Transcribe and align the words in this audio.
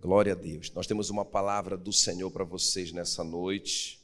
Glória 0.00 0.32
a 0.32 0.34
Deus. 0.34 0.72
Nós 0.72 0.86
temos 0.86 1.10
uma 1.10 1.26
palavra 1.26 1.76
do 1.76 1.92
Senhor 1.92 2.30
para 2.30 2.42
vocês 2.42 2.90
nessa 2.90 3.22
noite. 3.22 4.00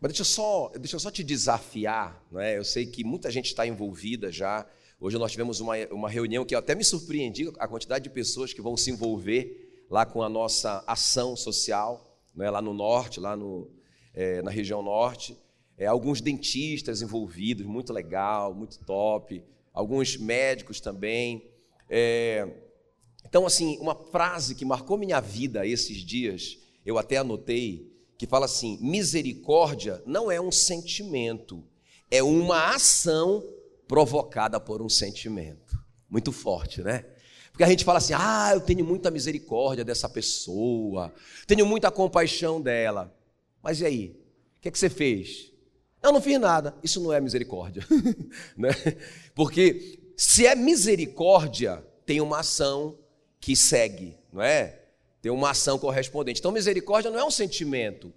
Mas 0.00 0.10
deixa 0.10 0.22
eu 0.22 0.24
só, 0.24 0.72
deixa 0.76 0.96
eu 0.96 1.00
só 1.00 1.08
te 1.08 1.22
desafiar, 1.22 2.20
não 2.32 2.40
é? 2.40 2.58
Eu 2.58 2.64
sei 2.64 2.86
que 2.86 3.04
muita 3.04 3.30
gente 3.30 3.46
está 3.46 3.64
envolvida 3.64 4.32
já. 4.32 4.66
Hoje 4.98 5.16
nós 5.18 5.30
tivemos 5.30 5.60
uma, 5.60 5.76
uma 5.92 6.10
reunião 6.10 6.44
que 6.44 6.52
eu 6.52 6.58
até 6.58 6.74
me 6.74 6.82
surpreendi 6.82 7.52
a 7.60 7.68
quantidade 7.68 8.02
de 8.02 8.10
pessoas 8.10 8.52
que 8.52 8.60
vão 8.60 8.76
se 8.76 8.90
envolver 8.90 9.84
lá 9.88 10.04
com 10.04 10.20
a 10.20 10.28
nossa 10.28 10.82
ação 10.84 11.36
social, 11.36 12.18
não 12.34 12.44
é? 12.44 12.50
lá 12.50 12.60
no 12.60 12.74
norte, 12.74 13.20
lá 13.20 13.36
no, 13.36 13.70
é, 14.12 14.42
na 14.42 14.50
região 14.50 14.82
norte. 14.82 15.38
É, 15.78 15.86
alguns 15.86 16.20
dentistas 16.20 17.02
envolvidos, 17.02 17.64
muito 17.64 17.92
legal, 17.92 18.52
muito 18.52 18.80
top. 18.84 19.44
Alguns 19.72 20.16
médicos 20.16 20.80
também. 20.80 21.48
É, 21.88 22.48
então, 23.30 23.46
assim, 23.46 23.78
uma 23.78 23.94
frase 23.94 24.56
que 24.56 24.64
marcou 24.64 24.98
minha 24.98 25.20
vida 25.20 25.64
esses 25.64 25.98
dias, 25.98 26.58
eu 26.84 26.98
até 26.98 27.16
anotei, 27.16 27.88
que 28.18 28.26
fala 28.26 28.44
assim: 28.44 28.76
misericórdia 28.82 30.02
não 30.04 30.32
é 30.32 30.40
um 30.40 30.50
sentimento, 30.50 31.64
é 32.10 32.24
uma 32.24 32.74
ação 32.74 33.42
provocada 33.86 34.58
por 34.58 34.82
um 34.82 34.88
sentimento. 34.88 35.78
Muito 36.08 36.32
forte, 36.32 36.82
né? 36.82 37.06
Porque 37.52 37.62
a 37.62 37.68
gente 37.68 37.84
fala 37.84 37.98
assim: 37.98 38.14
ah, 38.16 38.50
eu 38.52 38.60
tenho 38.60 38.84
muita 38.84 39.12
misericórdia 39.12 39.84
dessa 39.84 40.08
pessoa, 40.08 41.14
tenho 41.46 41.64
muita 41.64 41.88
compaixão 41.88 42.60
dela. 42.60 43.16
Mas 43.62 43.80
e 43.80 43.86
aí? 43.86 44.20
O 44.58 44.60
que, 44.60 44.68
é 44.68 44.72
que 44.72 44.78
você 44.78 44.90
fez? 44.90 45.52
Eu 46.02 46.12
não 46.12 46.20
fiz 46.20 46.38
nada. 46.40 46.74
Isso 46.82 47.00
não 47.00 47.12
é 47.12 47.20
misericórdia. 47.20 47.86
né? 48.58 48.70
Porque 49.36 50.00
se 50.16 50.48
é 50.48 50.56
misericórdia, 50.56 51.84
tem 52.04 52.20
uma 52.20 52.40
ação 52.40 52.98
que 53.40 53.56
segue, 53.56 54.16
não 54.32 54.42
é? 54.42 54.80
Tem 55.22 55.30
uma 55.30 55.50
ação 55.50 55.78
correspondente. 55.78 56.40
Então, 56.40 56.52
misericórdia 56.52 57.10
não 57.10 57.18
é 57.18 57.24
um 57.24 57.30
sentimento, 57.30 58.12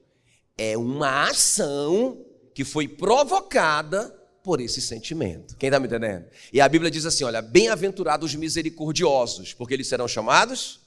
é 0.57 0.77
uma 0.77 1.29
ação 1.29 2.25
que 2.53 2.63
foi 2.63 2.87
provocada 2.87 4.09
por 4.43 4.59
esse 4.59 4.81
sentimento. 4.81 5.55
Quem 5.57 5.67
está 5.67 5.79
me 5.79 5.87
entendendo? 5.87 6.25
E 6.51 6.59
a 6.59 6.67
Bíblia 6.67 6.91
diz 6.91 7.05
assim: 7.05 7.23
olha, 7.23 7.41
bem-aventurados 7.41 8.31
os 8.31 8.35
misericordiosos, 8.35 9.53
porque 9.53 9.73
eles 9.73 9.87
serão 9.87 10.07
chamados 10.07 10.81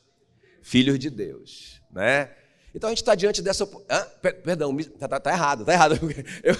filhos 0.63 0.99
de 0.99 1.09
Deus, 1.11 1.81
né? 1.91 2.31
Então 2.77 2.89
a 2.89 2.91
gente 2.91 3.01
está 3.01 3.15
diante 3.15 3.41
dessa. 3.41 3.67
Perdão, 4.45 4.79
está 4.79 5.09
tá, 5.09 5.19
tá 5.19 5.33
errado, 5.33 5.61
está 5.61 5.73
errado. 5.73 5.99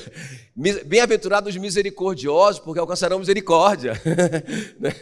Bem-aventurados 0.87 1.55
os 1.55 1.61
misericordiosos, 1.61 2.59
porque 2.59 2.81
alcançarão 2.81 3.19
misericórdia. 3.19 3.93
Né? 4.81 4.93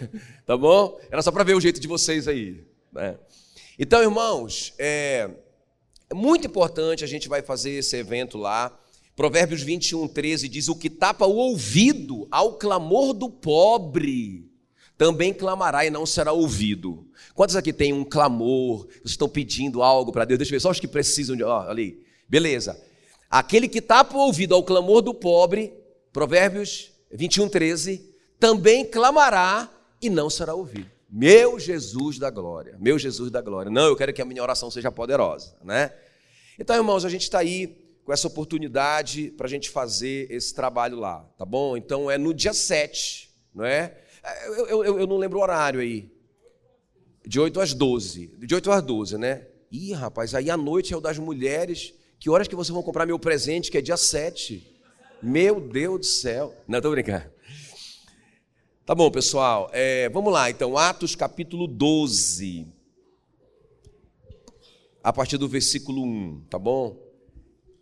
tá 0.45 0.57
bom? 0.57 0.99
Era 1.11 1.23
só 1.23 1.31
para 1.31 1.45
ver 1.45 1.55
o 1.55 1.61
jeito 1.61 1.79
de 1.79 1.87
vocês 1.87 2.27
aí. 2.27 2.65
Né? 2.93 3.17
Então, 3.79 4.03
irmãos, 4.03 4.75
é, 4.77 5.31
é 6.11 6.15
muito 6.15 6.47
importante, 6.47 7.05
a 7.05 7.07
gente 7.07 7.29
vai 7.29 7.43
fazer 7.43 7.71
esse 7.71 7.97
evento 7.97 8.37
lá. 8.37 8.77
Provérbios 9.15 9.63
21, 9.63 10.09
13 10.09 10.49
diz: 10.49 10.69
O 10.69 10.75
que 10.75 10.91
tapa 10.91 11.27
o 11.27 11.37
ouvido 11.37 12.27
ao 12.31 12.55
clamor 12.55 13.13
do 13.13 13.31
pobre, 13.31 14.51
também 14.97 15.33
clamará 15.33 15.85
e 15.85 15.91
não 15.91 16.07
será 16.07 16.33
ouvido. 16.33 17.07
Quantos 17.35 17.57
aqui 17.57 17.73
tem 17.73 17.93
um 17.93 18.05
clamor, 18.05 18.87
vocês 18.87 19.11
estão 19.11 19.29
pedindo 19.29 19.83
algo 19.83 20.13
para 20.13 20.25
Deus? 20.25 20.39
Deixa 20.39 20.53
eu 20.53 20.57
ver, 20.57 20.61
só 20.61 20.71
os 20.71 20.81
que 20.81 20.89
precisam 20.89 21.37
de. 21.37 21.43
Ó, 21.43 21.69
ali, 21.69 22.05
beleza. 22.29 22.81
Aquele 23.29 23.69
que 23.69 23.81
tapa 23.81 24.17
o 24.17 24.21
ouvido 24.21 24.55
ao 24.55 24.63
clamor 24.63 25.03
do 25.03 25.13
pobre, 25.13 25.73
Provérbios 26.13 26.93
21, 27.13 27.49
13, 27.49 28.15
também 28.39 28.85
clamará 28.85 29.71
e 30.01 30.09
não 30.11 30.29
será 30.29 30.55
ouvido. 30.55 30.91
Meu 31.11 31.59
Jesus 31.59 32.19
da 32.19 32.31
glória, 32.31 32.77
meu 32.81 32.99
Jesus 32.99 33.31
da 33.31 33.41
glória. 33.41 33.71
Não, 33.71 33.87
eu 33.87 33.97
quero 33.97 34.13
que 34.13 34.21
a 34.21 34.25
minha 34.25 34.43
oração 34.43 34.71
seja 34.71 34.91
poderosa, 34.91 35.57
né? 35.63 35.93
Então, 36.59 36.77
irmãos, 36.77 37.05
a 37.05 37.09
gente 37.09 37.23
está 37.23 37.39
aí 37.39 37.85
com 38.05 38.13
essa 38.13 38.27
oportunidade 38.27 39.31
para 39.31 39.47
a 39.47 39.51
gente 39.51 39.71
fazer 39.71 40.31
esse 40.31 40.53
trabalho 40.55 40.99
lá, 40.99 41.21
tá 41.39 41.45
bom? 41.45 41.77
Então, 41.77 42.11
é 42.11 42.19
no 42.19 42.35
dia 42.35 42.53
7, 42.53 43.31
não 43.55 43.65
é? 43.65 43.97
Eu, 44.47 44.85
eu, 44.85 45.01
eu 45.01 45.07
não 45.07 45.17
lembro 45.17 45.39
o 45.39 45.43
horário 45.43 45.81
aí. 45.81 46.11
De 47.27 47.39
8 47.39 47.61
às 47.61 47.75
12. 47.75 48.27
De 48.39 48.55
8 48.55 48.71
às 48.71 48.83
12, 48.83 49.19
né? 49.19 49.47
Ih, 49.71 49.93
rapaz, 49.93 50.35
aí 50.35 50.51
à 50.51 50.57
noite 50.57 50.95
é 50.95 50.97
o 50.97 51.01
das 51.01 51.19
mulheres. 51.19 51.95
Que 52.19 52.31
horas 52.31 52.49
que 52.49 52.55
vocês 52.55 52.73
vão 52.73 52.83
comprar 52.83 53.07
meu 53.07 53.19
presente, 53.19 53.71
que 53.71 53.79
é 53.79 53.83
dia 53.83 53.97
7? 53.97 54.75
Meu 55.23 55.61
Deus 55.61 56.01
do 56.01 56.07
céu. 56.07 56.55
Não, 56.67 56.79
estou 56.79 56.93
brincando. 56.93 57.25
Tá 58.87 58.95
bom, 58.95 59.11
pessoal. 59.11 59.71
É, 59.73 60.09
vamos 60.11 60.33
lá, 60.33 60.51
então. 60.51 60.77
Atos 60.77 61.15
capítulo 61.17 61.67
12. 61.67 62.67
A 65.03 65.13
partir 65.13 65.37
do 65.37 65.49
versículo 65.49 66.03
1, 66.03 66.45
tá 66.49 66.59
bom? 66.59 66.99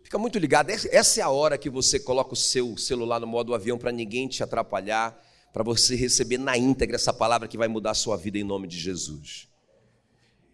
Fica 0.03 0.17
muito 0.17 0.37
ligado. 0.39 0.69
Essa 0.69 1.19
é 1.19 1.23
a 1.23 1.29
hora 1.29 1.57
que 1.57 1.69
você 1.69 1.99
coloca 1.99 2.33
o 2.33 2.37
seu 2.37 2.77
celular 2.77 3.19
no 3.19 3.27
modo 3.27 3.53
avião 3.53 3.77
para 3.77 3.91
ninguém 3.91 4.27
te 4.27 4.43
atrapalhar 4.43 5.21
para 5.53 5.63
você 5.63 5.95
receber 5.95 6.39
na 6.39 6.57
íntegra 6.57 6.95
essa 6.95 7.13
palavra 7.13 7.47
que 7.47 7.57
vai 7.57 7.67
mudar 7.67 7.91
a 7.91 7.95
sua 7.95 8.17
vida 8.17 8.39
em 8.39 8.43
nome 8.43 8.67
de 8.67 8.77
Jesus. 8.77 9.47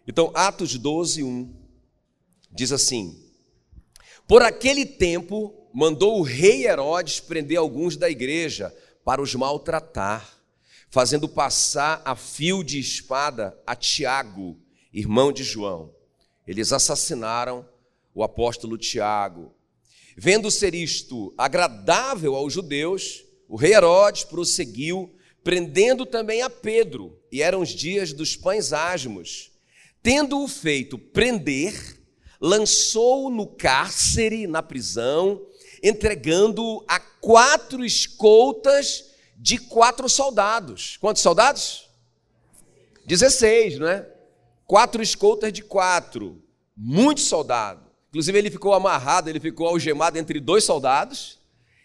Então, 0.06 0.30
Atos 0.34 0.76
12, 0.76 1.22
1 1.22 1.54
diz 2.52 2.70
assim: 2.70 3.18
Por 4.28 4.42
aquele 4.42 4.84
tempo 4.84 5.68
mandou 5.72 6.18
o 6.18 6.22
rei 6.22 6.66
Herodes 6.66 7.18
prender 7.18 7.58
alguns 7.58 7.96
da 7.96 8.10
igreja 8.10 8.74
para 9.02 9.22
os 9.22 9.34
maltratar, 9.34 10.38
fazendo 10.90 11.26
passar 11.26 12.02
a 12.04 12.14
fio 12.14 12.62
de 12.62 12.78
espada 12.78 13.58
a 13.66 13.74
Tiago, 13.74 14.58
irmão 14.92 15.32
de 15.32 15.42
João. 15.42 15.94
Eles 16.46 16.72
assassinaram 16.72 17.66
o 18.14 18.22
apóstolo 18.22 18.76
Tiago. 18.76 19.54
Vendo 20.16 20.50
ser 20.50 20.74
isto 20.74 21.32
agradável 21.38 22.34
aos 22.34 22.52
judeus, 22.52 23.24
o 23.50 23.56
rei 23.56 23.74
Herodes 23.74 24.22
prosseguiu, 24.22 25.12
prendendo 25.42 26.06
também 26.06 26.40
a 26.40 26.48
Pedro, 26.48 27.20
e 27.32 27.42
eram 27.42 27.62
os 27.62 27.70
dias 27.70 28.12
dos 28.12 28.36
pães 28.36 28.72
asmos. 28.72 29.50
Tendo-o 30.00 30.46
feito 30.46 30.96
prender, 30.96 32.00
lançou-o 32.40 33.28
no 33.28 33.48
cárcere, 33.48 34.46
na 34.46 34.62
prisão, 34.62 35.44
entregando-o 35.82 36.84
a 36.86 37.00
quatro 37.00 37.84
escoltas 37.84 39.06
de 39.36 39.58
quatro 39.58 40.08
soldados. 40.08 40.96
Quantos 40.98 41.20
soldados? 41.20 41.90
Dezesseis, 43.04 43.80
não 43.80 43.88
é? 43.88 44.08
Quatro 44.64 45.02
escoltas 45.02 45.52
de 45.52 45.64
quatro. 45.64 46.40
Muito 46.76 47.20
soldado. 47.20 47.90
Inclusive, 48.10 48.38
ele 48.38 48.50
ficou 48.50 48.74
amarrado, 48.74 49.28
ele 49.28 49.40
ficou 49.40 49.66
algemado 49.66 50.16
entre 50.18 50.38
dois 50.38 50.62
soldados 50.62 51.39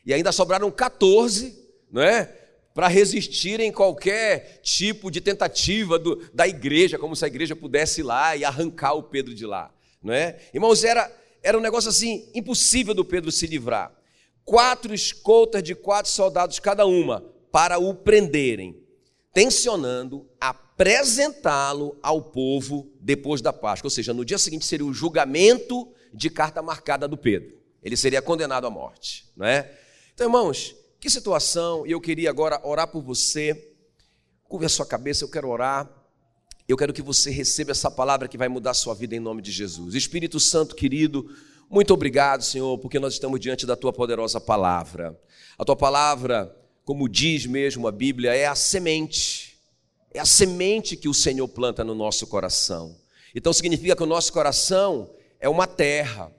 e 0.05 0.13
ainda 0.13 0.31
sobraram 0.31 0.69
14, 0.69 1.57
não 1.91 2.01
é? 2.01 2.25
Para 2.73 2.87
resistirem 2.87 3.71
qualquer 3.71 4.59
tipo 4.61 5.09
de 5.09 5.21
tentativa 5.21 5.97
do, 5.97 6.17
da 6.33 6.47
igreja, 6.47 6.99
como 6.99 7.15
se 7.15 7.23
a 7.25 7.27
igreja 7.27 7.55
pudesse 7.55 8.01
ir 8.01 8.03
lá 8.03 8.35
e 8.35 8.43
arrancar 8.43 8.93
o 8.93 9.03
Pedro 9.03 9.33
de 9.33 9.45
lá, 9.45 9.73
não 10.03 10.13
é? 10.13 10.39
Irmãos, 10.53 10.83
era, 10.83 11.11
era 11.41 11.57
um 11.57 11.61
negócio 11.61 11.89
assim, 11.89 12.29
impossível 12.35 12.93
do 12.93 13.05
Pedro 13.05 13.31
se 13.31 13.47
livrar. 13.47 13.91
Quatro 14.43 14.93
escoltas 14.93 15.63
de 15.63 15.73
quatro 15.73 16.11
soldados 16.11 16.59
cada 16.59 16.85
uma, 16.85 17.23
para 17.51 17.79
o 17.79 17.95
prenderem, 17.95 18.77
tensionando 19.33 20.29
apresentá-lo 20.39 21.97
ao 22.03 22.21
povo 22.21 22.91
depois 22.99 23.41
da 23.41 23.53
Páscoa. 23.53 23.87
Ou 23.87 23.91
seja, 23.91 24.13
no 24.13 24.25
dia 24.25 24.37
seguinte 24.37 24.65
seria 24.65 24.85
o 24.85 24.93
julgamento 24.93 25.89
de 26.13 26.29
carta 26.29 26.61
marcada 26.61 27.07
do 27.07 27.17
Pedro. 27.17 27.57
Ele 27.81 27.95
seria 27.95 28.21
condenado 28.21 28.67
à 28.67 28.69
morte, 28.69 29.31
não 29.35 29.45
é? 29.45 29.71
Então, 30.15 30.27
irmãos, 30.27 30.73
que 30.97 31.09
situação, 31.09 31.85
e 31.85 31.91
eu 31.91 31.99
queria 31.99 32.29
agora 32.29 32.57
orar 32.63 32.87
por 32.87 33.01
você. 33.01 33.73
Curve 34.47 34.65
a 34.65 34.69
sua 34.69 34.85
cabeça, 34.85 35.25
eu 35.25 35.29
quero 35.29 35.49
orar. 35.49 35.91
Eu 36.69 36.77
quero 36.77 36.93
que 36.93 37.01
você 37.01 37.29
receba 37.29 37.71
essa 37.71 37.91
palavra 37.91 38.29
que 38.29 38.37
vai 38.37 38.47
mudar 38.47 38.71
a 38.71 38.73
sua 38.73 38.95
vida 38.95 39.13
em 39.13 39.19
nome 39.19 39.41
de 39.41 39.51
Jesus. 39.51 39.93
Espírito 39.93 40.39
Santo 40.39 40.73
querido, 40.73 41.29
muito 41.69 41.93
obrigado, 41.93 42.45
Senhor, 42.45 42.77
porque 42.77 42.97
nós 42.97 43.11
estamos 43.11 43.41
diante 43.41 43.65
da 43.65 43.75
tua 43.75 43.91
poderosa 43.91 44.39
palavra. 44.39 45.19
A 45.57 45.65
tua 45.65 45.75
palavra, 45.75 46.55
como 46.85 47.09
diz 47.09 47.45
mesmo 47.45 47.85
a 47.85 47.91
Bíblia, 47.91 48.33
é 48.33 48.45
a 48.45 48.55
semente. 48.55 49.57
É 50.13 50.21
a 50.21 50.25
semente 50.25 50.95
que 50.95 51.09
o 51.09 51.13
Senhor 51.13 51.47
planta 51.49 51.83
no 51.83 51.93
nosso 51.93 52.25
coração. 52.25 52.95
Então 53.35 53.51
significa 53.51 53.97
que 53.97 54.03
o 54.03 54.05
nosso 54.07 54.31
coração 54.31 55.13
é 55.41 55.49
uma 55.49 55.67
terra. 55.67 56.31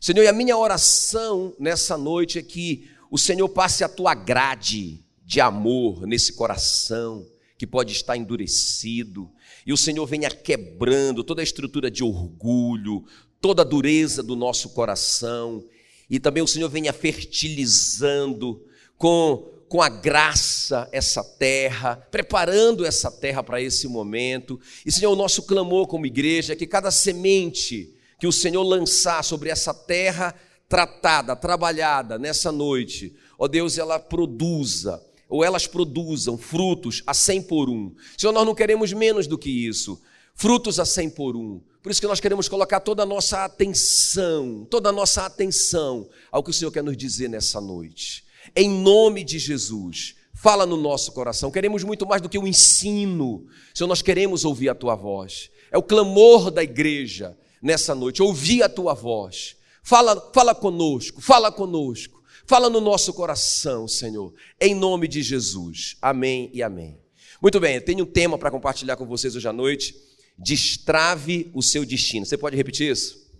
Senhor, 0.00 0.24
e 0.24 0.26
a 0.26 0.32
minha 0.32 0.58
oração 0.58 1.54
nessa 1.60 1.96
noite 1.96 2.36
é 2.36 2.42
que 2.42 2.90
o 3.10 3.18
Senhor 3.18 3.48
passe 3.48 3.82
a 3.82 3.88
tua 3.88 4.14
grade 4.14 5.04
de 5.24 5.40
amor 5.40 6.06
nesse 6.06 6.32
coração 6.32 7.26
que 7.58 7.66
pode 7.66 7.92
estar 7.92 8.16
endurecido, 8.16 9.30
e 9.66 9.72
o 9.72 9.76
Senhor 9.76 10.06
venha 10.06 10.30
quebrando 10.30 11.22
toda 11.22 11.42
a 11.42 11.44
estrutura 11.44 11.90
de 11.90 12.02
orgulho, 12.02 13.04
toda 13.38 13.60
a 13.60 13.64
dureza 13.66 14.22
do 14.22 14.34
nosso 14.34 14.70
coração, 14.70 15.62
e 16.08 16.18
também 16.18 16.42
o 16.42 16.46
Senhor 16.46 16.70
venha 16.70 16.92
fertilizando 16.92 18.64
com, 18.96 19.46
com 19.68 19.82
a 19.82 19.90
graça 19.90 20.88
essa 20.90 21.22
terra, 21.22 21.96
preparando 22.10 22.86
essa 22.86 23.10
terra 23.10 23.42
para 23.42 23.60
esse 23.60 23.86
momento. 23.86 24.58
E, 24.84 24.90
Senhor, 24.90 25.12
o 25.12 25.16
nosso 25.16 25.42
clamor 25.42 25.86
como 25.86 26.06
igreja 26.06 26.54
é 26.54 26.56
que 26.56 26.66
cada 26.66 26.90
semente 26.90 27.94
que 28.18 28.26
o 28.26 28.32
Senhor 28.32 28.62
lançar 28.62 29.22
sobre 29.22 29.50
essa 29.50 29.74
terra 29.74 30.34
tratada, 30.70 31.34
trabalhada 31.34 32.16
nessa 32.16 32.52
noite, 32.52 33.12
ó 33.36 33.48
Deus, 33.48 33.76
ela 33.76 33.98
produza, 33.98 35.04
ou 35.28 35.44
elas 35.44 35.66
produzam 35.66 36.38
frutos 36.38 37.02
a 37.04 37.12
cem 37.12 37.42
por 37.42 37.68
um. 37.68 37.92
Senhor, 38.16 38.32
nós 38.32 38.46
não 38.46 38.54
queremos 38.54 38.92
menos 38.92 39.26
do 39.26 39.36
que 39.36 39.50
isso, 39.50 40.00
frutos 40.32 40.78
a 40.78 40.84
cem 40.84 41.10
por 41.10 41.34
um. 41.34 41.60
Por 41.82 41.90
isso 41.90 42.00
que 42.00 42.06
nós 42.06 42.20
queremos 42.20 42.48
colocar 42.48 42.78
toda 42.78 43.02
a 43.02 43.06
nossa 43.06 43.44
atenção, 43.44 44.64
toda 44.70 44.90
a 44.90 44.92
nossa 44.92 45.26
atenção 45.26 46.08
ao 46.30 46.40
que 46.40 46.50
o 46.50 46.54
Senhor 46.54 46.70
quer 46.70 46.84
nos 46.84 46.96
dizer 46.96 47.28
nessa 47.28 47.60
noite. 47.60 48.22
Em 48.54 48.70
nome 48.70 49.24
de 49.24 49.40
Jesus, 49.40 50.14
fala 50.32 50.64
no 50.64 50.76
nosso 50.76 51.10
coração. 51.10 51.50
Queremos 51.50 51.82
muito 51.82 52.06
mais 52.06 52.22
do 52.22 52.28
que 52.28 52.38
o 52.38 52.46
ensino. 52.46 53.44
Senhor, 53.74 53.88
nós 53.88 54.02
queremos 54.02 54.44
ouvir 54.44 54.68
a 54.68 54.74
tua 54.74 54.94
voz. 54.94 55.50
É 55.72 55.76
o 55.76 55.82
clamor 55.82 56.48
da 56.48 56.62
igreja 56.62 57.36
nessa 57.60 57.92
noite, 57.92 58.22
ouvir 58.22 58.62
a 58.62 58.68
tua 58.68 58.94
voz. 58.94 59.58
Fala, 59.82 60.30
fala 60.34 60.54
conosco, 60.54 61.20
fala 61.20 61.50
conosco. 61.50 62.20
Fala 62.46 62.68
no 62.68 62.80
nosso 62.80 63.12
coração, 63.14 63.86
Senhor, 63.86 64.34
em 64.60 64.74
nome 64.74 65.06
de 65.06 65.22
Jesus. 65.22 65.96
Amém 66.02 66.50
e 66.52 66.64
amém. 66.64 66.98
Muito 67.40 67.60
bem, 67.60 67.76
eu 67.76 67.84
tenho 67.84 68.02
um 68.02 68.06
tema 68.06 68.36
para 68.36 68.50
compartilhar 68.50 68.96
com 68.96 69.06
vocês 69.06 69.36
hoje 69.36 69.46
à 69.46 69.52
noite 69.52 69.94
Destrave 70.36 71.50
o 71.54 71.62
seu 71.62 71.84
destino. 71.84 72.24
Você 72.24 72.36
pode 72.38 72.56
repetir 72.56 72.90
isso? 72.90 73.30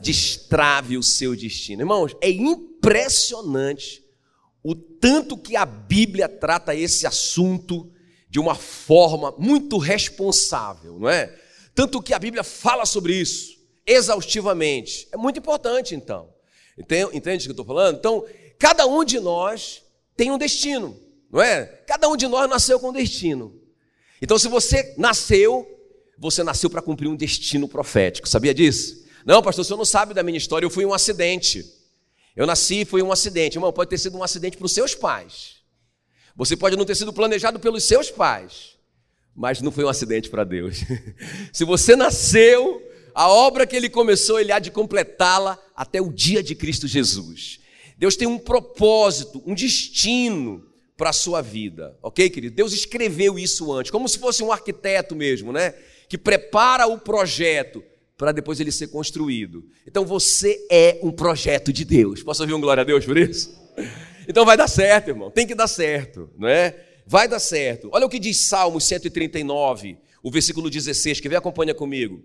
Destrave 0.00 0.96
o 0.96 1.02
seu 1.02 1.34
destino. 1.34 1.82
Irmãos, 1.82 2.16
é 2.20 2.30
impressionante 2.30 4.02
o 4.62 4.74
tanto 4.74 5.36
que 5.36 5.56
a 5.56 5.66
Bíblia 5.66 6.28
trata 6.28 6.74
esse 6.74 7.06
assunto 7.06 7.92
de 8.30 8.38
uma 8.38 8.54
forma 8.54 9.34
muito 9.36 9.76
responsável, 9.76 10.98
não 10.98 11.08
é? 11.08 11.36
Tanto 11.74 12.00
que 12.00 12.14
a 12.14 12.18
Bíblia 12.18 12.44
fala 12.44 12.86
sobre 12.86 13.14
isso 13.14 13.55
exaustivamente. 13.86 15.08
É 15.12 15.16
muito 15.16 15.38
importante, 15.38 15.94
então. 15.94 16.28
Entende, 16.78 17.06
o 17.06 17.10
que 17.10 17.48
eu 17.48 17.52
estou 17.52 17.64
falando? 17.64 17.96
Então, 17.96 18.24
cada 18.58 18.86
um 18.86 19.04
de 19.04 19.18
nós 19.20 19.82
tem 20.16 20.30
um 20.30 20.36
destino, 20.36 20.98
não 21.30 21.40
é? 21.40 21.64
Cada 21.86 22.08
um 22.08 22.16
de 22.16 22.26
nós 22.26 22.48
nasceu 22.50 22.78
com 22.80 22.90
um 22.90 22.92
destino. 22.92 23.58
Então, 24.20 24.38
se 24.38 24.48
você 24.48 24.94
nasceu, 24.98 25.66
você 26.18 26.42
nasceu 26.42 26.68
para 26.68 26.82
cumprir 26.82 27.08
um 27.08 27.16
destino 27.16 27.68
profético. 27.68 28.28
Sabia 28.28 28.52
disso? 28.52 29.04
Não, 29.24 29.42
pastor, 29.42 29.62
o 29.62 29.64
senhor 29.64 29.78
não 29.78 29.84
sabe 29.84 30.14
da 30.14 30.22
minha 30.22 30.38
história. 30.38 30.64
Eu 30.64 30.70
fui 30.70 30.84
um 30.84 30.94
acidente. 30.94 31.64
Eu 32.34 32.46
nasci 32.46 32.82
e 32.82 32.84
fui 32.84 33.02
um 33.02 33.12
acidente. 33.12 33.56
Irmão, 33.56 33.72
pode 33.72 33.90
ter 33.90 33.98
sido 33.98 34.16
um 34.16 34.22
acidente 34.22 34.56
para 34.56 34.66
os 34.66 34.72
seus 34.72 34.94
pais. 34.94 35.56
Você 36.34 36.56
pode 36.56 36.76
não 36.76 36.84
ter 36.84 36.94
sido 36.94 37.12
planejado 37.12 37.58
pelos 37.58 37.84
seus 37.84 38.10
pais. 38.10 38.76
Mas 39.34 39.60
não 39.60 39.72
foi 39.72 39.84
um 39.84 39.88
acidente 39.88 40.30
para 40.30 40.44
Deus. 40.44 40.78
se 41.52 41.64
você 41.64 41.96
nasceu, 41.96 42.82
a 43.16 43.30
obra 43.30 43.66
que 43.66 43.74
ele 43.74 43.88
começou, 43.88 44.38
ele 44.38 44.52
há 44.52 44.58
de 44.58 44.70
completá-la 44.70 45.58
até 45.74 46.02
o 46.02 46.12
dia 46.12 46.42
de 46.42 46.54
Cristo 46.54 46.86
Jesus. 46.86 47.60
Deus 47.96 48.14
tem 48.14 48.28
um 48.28 48.38
propósito, 48.38 49.42
um 49.46 49.54
destino 49.54 50.62
para 50.98 51.08
a 51.08 51.14
sua 51.14 51.40
vida, 51.40 51.96
ok, 52.02 52.28
querido? 52.28 52.54
Deus 52.54 52.74
escreveu 52.74 53.38
isso 53.38 53.72
antes, 53.72 53.90
como 53.90 54.06
se 54.06 54.18
fosse 54.18 54.44
um 54.44 54.52
arquiteto 54.52 55.16
mesmo, 55.16 55.50
né? 55.50 55.74
Que 56.10 56.18
prepara 56.18 56.86
o 56.86 56.98
projeto 56.98 57.82
para 58.18 58.32
depois 58.32 58.60
ele 58.60 58.70
ser 58.70 58.88
construído. 58.88 59.64
Então 59.86 60.04
você 60.04 60.66
é 60.70 61.00
um 61.02 61.10
projeto 61.10 61.72
de 61.72 61.86
Deus. 61.86 62.22
Posso 62.22 62.42
ouvir 62.42 62.52
um 62.52 62.60
glória 62.60 62.82
a 62.82 62.84
Deus 62.84 63.06
por 63.06 63.16
isso? 63.16 63.50
Então 64.28 64.44
vai 64.44 64.58
dar 64.58 64.68
certo, 64.68 65.08
irmão. 65.08 65.30
Tem 65.30 65.46
que 65.46 65.54
dar 65.54 65.68
certo, 65.68 66.28
não 66.36 66.48
é? 66.48 66.84
Vai 67.06 67.26
dar 67.26 67.40
certo. 67.40 67.88
Olha 67.92 68.04
o 68.04 68.10
que 68.10 68.18
diz 68.18 68.36
Salmos 68.40 68.84
139, 68.84 69.96
o 70.22 70.30
versículo 70.30 70.68
16. 70.68 71.18
Quer 71.20 71.30
ver? 71.30 71.36
Acompanha 71.36 71.74
comigo. 71.74 72.22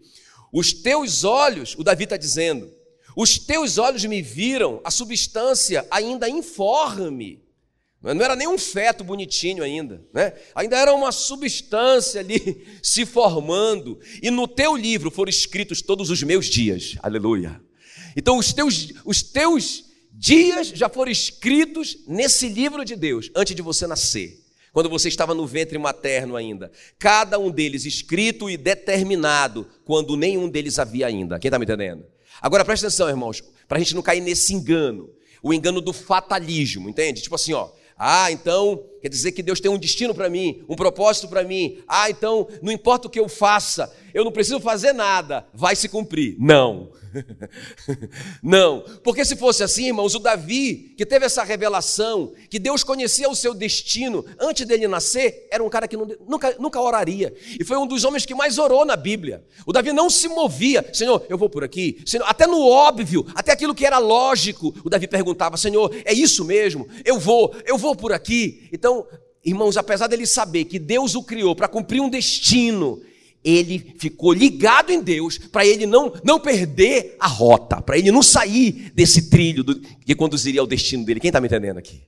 Os 0.51 0.73
teus 0.73 1.23
olhos, 1.23 1.75
o 1.77 1.83
Davi 1.83 2.03
está 2.03 2.17
dizendo, 2.17 2.71
os 3.15 3.37
teus 3.37 3.77
olhos 3.77 4.03
me 4.05 4.21
viram 4.21 4.81
a 4.83 4.91
substância 4.91 5.85
ainda 5.89 6.29
informe 6.29 7.41
não 8.01 8.25
era 8.25 8.35
nem 8.35 8.47
um 8.47 8.57
feto 8.57 9.03
bonitinho 9.03 9.63
ainda, 9.63 10.03
né? 10.11 10.33
Ainda 10.55 10.75
era 10.75 10.91
uma 10.91 11.11
substância 11.11 12.19
ali 12.19 12.65
se 12.81 13.05
formando. 13.05 13.99
E 14.23 14.31
no 14.31 14.47
teu 14.47 14.75
livro 14.75 15.11
foram 15.11 15.29
escritos 15.29 15.83
todos 15.83 16.09
os 16.09 16.23
meus 16.23 16.47
dias. 16.47 16.95
Aleluia. 17.03 17.61
Então 18.15 18.37
os 18.37 18.51
teus, 18.53 18.91
os 19.05 19.21
teus 19.21 19.85
dias 20.11 20.69
já 20.69 20.89
foram 20.89 21.11
escritos 21.11 21.99
nesse 22.07 22.49
livro 22.49 22.83
de 22.83 22.95
Deus, 22.95 23.29
antes 23.35 23.55
de 23.55 23.61
você 23.61 23.85
nascer. 23.85 24.40
Quando 24.71 24.89
você 24.89 25.07
estava 25.07 25.33
no 25.33 25.45
ventre 25.45 25.77
materno 25.77 26.35
ainda. 26.35 26.71
Cada 26.97 27.37
um 27.37 27.51
deles 27.51 27.85
escrito 27.85 28.49
e 28.49 28.55
determinado, 28.55 29.67
quando 29.83 30.15
nenhum 30.15 30.47
deles 30.49 30.79
havia 30.79 31.07
ainda. 31.07 31.39
Quem 31.39 31.49
está 31.49 31.59
me 31.59 31.65
entendendo? 31.65 32.05
Agora 32.41 32.63
presta 32.63 32.87
atenção, 32.87 33.09
irmãos, 33.09 33.43
para 33.67 33.77
a 33.77 33.79
gente 33.79 33.93
não 33.93 34.01
cair 34.01 34.21
nesse 34.21 34.53
engano. 34.53 35.09
O 35.43 35.53
engano 35.53 35.81
do 35.81 35.91
fatalismo, 35.91 36.89
entende? 36.89 37.21
Tipo 37.21 37.35
assim, 37.35 37.53
ó 37.53 37.71
ah, 38.03 38.31
então 38.31 38.83
quer 38.99 39.09
dizer 39.09 39.31
que 39.31 39.43
Deus 39.43 39.59
tem 39.59 39.69
um 39.69 39.77
destino 39.77 40.11
para 40.11 40.27
mim, 40.27 40.63
um 40.67 40.75
propósito 40.75 41.27
para 41.27 41.43
mim. 41.43 41.77
Ah, 41.87 42.09
então 42.09 42.47
não 42.59 42.71
importa 42.71 43.07
o 43.07 43.11
que 43.11 43.19
eu 43.19 43.29
faça, 43.29 43.95
eu 44.11 44.23
não 44.25 44.31
preciso 44.31 44.59
fazer 44.59 44.91
nada, 44.91 45.45
vai 45.53 45.75
se 45.75 45.87
cumprir. 45.87 46.35
Não. 46.39 46.89
não, 48.41 48.81
porque 49.03 49.25
se 49.25 49.35
fosse 49.35 49.63
assim, 49.63 49.87
irmãos, 49.87 50.15
o 50.15 50.19
Davi, 50.19 50.93
que 50.97 51.05
teve 51.05 51.25
essa 51.25 51.43
revelação, 51.43 52.33
que 52.49 52.59
Deus 52.59 52.83
conhecia 52.83 53.29
o 53.29 53.35
seu 53.35 53.53
destino 53.53 54.25
antes 54.39 54.65
dele 54.65 54.87
nascer, 54.87 55.47
era 55.51 55.63
um 55.63 55.69
cara 55.69 55.87
que 55.87 55.97
nunca, 55.97 56.55
nunca 56.59 56.81
oraria, 56.81 57.33
e 57.59 57.63
foi 57.63 57.77
um 57.77 57.87
dos 57.87 58.03
homens 58.03 58.25
que 58.25 58.35
mais 58.35 58.57
orou 58.57 58.85
na 58.85 58.95
Bíblia. 58.95 59.43
O 59.65 59.73
Davi 59.73 59.91
não 59.91 60.09
se 60.09 60.27
movia, 60.27 60.87
Senhor, 60.93 61.25
eu 61.29 61.37
vou 61.37 61.49
por 61.49 61.63
aqui, 61.63 62.01
Senhor, 62.05 62.25
até 62.27 62.47
no 62.47 62.65
óbvio, 62.65 63.25
até 63.35 63.51
aquilo 63.51 63.75
que 63.75 63.85
era 63.85 63.97
lógico, 63.97 64.73
o 64.83 64.89
Davi 64.89 65.07
perguntava, 65.07 65.57
Senhor, 65.57 65.93
é 66.05 66.13
isso 66.13 66.45
mesmo? 66.45 66.87
Eu 67.03 67.19
vou, 67.19 67.53
eu 67.65 67.77
vou 67.77 67.95
por 67.95 68.11
aqui. 68.11 68.69
Então, 68.71 69.05
irmãos, 69.43 69.77
apesar 69.77 70.07
dele 70.07 70.25
saber 70.25 70.65
que 70.65 70.79
Deus 70.79 71.15
o 71.15 71.23
criou 71.23 71.55
para 71.55 71.67
cumprir 71.67 72.01
um 72.01 72.09
destino, 72.09 73.01
ele 73.43 73.95
ficou 73.97 74.33
ligado 74.33 74.91
em 74.91 75.01
Deus 75.01 75.37
para 75.37 75.65
ele 75.65 75.85
não, 75.85 76.13
não 76.23 76.39
perder 76.39 77.15
a 77.19 77.27
rota, 77.27 77.81
para 77.81 77.97
ele 77.97 78.11
não 78.11 78.21
sair 78.21 78.91
desse 78.93 79.29
trilho 79.29 79.63
do, 79.63 79.79
que 79.79 80.15
conduziria 80.15 80.61
ao 80.61 80.67
destino 80.67 81.03
dele. 81.03 81.19
Quem 81.19 81.29
está 81.29 81.41
me 81.41 81.47
entendendo 81.47 81.77
aqui? 81.77 82.01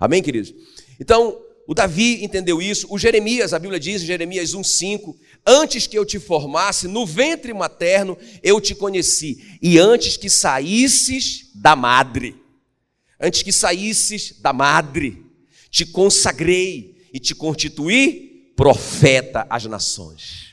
Amém, 0.00 0.22
queridos? 0.22 0.54
Então, 0.98 1.38
o 1.66 1.74
Davi 1.74 2.24
entendeu 2.24 2.62
isso. 2.62 2.86
O 2.88 2.98
Jeremias, 2.98 3.52
a 3.52 3.58
Bíblia 3.58 3.78
diz, 3.78 4.00
Jeremias 4.00 4.54
1,5: 4.54 5.14
Antes 5.46 5.86
que 5.86 5.98
eu 5.98 6.04
te 6.06 6.18
formasse 6.18 6.88
no 6.88 7.04
ventre 7.04 7.52
materno, 7.52 8.16
eu 8.42 8.58
te 8.60 8.74
conheci, 8.74 9.58
e 9.60 9.78
antes 9.78 10.16
que 10.16 10.30
saísses 10.30 11.50
da 11.54 11.76
madre, 11.76 12.34
antes 13.20 13.42
que 13.42 13.52
saísses 13.52 14.40
da 14.40 14.52
madre, 14.52 15.22
te 15.70 15.84
consagrei 15.84 16.96
e 17.12 17.18
te 17.18 17.34
constituí 17.34 18.52
profeta 18.56 19.46
às 19.50 19.66
nações. 19.66 20.47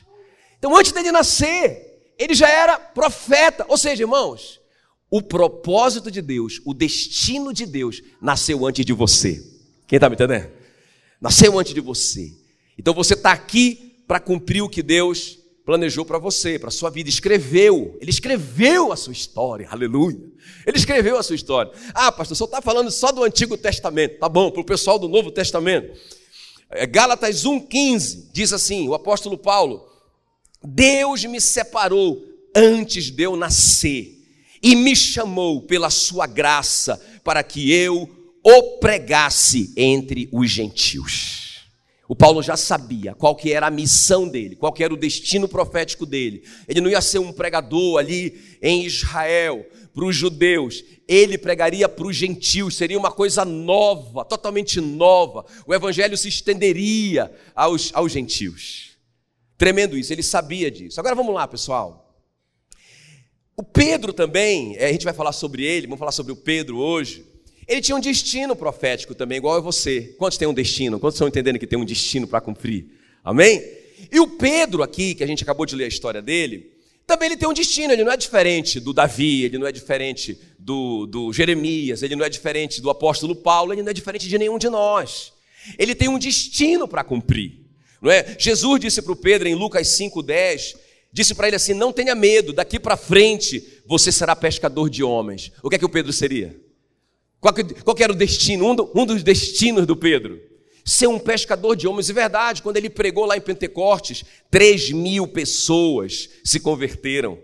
Então, 0.66 0.76
antes 0.76 0.90
dele 0.90 1.12
nascer, 1.12 2.10
ele 2.18 2.34
já 2.34 2.48
era 2.50 2.76
profeta. 2.76 3.64
Ou 3.68 3.78
seja, 3.78 4.02
irmãos, 4.02 4.60
o 5.08 5.22
propósito 5.22 6.10
de 6.10 6.20
Deus, 6.20 6.60
o 6.64 6.74
destino 6.74 7.54
de 7.54 7.64
Deus, 7.64 8.02
nasceu 8.20 8.66
antes 8.66 8.84
de 8.84 8.92
você. 8.92 9.40
Quem 9.86 9.96
está 9.96 10.08
me 10.08 10.16
entendendo? 10.16 10.50
Nasceu 11.20 11.56
antes 11.56 11.72
de 11.72 11.80
você. 11.80 12.32
Então 12.76 12.92
você 12.92 13.14
está 13.14 13.30
aqui 13.30 14.02
para 14.08 14.18
cumprir 14.18 14.60
o 14.60 14.68
que 14.68 14.82
Deus 14.82 15.38
planejou 15.64 16.04
para 16.04 16.18
você, 16.18 16.58
para 16.58 16.72
sua 16.72 16.90
vida. 16.90 17.08
Escreveu, 17.08 17.96
ele 18.00 18.10
escreveu 18.10 18.90
a 18.90 18.96
sua 18.96 19.12
história, 19.12 19.68
aleluia. 19.70 20.18
Ele 20.66 20.76
escreveu 20.76 21.16
a 21.16 21.22
sua 21.22 21.36
história. 21.36 21.70
Ah, 21.94 22.10
pastor, 22.10 22.36
só 22.36 22.44
está 22.44 22.60
falando 22.60 22.90
só 22.90 23.12
do 23.12 23.22
Antigo 23.22 23.56
Testamento. 23.56 24.18
Tá 24.18 24.28
bom, 24.28 24.50
para 24.50 24.62
o 24.62 24.64
pessoal 24.64 24.98
do 24.98 25.06
Novo 25.06 25.30
Testamento. 25.30 25.96
É, 26.68 26.84
Gálatas 26.86 27.44
1,15 27.44 28.30
diz 28.32 28.52
assim: 28.52 28.88
o 28.88 28.94
apóstolo 28.94 29.38
Paulo 29.38 29.94
Deus 30.62 31.24
me 31.24 31.40
separou 31.40 32.22
antes 32.54 33.10
de 33.10 33.22
eu 33.22 33.36
nascer 33.36 34.16
e 34.62 34.74
me 34.74 34.96
chamou 34.96 35.62
pela 35.62 35.90
sua 35.90 36.26
graça 36.26 37.00
para 37.22 37.42
que 37.42 37.72
eu 37.72 38.08
o 38.42 38.78
pregasse 38.78 39.72
entre 39.76 40.28
os 40.32 40.50
gentios. 40.50 41.46
O 42.08 42.14
Paulo 42.14 42.40
já 42.40 42.56
sabia 42.56 43.14
qual 43.14 43.34
que 43.34 43.52
era 43.52 43.66
a 43.66 43.70
missão 43.70 44.28
dele, 44.28 44.54
qual 44.54 44.72
que 44.72 44.84
era 44.84 44.94
o 44.94 44.96
destino 44.96 45.48
profético 45.48 46.06
dele. 46.06 46.44
Ele 46.68 46.80
não 46.80 46.88
ia 46.88 47.00
ser 47.00 47.18
um 47.18 47.32
pregador 47.32 47.98
ali 47.98 48.58
em 48.62 48.84
Israel 48.84 49.66
para 49.92 50.04
os 50.04 50.14
judeus, 50.14 50.84
ele 51.08 51.38
pregaria 51.38 51.88
para 51.88 52.06
os 52.06 52.14
gentios, 52.14 52.76
seria 52.76 52.98
uma 52.98 53.10
coisa 53.10 53.44
nova, 53.44 54.24
totalmente 54.24 54.80
nova. 54.80 55.44
O 55.66 55.74
evangelho 55.74 56.16
se 56.16 56.28
estenderia 56.28 57.32
aos, 57.54 57.90
aos 57.94 58.12
gentios. 58.12 58.95
Tremendo 59.58 59.96
isso, 59.96 60.12
ele 60.12 60.22
sabia 60.22 60.70
disso. 60.70 61.00
Agora 61.00 61.14
vamos 61.14 61.34
lá, 61.34 61.46
pessoal. 61.48 62.06
O 63.56 63.62
Pedro 63.62 64.12
também, 64.12 64.76
é, 64.76 64.86
a 64.86 64.92
gente 64.92 65.04
vai 65.04 65.14
falar 65.14 65.32
sobre 65.32 65.64
ele, 65.64 65.86
vamos 65.86 65.98
falar 65.98 66.12
sobre 66.12 66.32
o 66.32 66.36
Pedro 66.36 66.76
hoje. 66.76 67.24
Ele 67.66 67.80
tinha 67.80 67.96
um 67.96 68.00
destino 68.00 68.54
profético 68.54 69.14
também, 69.14 69.38
igual 69.38 69.56
a 69.56 69.60
você. 69.60 70.14
Quantos 70.18 70.36
têm 70.36 70.46
um 70.46 70.54
destino? 70.54 71.00
Quantos 71.00 71.16
estão 71.16 71.26
entendendo 71.26 71.58
que 71.58 71.66
tem 71.66 71.78
um 71.78 71.84
destino 71.84 72.26
para 72.26 72.40
cumprir? 72.40 72.86
Amém? 73.24 73.62
E 74.12 74.20
o 74.20 74.28
Pedro 74.28 74.82
aqui, 74.82 75.14
que 75.14 75.24
a 75.24 75.26
gente 75.26 75.42
acabou 75.42 75.64
de 75.64 75.74
ler 75.74 75.84
a 75.84 75.88
história 75.88 76.20
dele, 76.20 76.70
também 77.06 77.28
ele 77.28 77.36
tem 77.36 77.48
um 77.48 77.52
destino, 77.52 77.92
ele 77.92 78.04
não 78.04 78.12
é 78.12 78.16
diferente 78.16 78.78
do 78.78 78.92
Davi, 78.92 79.44
ele 79.44 79.58
não 79.58 79.66
é 79.66 79.72
diferente 79.72 80.38
do, 80.58 81.06
do 81.06 81.32
Jeremias, 81.32 82.02
ele 82.02 82.14
não 82.14 82.24
é 82.24 82.28
diferente 82.28 82.80
do 82.80 82.90
apóstolo 82.90 83.34
Paulo, 83.34 83.72
ele 83.72 83.82
não 83.82 83.90
é 83.90 83.94
diferente 83.94 84.28
de 84.28 84.36
nenhum 84.36 84.58
de 84.58 84.68
nós. 84.68 85.32
Ele 85.78 85.94
tem 85.94 86.08
um 86.08 86.18
destino 86.18 86.86
para 86.86 87.02
cumprir. 87.02 87.65
Não 88.00 88.10
é? 88.10 88.36
Jesus 88.38 88.80
disse 88.80 89.02
para 89.02 89.12
o 89.12 89.16
Pedro 89.16 89.48
em 89.48 89.54
Lucas 89.54 89.88
5,10, 89.88 90.76
disse 91.12 91.34
para 91.34 91.46
ele 91.46 91.56
assim: 91.56 91.74
não 91.74 91.92
tenha 91.92 92.14
medo, 92.14 92.52
daqui 92.52 92.78
para 92.78 92.96
frente 92.96 93.82
você 93.86 94.12
será 94.12 94.36
pescador 94.36 94.90
de 94.90 95.02
homens. 95.02 95.52
O 95.62 95.70
que 95.70 95.76
é 95.76 95.78
que 95.78 95.84
o 95.84 95.88
Pedro 95.90 96.12
seria? 96.12 96.58
Qual, 97.40 97.54
que, 97.54 97.64
qual 97.82 97.94
que 97.94 98.02
era 98.02 98.12
o 98.12 98.16
destino? 98.16 98.70
Um, 98.70 98.74
do, 98.74 98.90
um 98.94 99.06
dos 99.06 99.22
destinos 99.22 99.86
do 99.86 99.96
Pedro? 99.96 100.40
Ser 100.84 101.06
um 101.06 101.18
pescador 101.18 101.76
de 101.76 101.86
homens. 101.86 102.08
E 102.08 102.12
verdade, 102.12 102.62
quando 102.62 102.76
ele 102.76 102.90
pregou 102.90 103.24
lá 103.24 103.36
em 103.36 103.40
Pentecostes, 103.40 104.24
3 104.50 104.90
mil 104.92 105.26
pessoas 105.26 106.28
se 106.44 106.60
converteram. 106.60 107.38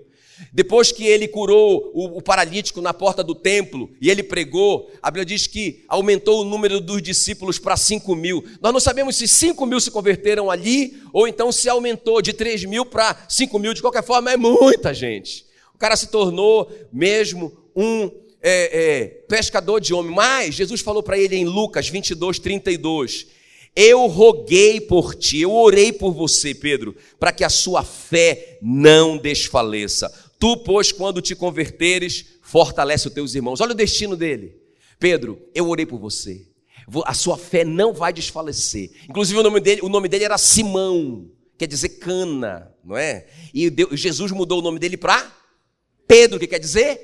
Depois 0.52 0.90
que 0.92 1.04
ele 1.04 1.28
curou 1.28 1.90
o, 1.94 2.18
o, 2.18 2.22
paralítico 2.22 2.80
na 2.80 2.94
porta 2.94 3.22
do 3.22 3.34
templo 3.34 3.90
e 4.00 4.10
ele 4.10 4.22
pregou, 4.22 4.90
a 5.02 5.10
Bíblia 5.10 5.24
diz 5.24 5.46
que 5.46 5.84
aumentou 5.88 6.40
o 6.40 6.44
número 6.44 6.80
dos 6.80 7.02
discípulos 7.02 7.58
para 7.58 7.76
5 7.76 8.14
mil. 8.14 8.44
Nós 8.60 8.72
não 8.72 8.80
sabemos 8.80 9.16
se 9.16 9.28
5 9.28 9.64
mil 9.66 9.80
se 9.80 9.90
converteram 9.90 10.50
ali 10.50 11.00
ou 11.12 11.28
então 11.28 11.52
se 11.52 11.68
aumentou 11.68 12.22
de 12.22 12.32
3 12.32 12.64
mil 12.64 12.84
para 12.84 13.26
5 13.28 13.58
mil. 13.58 13.74
De 13.74 13.82
qualquer 13.82 14.02
forma, 14.02 14.32
é 14.32 14.36
muita 14.36 14.94
gente. 14.94 15.44
O 15.74 15.78
cara 15.78 15.96
se 15.96 16.08
tornou 16.08 16.70
mesmo 16.92 17.52
um 17.74 18.10
é, 18.42 19.00
é, 19.02 19.04
pescador 19.28 19.80
de 19.80 19.94
homem. 19.94 20.14
Mas 20.14 20.54
Jesus 20.54 20.80
falou 20.80 21.02
para 21.02 21.18
ele 21.18 21.36
em 21.36 21.44
Lucas 21.44 21.88
22, 21.88 22.38
32. 22.38 23.26
Eu 23.74 24.06
roguei 24.06 24.82
por 24.82 25.14
ti, 25.14 25.40
eu 25.40 25.52
orei 25.52 25.92
por 25.92 26.12
você, 26.12 26.54
Pedro, 26.54 26.94
para 27.18 27.32
que 27.32 27.42
a 27.42 27.48
sua 27.48 27.82
fé 27.82 28.58
não 28.60 29.16
desfaleça. 29.16 30.12
Tu, 30.42 30.56
pois, 30.56 30.90
quando 30.90 31.22
te 31.22 31.36
converteres, 31.36 32.24
fortalece 32.42 33.06
os 33.06 33.14
teus 33.14 33.32
irmãos. 33.36 33.60
Olha 33.60 33.70
o 33.70 33.76
destino 33.76 34.16
dele. 34.16 34.56
Pedro, 34.98 35.40
eu 35.54 35.68
orei 35.68 35.86
por 35.86 36.00
você. 36.00 36.48
A 37.04 37.14
sua 37.14 37.38
fé 37.38 37.64
não 37.64 37.92
vai 37.92 38.12
desfalecer. 38.12 38.90
Inclusive 39.08 39.38
o 39.38 39.42
nome 39.44 39.60
dele, 39.60 39.82
o 39.84 39.88
nome 39.88 40.08
dele 40.08 40.24
era 40.24 40.36
Simão, 40.36 41.30
quer 41.56 41.68
dizer 41.68 41.90
cana, 41.90 42.74
não 42.82 42.96
é? 42.96 43.28
E 43.54 43.70
Deus, 43.70 44.00
Jesus 44.00 44.32
mudou 44.32 44.58
o 44.58 44.62
nome 44.62 44.80
dele 44.80 44.96
para 44.96 45.32
Pedro, 46.08 46.40
que 46.40 46.48
quer 46.48 46.58
dizer 46.58 46.98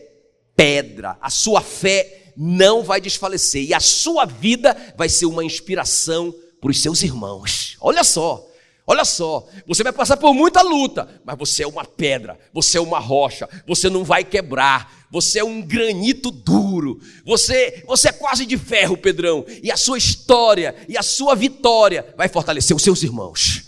pedra. 0.57 1.17
A 1.21 1.31
sua 1.31 1.61
fé 1.61 2.33
não 2.37 2.83
vai 2.83 3.01
desfalecer 3.01 3.63
e 3.63 3.73
a 3.73 3.79
sua 3.79 4.25
vida 4.25 4.77
vai 4.97 5.09
ser 5.09 5.27
uma 5.27 5.45
inspiração 5.45 6.35
para 6.61 6.73
os 6.73 6.83
seus 6.83 7.05
irmãos. 7.05 7.77
Olha 7.81 8.03
só. 8.03 8.48
Olha 8.91 9.05
só, 9.05 9.47
você 9.67 9.83
vai 9.83 9.93
passar 9.93 10.17
por 10.17 10.33
muita 10.33 10.63
luta, 10.63 11.21
mas 11.23 11.37
você 11.37 11.63
é 11.63 11.67
uma 11.67 11.85
pedra, 11.85 12.41
você 12.55 12.79
é 12.79 12.81
uma 12.81 12.99
rocha, 12.99 13.47
você 13.67 13.91
não 13.91 14.03
vai 14.03 14.25
quebrar, 14.25 15.07
você 15.11 15.41
é 15.41 15.45
um 15.45 15.61
granito 15.61 16.31
duro, 16.31 16.99
você, 17.23 17.85
você 17.87 18.09
é 18.09 18.13
quase 18.13 18.47
de 18.47 18.57
ferro, 18.57 18.97
Pedrão, 18.97 19.45
e 19.63 19.71
a 19.71 19.77
sua 19.77 19.99
história 19.99 20.75
e 20.89 20.97
a 20.97 21.03
sua 21.03 21.35
vitória 21.35 22.15
vai 22.17 22.31
fortalecer 22.31 22.75
os 22.75 22.83
seus 22.83 23.03
irmãos. 23.03 23.65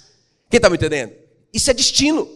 Quem 0.49 0.57
está 0.57 0.71
me 0.71 0.77
entendendo? 0.77 1.13
Isso 1.53 1.71
é 1.71 1.75
destino. 1.75 2.27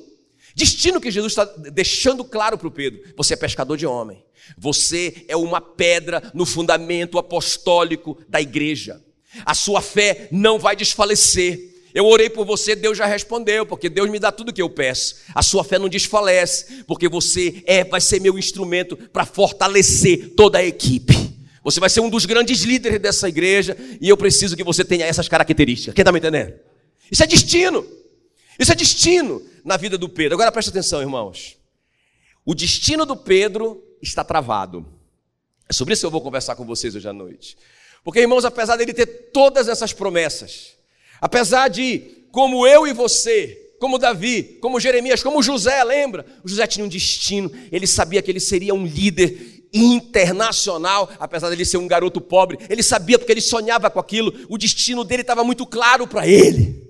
Destino 0.55 1.01
que 1.01 1.11
Jesus 1.11 1.33
está 1.33 1.47
deixando 1.73 2.23
claro 2.23 2.59
para 2.59 2.69
o 2.69 2.71
Pedro: 2.71 3.01
você 3.17 3.33
é 3.33 3.37
pescador 3.39 3.79
de 3.79 3.87
homem, 3.87 4.23
você 4.59 5.25
é 5.27 5.35
uma 5.35 5.59
pedra 5.63 6.31
no 6.35 6.45
fundamento 6.45 7.19
apostólico 7.19 8.19
da 8.29 8.43
igreja, 8.43 9.03
a 9.43 9.55
sua 9.55 9.81
fé 9.81 10.29
não 10.31 10.59
vai 10.59 10.77
desfalecer. 10.77 11.73
Eu 11.95 12.07
orei 12.07 12.29
por 12.29 12.45
você, 12.45 12.75
Deus 12.75 12.99
já 12.99 13.07
respondeu, 13.07 13.65
porque 13.65 13.89
Deus 13.89 14.11
me 14.11 14.19
dá 14.19 14.33
tudo 14.33 14.49
o 14.49 14.53
que 14.53 14.61
eu 14.61 14.69
peço. 14.69 15.17
A 15.33 15.45
sua 15.45 15.63
fé 15.63 15.79
não 15.79 15.89
desfalece, 15.89 16.83
porque 16.89 17.09
você 17.09 17.63
é, 17.67 17.85
vai 17.85 18.01
ser 18.01 18.21
meu 18.21 18.37
instrumento 18.37 18.97
para 18.97 19.25
fortalecer 19.25 20.35
toda 20.35 20.59
a 20.59 20.65
equipe. 20.65 21.15
Você 21.63 21.79
vai 21.79 21.89
ser 21.89 22.01
um 22.01 22.11
dos 22.11 22.27
grandes 22.27 22.63
líderes 22.63 23.01
dessa 23.01 23.29
igreja 23.29 23.77
e 24.01 24.09
eu 24.09 24.17
preciso 24.17 24.57
que 24.57 24.65
você 24.65 24.85
tenha 24.85 25.07
essas 25.07 25.29
características. 25.29 25.95
Quem 25.95 26.03
está 26.03 26.11
me 26.11 26.19
entendendo? 26.19 26.55
Isso 27.11 27.23
é 27.23 27.27
destino. 27.29 27.87
Isso 28.59 28.73
é 28.73 28.75
destino 28.75 29.41
na 29.65 29.77
vida 29.77 29.97
do 29.97 30.09
Pedro. 30.09 30.35
Agora 30.35 30.51
presta 30.51 30.73
atenção, 30.73 31.01
irmãos. 31.01 31.57
O 32.45 32.55
destino 32.55 33.07
do 33.07 33.17
Pedro 33.17 33.83
está 34.03 34.25
travado. 34.25 34.85
É 35.69 35.73
sobre 35.73 35.95
isso 35.95 36.03
que 36.03 36.07
eu 36.07 36.11
vou 36.11 36.21
conversar 36.21 36.57
com 36.57 36.67
vocês 36.67 36.95
hoje 36.95 37.09
à 37.09 37.13
noite. 37.13 37.57
Porque, 38.03 38.21
irmãos, 38.21 38.45
apesar 38.45 38.77
dele 38.77 38.93
ter 38.93 39.07
todas 39.33 39.69
essas 39.69 39.93
promessas, 39.93 40.74
Apesar 41.21 41.69
de, 41.69 42.27
como 42.31 42.67
eu 42.67 42.87
e 42.87 42.93
você, 42.93 43.65
como 43.79 43.99
Davi, 43.99 44.59
como 44.61 44.81
Jeremias, 44.81 45.23
como 45.23 45.43
José, 45.43 45.83
lembra? 45.85 46.25
O 46.43 46.49
José 46.49 46.67
tinha 46.67 46.85
um 46.85 46.89
destino, 46.89 47.51
ele 47.71 47.87
sabia 47.87 48.23
que 48.23 48.31
ele 48.31 48.41
seria 48.41 48.75
um 48.75 48.87
líder 48.87 49.63
internacional, 49.75 51.11
apesar 51.19 51.49
de 51.49 51.57
ele 51.57 51.65
ser 51.65 51.79
um 51.79 51.89
garoto 51.89 52.21
pobre, 52.21 52.59
ele 52.71 52.83
sabia 52.83 53.19
porque 53.19 53.33
ele 53.33 53.41
sonhava 53.41 53.91
com 53.91 53.99
aquilo, 53.99 54.33
o 54.49 54.57
destino 54.57 55.03
dele 55.03 55.23
estava 55.23 55.43
muito 55.43 55.67
claro 55.67 56.07
para 56.07 56.27
ele, 56.27 56.83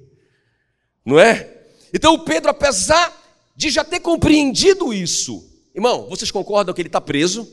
não 1.04 1.18
é? 1.18 1.50
Então 1.92 2.14
o 2.14 2.18
Pedro, 2.20 2.50
apesar 2.50 3.12
de 3.56 3.70
já 3.70 3.82
ter 3.82 4.00
compreendido 4.00 4.92
isso, 4.92 5.42
irmão, 5.74 6.08
vocês 6.08 6.30
concordam 6.30 6.74
que 6.74 6.80
ele 6.80 6.88
está 6.88 7.00
preso, 7.00 7.48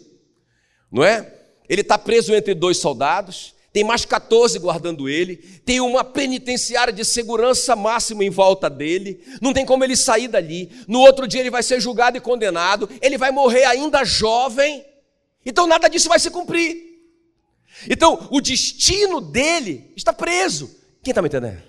não 0.91 1.03
é? 1.03 1.33
Ele 1.69 1.81
está 1.81 1.97
preso 1.97 2.33
entre 2.33 2.53
dois 2.53 2.77
soldados, 2.77 3.55
tem 3.73 3.83
mais 3.83 4.03
14 4.03 4.59
guardando 4.59 5.07
ele, 5.07 5.37
tem 5.65 5.79
uma 5.79 6.03
penitenciária 6.03 6.91
de 6.91 7.05
segurança 7.05 7.75
máxima 7.75 8.23
em 8.23 8.29
volta 8.29 8.69
dele, 8.69 9.23
não 9.41 9.53
tem 9.53 9.65
como 9.65 9.83
ele 9.83 9.95
sair 9.95 10.27
dali. 10.27 10.69
No 10.87 10.99
outro 10.99 11.25
dia 11.27 11.39
ele 11.39 11.49
vai 11.49 11.63
ser 11.63 11.79
julgado 11.79 12.17
e 12.17 12.21
condenado, 12.21 12.89
ele 13.01 13.17
vai 13.17 13.31
morrer 13.31 13.63
ainda 13.63 14.03
jovem, 14.03 14.85
então 15.45 15.65
nada 15.67 15.87
disso 15.87 16.09
vai 16.09 16.19
se 16.19 16.29
cumprir. 16.29 16.91
Então 17.89 18.27
o 18.29 18.41
destino 18.41 19.21
dele 19.21 19.91
está 19.95 20.11
preso. 20.11 20.69
Quem 21.01 21.11
está 21.11 21.21
me 21.21 21.29
entendendo? 21.29 21.63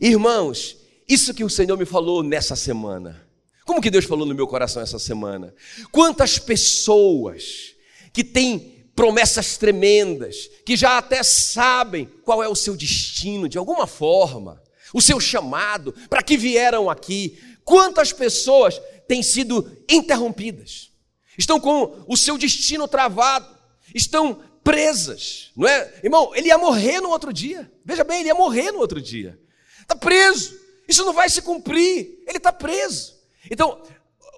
Irmãos, 0.00 0.76
isso 1.08 1.32
que 1.32 1.42
o 1.42 1.50
Senhor 1.50 1.78
me 1.78 1.86
falou 1.86 2.22
nessa 2.22 2.54
semana. 2.54 3.26
Como 3.64 3.80
que 3.80 3.90
Deus 3.90 4.04
falou 4.04 4.26
no 4.26 4.34
meu 4.34 4.46
coração 4.46 4.82
essa 4.82 4.98
semana? 4.98 5.54
Quantas 5.90 6.38
pessoas 6.38 7.74
que 8.12 8.22
têm 8.22 8.77
promessas 8.98 9.56
tremendas, 9.56 10.50
que 10.66 10.76
já 10.76 10.98
até 10.98 11.22
sabem 11.22 12.04
qual 12.24 12.42
é 12.42 12.48
o 12.48 12.56
seu 12.56 12.76
destino 12.76 13.48
de 13.48 13.56
alguma 13.56 13.86
forma, 13.86 14.60
o 14.92 15.00
seu 15.00 15.20
chamado, 15.20 15.94
para 16.10 16.20
que 16.20 16.36
vieram 16.36 16.90
aqui. 16.90 17.38
Quantas 17.64 18.12
pessoas 18.12 18.82
têm 19.06 19.22
sido 19.22 19.70
interrompidas, 19.88 20.90
estão 21.38 21.60
com 21.60 22.04
o 22.08 22.16
seu 22.16 22.36
destino 22.36 22.88
travado, 22.88 23.56
estão 23.94 24.42
presas, 24.64 25.52
não 25.56 25.68
é? 25.68 26.00
Irmão, 26.02 26.34
ele 26.34 26.48
ia 26.48 26.58
morrer 26.58 27.00
no 27.00 27.10
outro 27.10 27.32
dia, 27.32 27.70
veja 27.84 28.02
bem, 28.02 28.18
ele 28.18 28.30
ia 28.30 28.34
morrer 28.34 28.72
no 28.72 28.80
outro 28.80 29.00
dia, 29.00 29.38
está 29.80 29.94
preso, 29.94 30.58
isso 30.88 31.04
não 31.04 31.12
vai 31.12 31.30
se 31.30 31.40
cumprir, 31.40 32.24
ele 32.26 32.38
está 32.38 32.52
preso. 32.52 33.14
Então, 33.48 33.80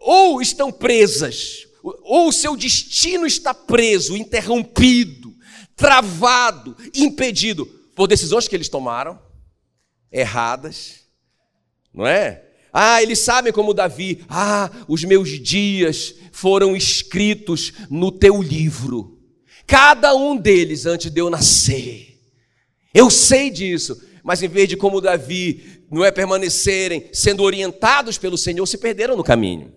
ou 0.03 0.43
estão 0.43 0.71
presas 0.71 1.67
ou 1.83 2.29
o 2.29 2.33
seu 2.33 2.57
destino 2.57 3.27
está 3.27 3.55
preso, 3.55 4.17
interrompido, 4.17 5.35
travado, 5.75 6.77
impedido 6.95 7.67
por 7.95 8.07
decisões 8.07 8.47
que 8.47 8.55
eles 8.55 8.69
tomaram, 8.69 9.19
erradas, 10.13 11.01
não 11.93 12.07
é? 12.07 12.45
Ah, 12.73 13.03
eles 13.03 13.19
sabem 13.19 13.53
como 13.53 13.75
Davi, 13.75 14.25
ah, 14.29 14.71
os 14.87 15.03
meus 15.05 15.29
dias 15.43 16.15
foram 16.31 16.77
escritos 16.77 17.73
no 17.91 18.13
teu 18.13 18.41
livro, 18.41 19.19
cada 19.67 20.15
um 20.15 20.37
deles 20.37 20.87
antes 20.87 21.11
de 21.11 21.21
eu 21.21 21.31
nascer. 21.31 22.21
Eu 22.93 23.09
sei 23.11 23.51
disso, 23.51 24.01
mas 24.23 24.43
em 24.43 24.49
vez 24.49 24.69
de 24.69 24.77
como 24.77 25.01
Davi, 25.01 25.85
não 25.91 26.05
é 26.05 26.11
permanecerem 26.11 27.09
sendo 27.13 27.43
orientados 27.43 28.19
pelo 28.19 28.39
Senhor, 28.39 28.67
se 28.67 28.79
perderam 28.79 29.17
no 29.17 29.25
caminho. 29.25 29.75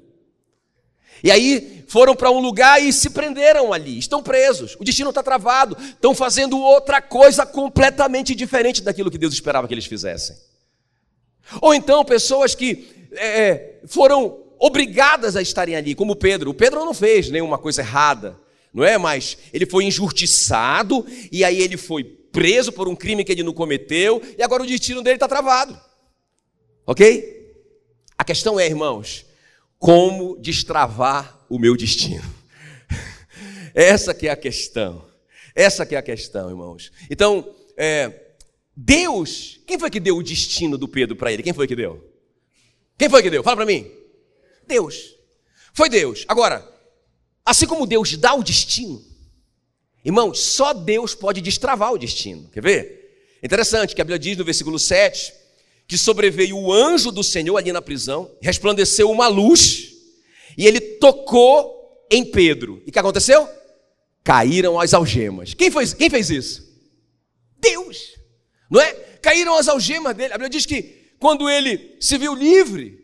E 1.23 1.31
aí 1.31 1.82
foram 1.93 2.15
para 2.15 2.31
um 2.31 2.39
lugar 2.39 2.81
e 2.81 2.91
se 2.91 3.11
prenderam 3.11 3.71
ali, 3.71 3.99
estão 3.99 4.23
presos, 4.23 4.75
o 4.79 4.83
destino 4.83 5.09
está 5.09 5.21
travado, 5.21 5.77
estão 5.79 6.15
fazendo 6.15 6.59
outra 6.59 6.99
coisa 6.99 7.45
completamente 7.45 8.33
diferente 8.33 8.81
daquilo 8.81 9.11
que 9.11 9.17
Deus 9.19 9.31
esperava 9.31 9.67
que 9.67 9.75
eles 9.75 9.85
fizessem. 9.85 10.35
Ou 11.61 11.71
então 11.71 12.03
pessoas 12.03 12.55
que 12.55 13.07
é, 13.11 13.75
foram 13.85 14.39
obrigadas 14.57 15.35
a 15.35 15.41
estarem 15.43 15.75
ali, 15.75 15.93
como 15.93 16.15
Pedro. 16.15 16.49
O 16.49 16.53
Pedro 16.55 16.83
não 16.83 16.95
fez 16.95 17.29
nenhuma 17.29 17.59
coisa 17.59 17.81
errada, 17.81 18.39
não 18.73 18.83
é? 18.83 18.97
Mas 18.97 19.37
ele 19.53 19.67
foi 19.67 19.83
injustiçado 19.83 21.05
e 21.31 21.45
aí 21.45 21.61
ele 21.61 21.77
foi 21.77 22.03
preso 22.03 22.71
por 22.71 22.87
um 22.87 22.95
crime 22.95 23.23
que 23.23 23.31
ele 23.31 23.43
não 23.43 23.53
cometeu 23.53 24.19
e 24.35 24.41
agora 24.41 24.63
o 24.63 24.65
destino 24.65 25.03
dele 25.03 25.17
está 25.17 25.27
travado. 25.27 25.79
Ok? 26.87 27.53
A 28.17 28.23
questão 28.23 28.59
é, 28.59 28.65
irmãos, 28.65 29.27
como 29.77 30.39
destravar 30.39 31.42
o 31.53 31.59
meu 31.59 31.77
destino. 31.77 32.23
Essa 33.75 34.11
que 34.11 34.27
é 34.27 34.31
a 34.31 34.35
questão. 34.35 35.05
Essa 35.53 35.85
que 35.85 35.93
é 35.93 35.97
a 35.99 36.01
questão, 36.01 36.49
irmãos. 36.49 36.91
Então, 37.11 37.47
é, 37.77 38.11
Deus, 38.75 39.59
quem 39.67 39.77
foi 39.77 39.91
que 39.91 39.99
deu 39.99 40.17
o 40.17 40.23
destino 40.23 40.79
do 40.79 40.87
Pedro 40.87 41.15
para 41.15 41.31
ele? 41.31 41.43
Quem 41.43 41.53
foi 41.53 41.67
que 41.67 41.75
deu? 41.75 42.03
Quem 42.97 43.07
foi 43.07 43.21
que 43.21 43.29
deu? 43.29 43.43
Fala 43.43 43.57
para 43.57 43.65
mim. 43.67 43.89
Deus. 44.67 45.15
Foi 45.73 45.89
Deus. 45.89 46.25
Agora, 46.27 46.67
assim 47.45 47.67
como 47.67 47.85
Deus 47.85 48.17
dá 48.17 48.33
o 48.33 48.43
destino, 48.43 48.99
irmãos, 50.03 50.39
só 50.39 50.73
Deus 50.73 51.13
pode 51.13 51.39
destravar 51.39 51.93
o 51.93 51.99
destino. 51.99 52.49
Quer 52.49 52.63
ver? 52.63 53.37
Interessante 53.43 53.93
que 53.93 54.01
a 54.01 54.03
Bíblia 54.03 54.17
diz 54.17 54.37
no 54.37 54.43
versículo 54.43 54.79
7 54.79 55.33
que 55.87 55.97
sobreveio 55.99 56.57
o 56.57 56.73
anjo 56.73 57.11
do 57.11 57.23
Senhor 57.23 57.57
ali 57.57 57.71
na 57.71 57.81
prisão, 57.81 58.31
resplandeceu 58.41 59.11
uma 59.11 59.27
luz, 59.27 59.92
e 60.57 60.67
ele 60.67 60.79
tocou 60.79 62.05
em 62.11 62.23
Pedro. 62.23 62.81
E 62.85 62.89
o 62.89 62.93
que 62.93 62.99
aconteceu? 62.99 63.47
Caíram 64.23 64.79
as 64.79 64.93
algemas. 64.93 65.53
Quem, 65.53 65.71
foi, 65.71 65.87
quem 65.87 66.09
fez 66.09 66.29
isso? 66.29 66.73
Deus. 67.59 68.13
Não 68.69 68.79
é? 68.79 68.93
Caíram 69.21 69.57
as 69.57 69.67
algemas 69.67 70.15
dele. 70.15 70.33
A 70.33 70.37
Bíblia 70.37 70.49
diz 70.49 70.65
que 70.65 71.13
quando 71.19 71.49
ele 71.49 71.95
se 71.99 72.17
viu 72.17 72.33
livre, 72.33 72.99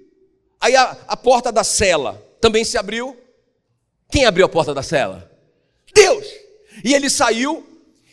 aí 0.60 0.76
a, 0.76 0.98
a 1.08 1.18
porta 1.18 1.52
da 1.52 1.64
cela 1.64 2.22
também 2.42 2.64
se 2.64 2.78
abriu. 2.78 3.18
Quem 4.12 4.26
abriu 4.26 4.46
a 4.46 4.50
porta 4.50 4.74
da 4.74 4.84
cela? 4.84 5.30
Deus. 5.94 6.28
E 6.84 6.94
ele 6.94 7.10
saiu, 7.10 7.66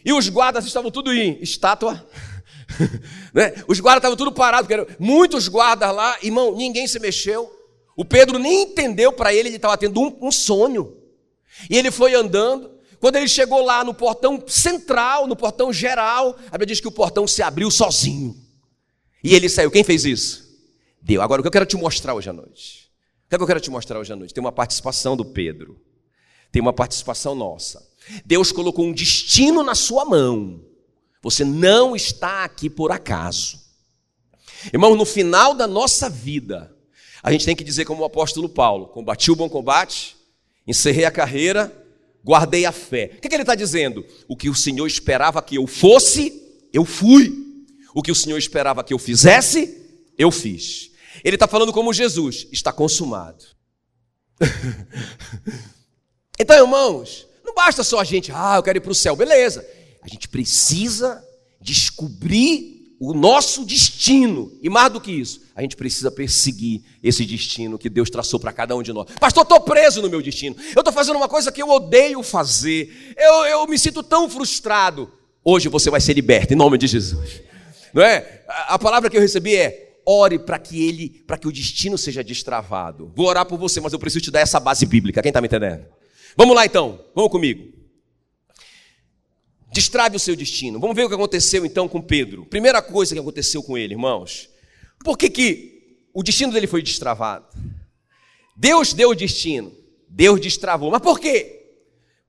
e 0.04 0.12
os 0.12 0.28
guardas 0.28 0.64
estavam 0.64 0.90
tudo 0.90 1.12
em 1.12 1.38
estátua. 1.42 2.08
né? 3.32 3.54
Os 3.66 3.80
guardas 3.80 4.00
estavam 4.00 4.16
tudo 4.16 4.32
parados, 4.32 4.68
muitos 4.98 5.48
guardas 5.48 5.94
lá, 5.94 6.16
irmão, 6.22 6.54
ninguém 6.54 6.86
se 6.86 6.98
mexeu. 6.98 7.55
O 7.96 8.04
Pedro 8.04 8.38
nem 8.38 8.64
entendeu 8.64 9.10
para 9.12 9.32
ele, 9.32 9.48
ele 9.48 9.56
estava 9.56 9.76
tendo 9.78 9.98
um, 10.00 10.18
um 10.28 10.30
sonho. 10.30 10.96
E 11.70 11.76
ele 11.76 11.90
foi 11.90 12.14
andando. 12.14 12.76
Quando 13.00 13.16
ele 13.16 13.26
chegou 13.26 13.64
lá 13.64 13.82
no 13.82 13.94
portão 13.94 14.42
central, 14.46 15.26
no 15.26 15.34
portão 15.34 15.72
geral, 15.72 16.36
a 16.48 16.52
Bíblia 16.52 16.66
diz 16.66 16.80
que 16.80 16.88
o 16.88 16.92
portão 16.92 17.26
se 17.26 17.42
abriu 17.42 17.70
sozinho. 17.70 18.36
E 19.24 19.34
ele 19.34 19.48
saiu. 19.48 19.70
Quem 19.70 19.82
fez 19.82 20.04
isso? 20.04 20.46
Deu. 21.00 21.22
Agora, 21.22 21.40
o 21.40 21.42
que 21.42 21.48
eu 21.48 21.52
quero 21.52 21.66
te 21.66 21.76
mostrar 21.76 22.14
hoje 22.14 22.28
à 22.28 22.32
noite? 22.32 22.90
O 23.24 23.28
que, 23.28 23.34
é 23.34 23.38
que 23.38 23.42
eu 23.42 23.46
quero 23.46 23.60
te 23.60 23.70
mostrar 23.70 23.98
hoje 23.98 24.12
à 24.12 24.16
noite? 24.16 24.34
Tem 24.34 24.42
uma 24.42 24.52
participação 24.52 25.16
do 25.16 25.24
Pedro. 25.24 25.80
Tem 26.52 26.60
uma 26.60 26.72
participação 26.72 27.34
nossa. 27.34 27.86
Deus 28.24 28.52
colocou 28.52 28.84
um 28.84 28.92
destino 28.92 29.62
na 29.62 29.74
sua 29.74 30.04
mão. 30.04 30.62
Você 31.22 31.44
não 31.44 31.96
está 31.96 32.44
aqui 32.44 32.68
por 32.68 32.92
acaso. 32.92 33.58
Irmão, 34.72 34.94
no 34.94 35.04
final 35.04 35.54
da 35.54 35.66
nossa 35.66 36.08
vida, 36.08 36.75
a 37.26 37.32
gente 37.32 37.44
tem 37.44 37.56
que 37.56 37.64
dizer 37.64 37.84
como 37.84 38.02
o 38.02 38.04
apóstolo 38.04 38.48
Paulo: 38.48 38.86
combati 38.86 39.32
o 39.32 39.36
bom 39.36 39.48
combate, 39.48 40.16
encerrei 40.64 41.04
a 41.04 41.10
carreira, 41.10 41.76
guardei 42.24 42.64
a 42.64 42.70
fé. 42.70 43.10
O 43.16 43.20
que, 43.20 43.28
que 43.28 43.34
ele 43.34 43.42
está 43.42 43.56
dizendo? 43.56 44.06
O 44.28 44.36
que 44.36 44.48
o 44.48 44.54
Senhor 44.54 44.86
esperava 44.86 45.42
que 45.42 45.56
eu 45.58 45.66
fosse, 45.66 46.40
eu 46.72 46.84
fui. 46.84 47.34
O 47.92 48.00
que 48.00 48.12
o 48.12 48.14
Senhor 48.14 48.38
esperava 48.38 48.84
que 48.84 48.94
eu 48.94 48.98
fizesse, 48.98 49.76
eu 50.16 50.30
fiz. 50.30 50.92
Ele 51.24 51.34
está 51.34 51.48
falando 51.48 51.72
como 51.72 51.92
Jesus: 51.92 52.46
está 52.52 52.72
consumado. 52.72 53.44
então, 56.38 56.56
irmãos, 56.56 57.26
não 57.44 57.56
basta 57.56 57.82
só 57.82 57.98
a 57.98 58.04
gente, 58.04 58.30
ah, 58.32 58.54
eu 58.54 58.62
quero 58.62 58.78
ir 58.78 58.82
para 58.82 58.92
o 58.92 58.94
céu, 58.94 59.16
beleza. 59.16 59.66
A 60.00 60.06
gente 60.06 60.28
precisa 60.28 61.20
descobrir 61.60 62.75
o 62.98 63.12
nosso 63.12 63.64
destino. 63.64 64.52
E 64.62 64.68
mais 64.68 64.92
do 64.92 65.00
que 65.00 65.12
isso, 65.12 65.42
a 65.54 65.62
gente 65.62 65.76
precisa 65.76 66.10
perseguir 66.10 66.82
esse 67.02 67.24
destino 67.24 67.78
que 67.78 67.88
Deus 67.88 68.10
traçou 68.10 68.40
para 68.40 68.52
cada 68.52 68.74
um 68.74 68.82
de 68.82 68.92
nós. 68.92 69.06
Pastor, 69.20 69.42
estou 69.42 69.60
preso 69.60 70.02
no 70.02 70.10
meu 70.10 70.22
destino. 70.22 70.56
Eu 70.74 70.80
estou 70.80 70.92
fazendo 70.92 71.16
uma 71.16 71.28
coisa 71.28 71.52
que 71.52 71.62
eu 71.62 71.68
odeio 71.68 72.22
fazer. 72.22 73.14
Eu, 73.16 73.44
eu 73.46 73.66
me 73.66 73.78
sinto 73.78 74.02
tão 74.02 74.28
frustrado. 74.28 75.10
Hoje 75.44 75.68
você 75.68 75.90
vai 75.90 76.00
ser 76.00 76.14
liberto, 76.14 76.52
em 76.52 76.56
nome 76.56 76.78
de 76.78 76.86
Jesus. 76.86 77.42
Não 77.92 78.02
é? 78.02 78.44
A, 78.68 78.78
palavra 78.78 79.08
que 79.08 79.16
eu 79.16 79.20
recebi 79.20 79.54
é: 79.54 80.00
ore 80.04 80.38
para 80.38 80.58
que 80.58 80.86
ele, 80.86 81.08
para 81.26 81.38
que 81.38 81.46
o 81.46 81.52
destino 81.52 81.96
seja 81.96 82.24
destravado. 82.24 83.12
Vou 83.14 83.26
orar 83.26 83.46
por 83.46 83.58
você, 83.58 83.80
mas 83.80 83.92
eu 83.92 83.98
preciso 83.98 84.24
te 84.24 84.30
dar 84.30 84.40
essa 84.40 84.58
base 84.58 84.84
bíblica. 84.86 85.22
Quem 85.22 85.30
está 85.30 85.40
me 85.40 85.46
entendendo? 85.46 85.84
Vamos 86.36 86.54
lá 86.54 86.66
então, 86.66 87.00
vamos 87.14 87.30
comigo. 87.30 87.75
Destrave 89.76 90.16
o 90.16 90.18
seu 90.18 90.34
destino. 90.34 90.80
Vamos 90.80 90.96
ver 90.96 91.04
o 91.04 91.08
que 91.08 91.14
aconteceu 91.14 91.66
então 91.66 91.86
com 91.86 92.00
Pedro. 92.00 92.46
Primeira 92.46 92.80
coisa 92.80 93.14
que 93.14 93.20
aconteceu 93.20 93.62
com 93.62 93.76
ele, 93.76 93.92
irmãos. 93.92 94.48
Por 95.04 95.18
que, 95.18 95.28
que 95.28 95.98
o 96.14 96.22
destino 96.22 96.50
dele 96.50 96.66
foi 96.66 96.80
destravado? 96.80 97.44
Deus 98.56 98.94
deu 98.94 99.10
o 99.10 99.14
destino, 99.14 99.70
Deus 100.08 100.40
destravou. 100.40 100.90
Mas 100.90 101.02
por 101.02 101.20
quê? 101.20 101.74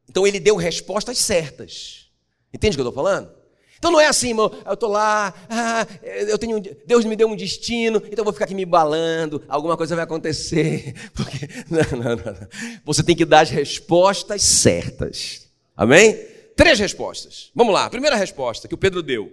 Então 0.10 0.28
ele 0.28 0.42
deu 0.42 0.58
respostas 0.58 1.20
certas. 1.20 2.10
Entende 2.54 2.76
o 2.76 2.80
que 2.80 2.82
eu 2.82 2.90
estou 2.90 3.02
falando? 3.02 3.32
Então 3.78 3.92
não 3.92 4.02
é 4.02 4.08
assim, 4.08 4.30
irmão, 4.30 4.52
eu 4.66 4.74
estou 4.74 4.90
lá, 4.90 5.34
ah, 5.50 5.88
eu 6.04 6.38
tenho, 6.38 6.60
Deus 6.86 7.06
me 7.06 7.16
deu 7.16 7.30
um 7.30 7.36
destino, 7.36 8.04
então 8.08 8.18
eu 8.18 8.24
vou 8.26 8.34
ficar 8.34 8.44
aqui 8.44 8.56
me 8.56 8.66
balando, 8.66 9.42
alguma 9.48 9.78
coisa 9.78 9.96
vai 9.96 10.04
acontecer. 10.04 10.94
Porque, 11.16 11.48
não, 11.72 11.98
não, 11.98 12.16
não. 12.18 12.48
Você 12.84 13.04
tem 13.04 13.16
que 13.16 13.24
dar 13.24 13.40
as 13.40 13.52
respostas 13.52 14.42
certas. 14.42 15.48
Amém? 15.78 16.36
Três 16.58 16.80
respostas. 16.80 17.52
Vamos 17.54 17.72
lá. 17.72 17.86
A 17.86 17.90
primeira 17.90 18.16
resposta 18.16 18.68
que 18.68 18.74
o 18.74 18.78
Pedro 18.78 19.04
deu. 19.04 19.32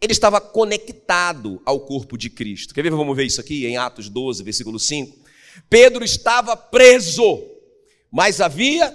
Ele 0.00 0.12
estava 0.12 0.38
conectado 0.38 1.60
ao 1.64 1.80
corpo 1.80 2.16
de 2.16 2.28
Cristo. 2.28 2.74
Quer 2.74 2.82
ver? 2.82 2.90
Vamos 2.90 3.16
ver 3.16 3.24
isso 3.24 3.40
aqui 3.40 3.66
em 3.66 3.78
Atos 3.78 4.10
12, 4.10 4.44
versículo 4.44 4.78
5. 4.78 5.18
Pedro 5.68 6.04
estava 6.04 6.54
preso, 6.54 7.42
mas 8.10 8.40
havia 8.40 8.94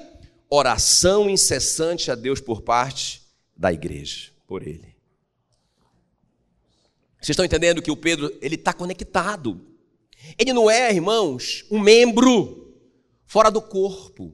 oração 0.49 1.27
incessante 1.27 2.11
a 2.11 2.15
Deus 2.15 2.39
por 2.39 2.61
parte 2.61 3.23
da 3.57 3.73
igreja, 3.73 4.29
por 4.47 4.61
ele. 4.61 4.95
Vocês 7.19 7.29
estão 7.29 7.43
entendendo 7.43 7.81
que 7.81 7.91
o 7.91 7.97
Pedro, 7.97 8.31
ele 8.39 8.55
está 8.55 8.71
conectado. 8.71 9.59
Ele 10.37 10.53
não 10.53 10.69
é, 10.69 10.93
irmãos, 10.93 11.65
um 11.71 11.79
membro 11.79 12.71
fora 13.25 13.49
do 13.49 13.61
corpo. 13.61 14.31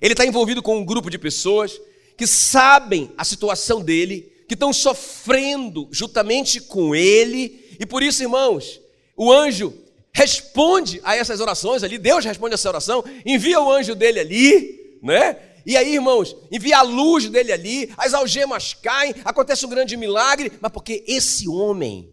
Ele 0.00 0.12
está 0.12 0.24
envolvido 0.24 0.62
com 0.62 0.78
um 0.78 0.84
grupo 0.84 1.10
de 1.10 1.18
pessoas 1.18 1.78
que 2.16 2.26
sabem 2.26 3.10
a 3.16 3.24
situação 3.24 3.82
dele, 3.82 4.32
que 4.48 4.54
estão 4.54 4.72
sofrendo 4.72 5.88
juntamente 5.90 6.60
com 6.60 6.94
ele, 6.94 7.76
e 7.78 7.86
por 7.86 8.02
isso, 8.02 8.22
irmãos, 8.22 8.80
o 9.16 9.32
anjo 9.32 9.72
responde 10.12 11.00
a 11.04 11.16
essas 11.16 11.40
orações 11.40 11.82
ali, 11.82 11.98
Deus 11.98 12.24
responde 12.24 12.54
a 12.54 12.56
essa 12.56 12.68
oração, 12.68 13.02
envia 13.24 13.60
o 13.60 13.70
anjo 13.72 13.94
dele 13.94 14.20
ali, 14.20 14.98
né? 15.02 15.36
E 15.64 15.76
aí, 15.76 15.94
irmãos, 15.94 16.36
envia 16.50 16.78
a 16.78 16.82
luz 16.82 17.28
dele 17.28 17.52
ali, 17.52 17.92
as 17.96 18.12
algemas 18.14 18.74
caem, 18.74 19.14
acontece 19.24 19.64
um 19.64 19.68
grande 19.68 19.96
milagre, 19.96 20.52
mas 20.60 20.72
porque 20.72 21.04
esse 21.06 21.48
homem 21.48 22.12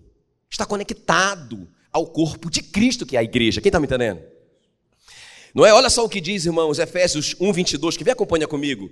está 0.49 0.65
conectado 0.65 1.67
ao 1.91 2.05
corpo 2.07 2.49
de 2.49 2.62
Cristo, 2.62 3.05
que 3.05 3.15
é 3.15 3.19
a 3.19 3.23
igreja. 3.23 3.59
Quem 3.59 3.69
está 3.69 3.79
me 3.79 3.88
entendendo? 3.88 4.21
Não 5.53 5.65
é? 5.65 5.73
Olha 5.73 5.89
só 5.89 6.05
o 6.05 6.09
que 6.09 6.21
diz, 6.21 6.45
irmãos, 6.45 6.77
Efésios 6.77 7.35
1, 7.39 7.51
22, 7.51 7.97
que 7.97 8.03
vem 8.03 8.13
acompanha 8.13 8.47
comigo. 8.47 8.89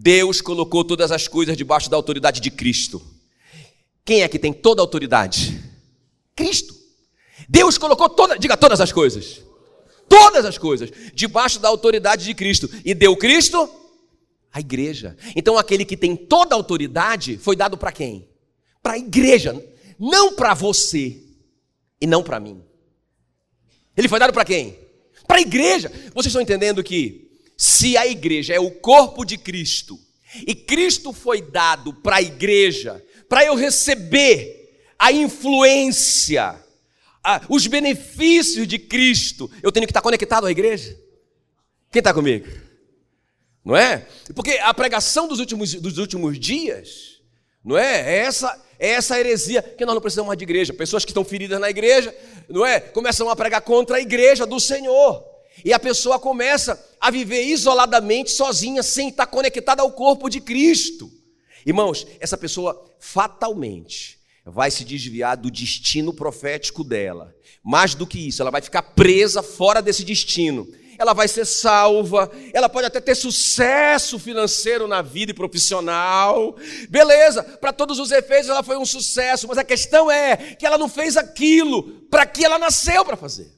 Deus 0.00 0.40
colocou 0.40 0.84
todas 0.84 1.10
as 1.10 1.26
coisas 1.26 1.56
debaixo 1.56 1.90
da 1.90 1.96
autoridade 1.96 2.40
de 2.40 2.52
Cristo. 2.52 3.02
Quem 4.04 4.22
é 4.22 4.28
que 4.28 4.38
tem 4.38 4.52
toda 4.52 4.80
a 4.80 4.84
autoridade? 4.84 5.60
Cristo. 6.36 6.72
Deus 7.48 7.76
colocou 7.76 8.08
toda, 8.08 8.38
diga 8.38 8.56
todas 8.56 8.80
as 8.80 8.92
coisas. 8.92 9.42
Todas 10.08 10.44
as 10.44 10.56
coisas 10.56 10.92
debaixo 11.12 11.58
da 11.58 11.66
autoridade 11.66 12.24
de 12.24 12.32
Cristo 12.32 12.70
e 12.84 12.94
deu 12.94 13.16
Cristo 13.16 13.68
à 14.52 14.60
igreja. 14.60 15.16
Então 15.34 15.58
aquele 15.58 15.84
que 15.84 15.96
tem 15.96 16.14
toda 16.14 16.54
a 16.54 16.58
autoridade 16.58 17.36
foi 17.36 17.56
dado 17.56 17.76
para 17.76 17.90
quem? 17.90 18.28
Para 18.80 18.92
a 18.92 18.98
igreja, 18.98 19.60
não 19.98 20.32
para 20.32 20.54
você 20.54 21.20
e 22.00 22.06
não 22.06 22.22
para 22.22 22.38
mim. 22.38 22.62
Ele 23.96 24.06
foi 24.06 24.20
dado 24.20 24.32
para 24.32 24.44
quem? 24.44 24.78
Para 25.26 25.38
a 25.38 25.42
igreja. 25.42 25.90
Vocês 26.14 26.26
estão 26.26 26.40
entendendo 26.40 26.84
que 26.84 27.27
se 27.60 27.96
a 27.96 28.06
igreja 28.06 28.54
é 28.54 28.60
o 28.60 28.70
corpo 28.70 29.24
de 29.24 29.36
Cristo 29.36 29.98
e 30.46 30.54
Cristo 30.54 31.12
foi 31.12 31.42
dado 31.42 31.92
para 31.92 32.16
a 32.16 32.22
igreja, 32.22 33.04
para 33.28 33.44
eu 33.44 33.56
receber 33.56 34.80
a 34.96 35.10
influência, 35.10 36.54
a, 37.24 37.40
os 37.48 37.66
benefícios 37.66 38.68
de 38.68 38.78
Cristo, 38.78 39.50
eu 39.60 39.72
tenho 39.72 39.86
que 39.86 39.90
estar 39.90 40.00
conectado 40.00 40.46
à 40.46 40.50
igreja. 40.52 40.96
Quem 41.90 41.98
está 41.98 42.14
comigo? 42.14 42.46
Não 43.64 43.76
é? 43.76 44.06
Porque 44.36 44.52
a 44.52 44.72
pregação 44.72 45.26
dos 45.26 45.40
últimos, 45.40 45.74
dos 45.74 45.98
últimos 45.98 46.38
dias, 46.38 47.20
não 47.64 47.76
é? 47.76 48.14
É 48.14 48.18
essa, 48.18 48.64
é 48.78 48.90
essa 48.90 49.18
heresia 49.18 49.62
que 49.62 49.84
nós 49.84 49.94
não 49.94 50.00
precisamos 50.00 50.28
mais 50.28 50.38
de 50.38 50.44
igreja. 50.44 50.72
Pessoas 50.72 51.04
que 51.04 51.10
estão 51.10 51.24
feridas 51.24 51.60
na 51.60 51.68
igreja, 51.68 52.14
não 52.48 52.64
é? 52.64 52.78
Começam 52.78 53.28
a 53.28 53.34
pregar 53.34 53.62
contra 53.62 53.96
a 53.96 54.00
igreja 54.00 54.46
do 54.46 54.60
Senhor. 54.60 55.27
E 55.64 55.72
a 55.72 55.78
pessoa 55.78 56.18
começa 56.18 56.82
a 57.00 57.10
viver 57.10 57.42
isoladamente, 57.42 58.30
sozinha, 58.30 58.82
sem 58.82 59.08
estar 59.08 59.26
conectada 59.26 59.82
ao 59.82 59.92
corpo 59.92 60.28
de 60.28 60.40
Cristo. 60.40 61.10
Irmãos, 61.66 62.06
essa 62.20 62.36
pessoa 62.36 62.80
fatalmente 62.98 64.18
vai 64.44 64.70
se 64.70 64.84
desviar 64.84 65.36
do 65.36 65.50
destino 65.50 66.12
profético 66.12 66.82
dela. 66.82 67.34
Mais 67.62 67.94
do 67.94 68.06
que 68.06 68.28
isso, 68.28 68.40
ela 68.40 68.50
vai 68.50 68.62
ficar 68.62 68.82
presa 68.82 69.42
fora 69.42 69.82
desse 69.82 70.04
destino. 70.04 70.66
ela 70.98 71.14
vai 71.14 71.28
ser 71.28 71.46
salva, 71.46 72.28
ela 72.52 72.68
pode 72.68 72.88
até 72.88 73.00
ter 73.00 73.14
sucesso 73.14 74.18
financeiro 74.18 74.88
na 74.88 75.00
vida 75.00 75.30
e 75.30 75.34
profissional. 75.34 76.56
Beleza, 76.88 77.44
para 77.44 77.72
todos 77.72 78.00
os 78.00 78.10
efeitos 78.10 78.50
ela 78.50 78.64
foi 78.64 78.76
um 78.76 78.84
sucesso, 78.84 79.46
mas 79.46 79.58
a 79.58 79.64
questão 79.64 80.10
é 80.10 80.36
que 80.36 80.66
ela 80.66 80.76
não 80.76 80.88
fez 80.88 81.16
aquilo 81.16 81.84
para 82.10 82.26
que 82.26 82.44
ela 82.44 82.58
nasceu 82.58 83.04
para 83.04 83.16
fazer. 83.16 83.57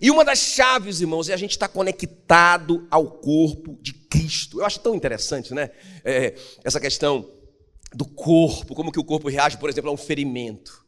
E 0.00 0.10
uma 0.10 0.24
das 0.24 0.38
chaves, 0.38 1.00
irmãos, 1.00 1.28
é 1.28 1.34
a 1.34 1.36
gente 1.36 1.52
estar 1.52 1.68
tá 1.68 1.74
conectado 1.74 2.86
ao 2.90 3.10
corpo 3.10 3.78
de 3.80 3.92
Cristo. 3.92 4.60
Eu 4.60 4.66
acho 4.66 4.78
tão 4.80 4.94
interessante, 4.94 5.54
né? 5.54 5.70
É, 6.04 6.34
essa 6.62 6.78
questão 6.78 7.28
do 7.92 8.04
corpo, 8.04 8.74
como 8.74 8.92
que 8.92 9.00
o 9.00 9.04
corpo 9.04 9.28
reage, 9.28 9.58
por 9.58 9.68
exemplo, 9.68 9.90
a 9.90 9.92
um 9.92 9.96
ferimento. 9.96 10.84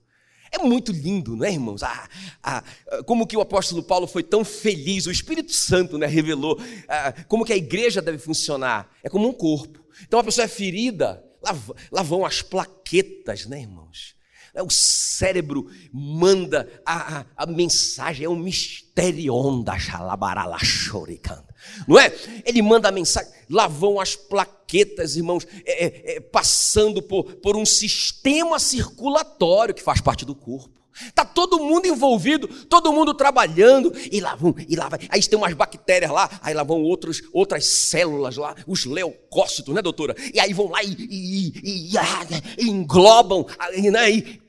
É 0.53 0.59
muito 0.59 0.93
lindo, 0.93 1.35
não 1.35 1.47
é, 1.47 1.51
irmãos? 1.51 1.83
Ah, 1.83 2.09
ah, 2.43 2.63
como 3.07 3.27
que 3.27 3.37
o 3.37 3.41
apóstolo 3.41 3.83
Paulo 3.83 4.07
foi 4.07 4.23
tão 4.23 4.45
feliz, 4.45 5.07
o 5.07 5.11
Espírito 5.11 5.53
Santo 5.53 5.97
né, 5.97 6.07
revelou 6.07 6.61
ah, 6.87 7.13
como 7.27 7.45
que 7.45 7.55
a 7.55 7.57
igreja 7.57 8.03
deve 8.03 8.19
funcionar. 8.19 8.91
É 9.03 9.09
como 9.09 9.27
um 9.27 9.33
corpo. 9.33 9.83
Então 10.03 10.21
a 10.21 10.25
pessoa 10.25 10.45
é 10.45 10.49
ferida, 10.49 11.25
lá, 11.43 11.59
lá 11.91 12.03
vão 12.03 12.25
as 12.25 12.43
plaquetas, 12.43 13.47
né, 13.47 13.63
irmãos? 13.63 14.15
O 14.61 14.71
cérebro 14.71 15.71
manda 15.93 16.69
a, 16.85 17.21
a, 17.21 17.27
a 17.37 17.47
mensagem, 17.47 18.27
é 18.27 18.29
um 18.29 18.37
mistério 18.37 19.63
da 19.65 19.79
xalabarala 19.79 20.59
choricando. 20.59 21.45
Não 21.87 21.99
é? 21.99 22.13
Ele 22.45 22.61
manda 22.61 22.89
a 22.89 22.93
mensagem, 22.93 23.33
lá 23.49 23.67
vão 23.67 23.99
as 23.99 24.15
plaquetas, 24.15 25.17
irmãos, 25.17 25.47
é, 25.65 25.85
é, 25.85 26.17
é, 26.17 26.21
passando 26.21 27.01
por, 27.01 27.25
por 27.37 27.57
um 27.57 27.65
sistema 27.65 28.59
circulatório 28.59 29.75
que 29.75 29.83
faz 29.83 30.01
parte 30.01 30.25
do 30.25 30.35
corpo. 30.35 30.83
Está 31.07 31.25
todo 31.25 31.59
mundo 31.59 31.87
envolvido, 31.87 32.47
todo 32.67 32.93
mundo 32.93 33.15
trabalhando, 33.15 33.93
e 34.11 34.21
lá 34.21 34.35
vão, 34.35 34.55
e 34.69 34.77
lá 34.77 34.91
vai. 34.91 35.01
Aí 35.09 35.23
tem 35.23 35.39
umas 35.39 35.55
bactérias 35.55 36.11
lá, 36.11 36.29
aí 36.43 36.53
lá 36.53 36.63
vão 36.63 36.83
outros, 36.83 37.23
outras 37.33 37.65
células 37.65 38.37
lá, 38.37 38.55
os 38.67 38.85
leucócitos, 38.85 39.75
né, 39.75 39.81
doutora? 39.81 40.15
E 40.35 40.39
aí 40.39 40.53
vão 40.53 40.69
lá 40.69 40.83
e, 40.83 40.93
e, 40.93 41.49
e, 41.65 41.93
e 41.93 41.99
ah, 41.99 42.27
englobam, 42.59 43.47
né, 43.91 44.11
e 44.11 44.42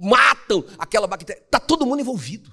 matam 0.00 0.64
aquela 0.78 1.06
bactéria. 1.06 1.42
Está 1.42 1.58
todo 1.58 1.86
mundo 1.86 2.00
envolvido. 2.00 2.52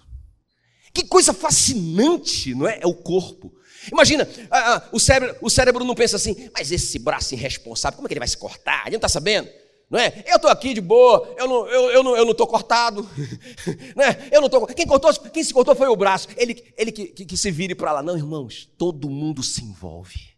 Que 0.93 1.05
coisa 1.05 1.33
fascinante, 1.33 2.53
não 2.53 2.67
é? 2.67 2.79
É 2.81 2.87
o 2.87 2.93
corpo. 2.93 3.53
Imagina, 3.91 4.27
ah, 4.51 4.75
ah, 4.75 4.89
o, 4.91 4.99
cérebro, 4.99 5.37
o 5.41 5.49
cérebro 5.49 5.85
não 5.85 5.95
pensa 5.95 6.15
assim, 6.15 6.49
mas 6.53 6.71
esse 6.71 6.99
braço 6.99 7.33
irresponsável, 7.33 7.95
como 7.95 8.07
é 8.07 8.09
que 8.09 8.13
ele 8.13 8.19
vai 8.19 8.27
se 8.27 8.37
cortar? 8.37 8.83
Ele 8.83 8.91
não 8.91 8.97
está 8.97 9.09
sabendo? 9.09 9.49
Não 9.89 9.99
é? 9.99 10.23
Eu 10.25 10.35
estou 10.35 10.49
aqui 10.49 10.73
de 10.73 10.79
boa, 10.79 11.35
eu 11.37 11.47
não 11.47 11.65
estou 11.65 11.81
eu, 11.81 11.91
eu 11.91 12.03
não, 12.03 12.15
eu 12.15 12.25
não 12.25 12.33
cortado. 12.33 13.09
não 13.95 14.03
é? 14.05 14.29
Eu 14.31 14.41
não 14.41 14.49
tô, 14.49 14.65
quem, 14.67 14.85
cortou, 14.85 15.13
quem 15.13 15.43
se 15.43 15.53
cortou 15.53 15.75
foi 15.75 15.87
o 15.87 15.95
braço. 15.95 16.29
Ele, 16.37 16.63
ele 16.77 16.91
que, 16.91 17.07
que, 17.07 17.25
que 17.25 17.37
se 17.37 17.51
vire 17.51 17.75
para 17.75 17.91
lá. 17.91 18.03
Não, 18.03 18.15
irmãos, 18.15 18.69
todo 18.77 19.09
mundo 19.09 19.43
se 19.43 19.63
envolve. 19.63 20.30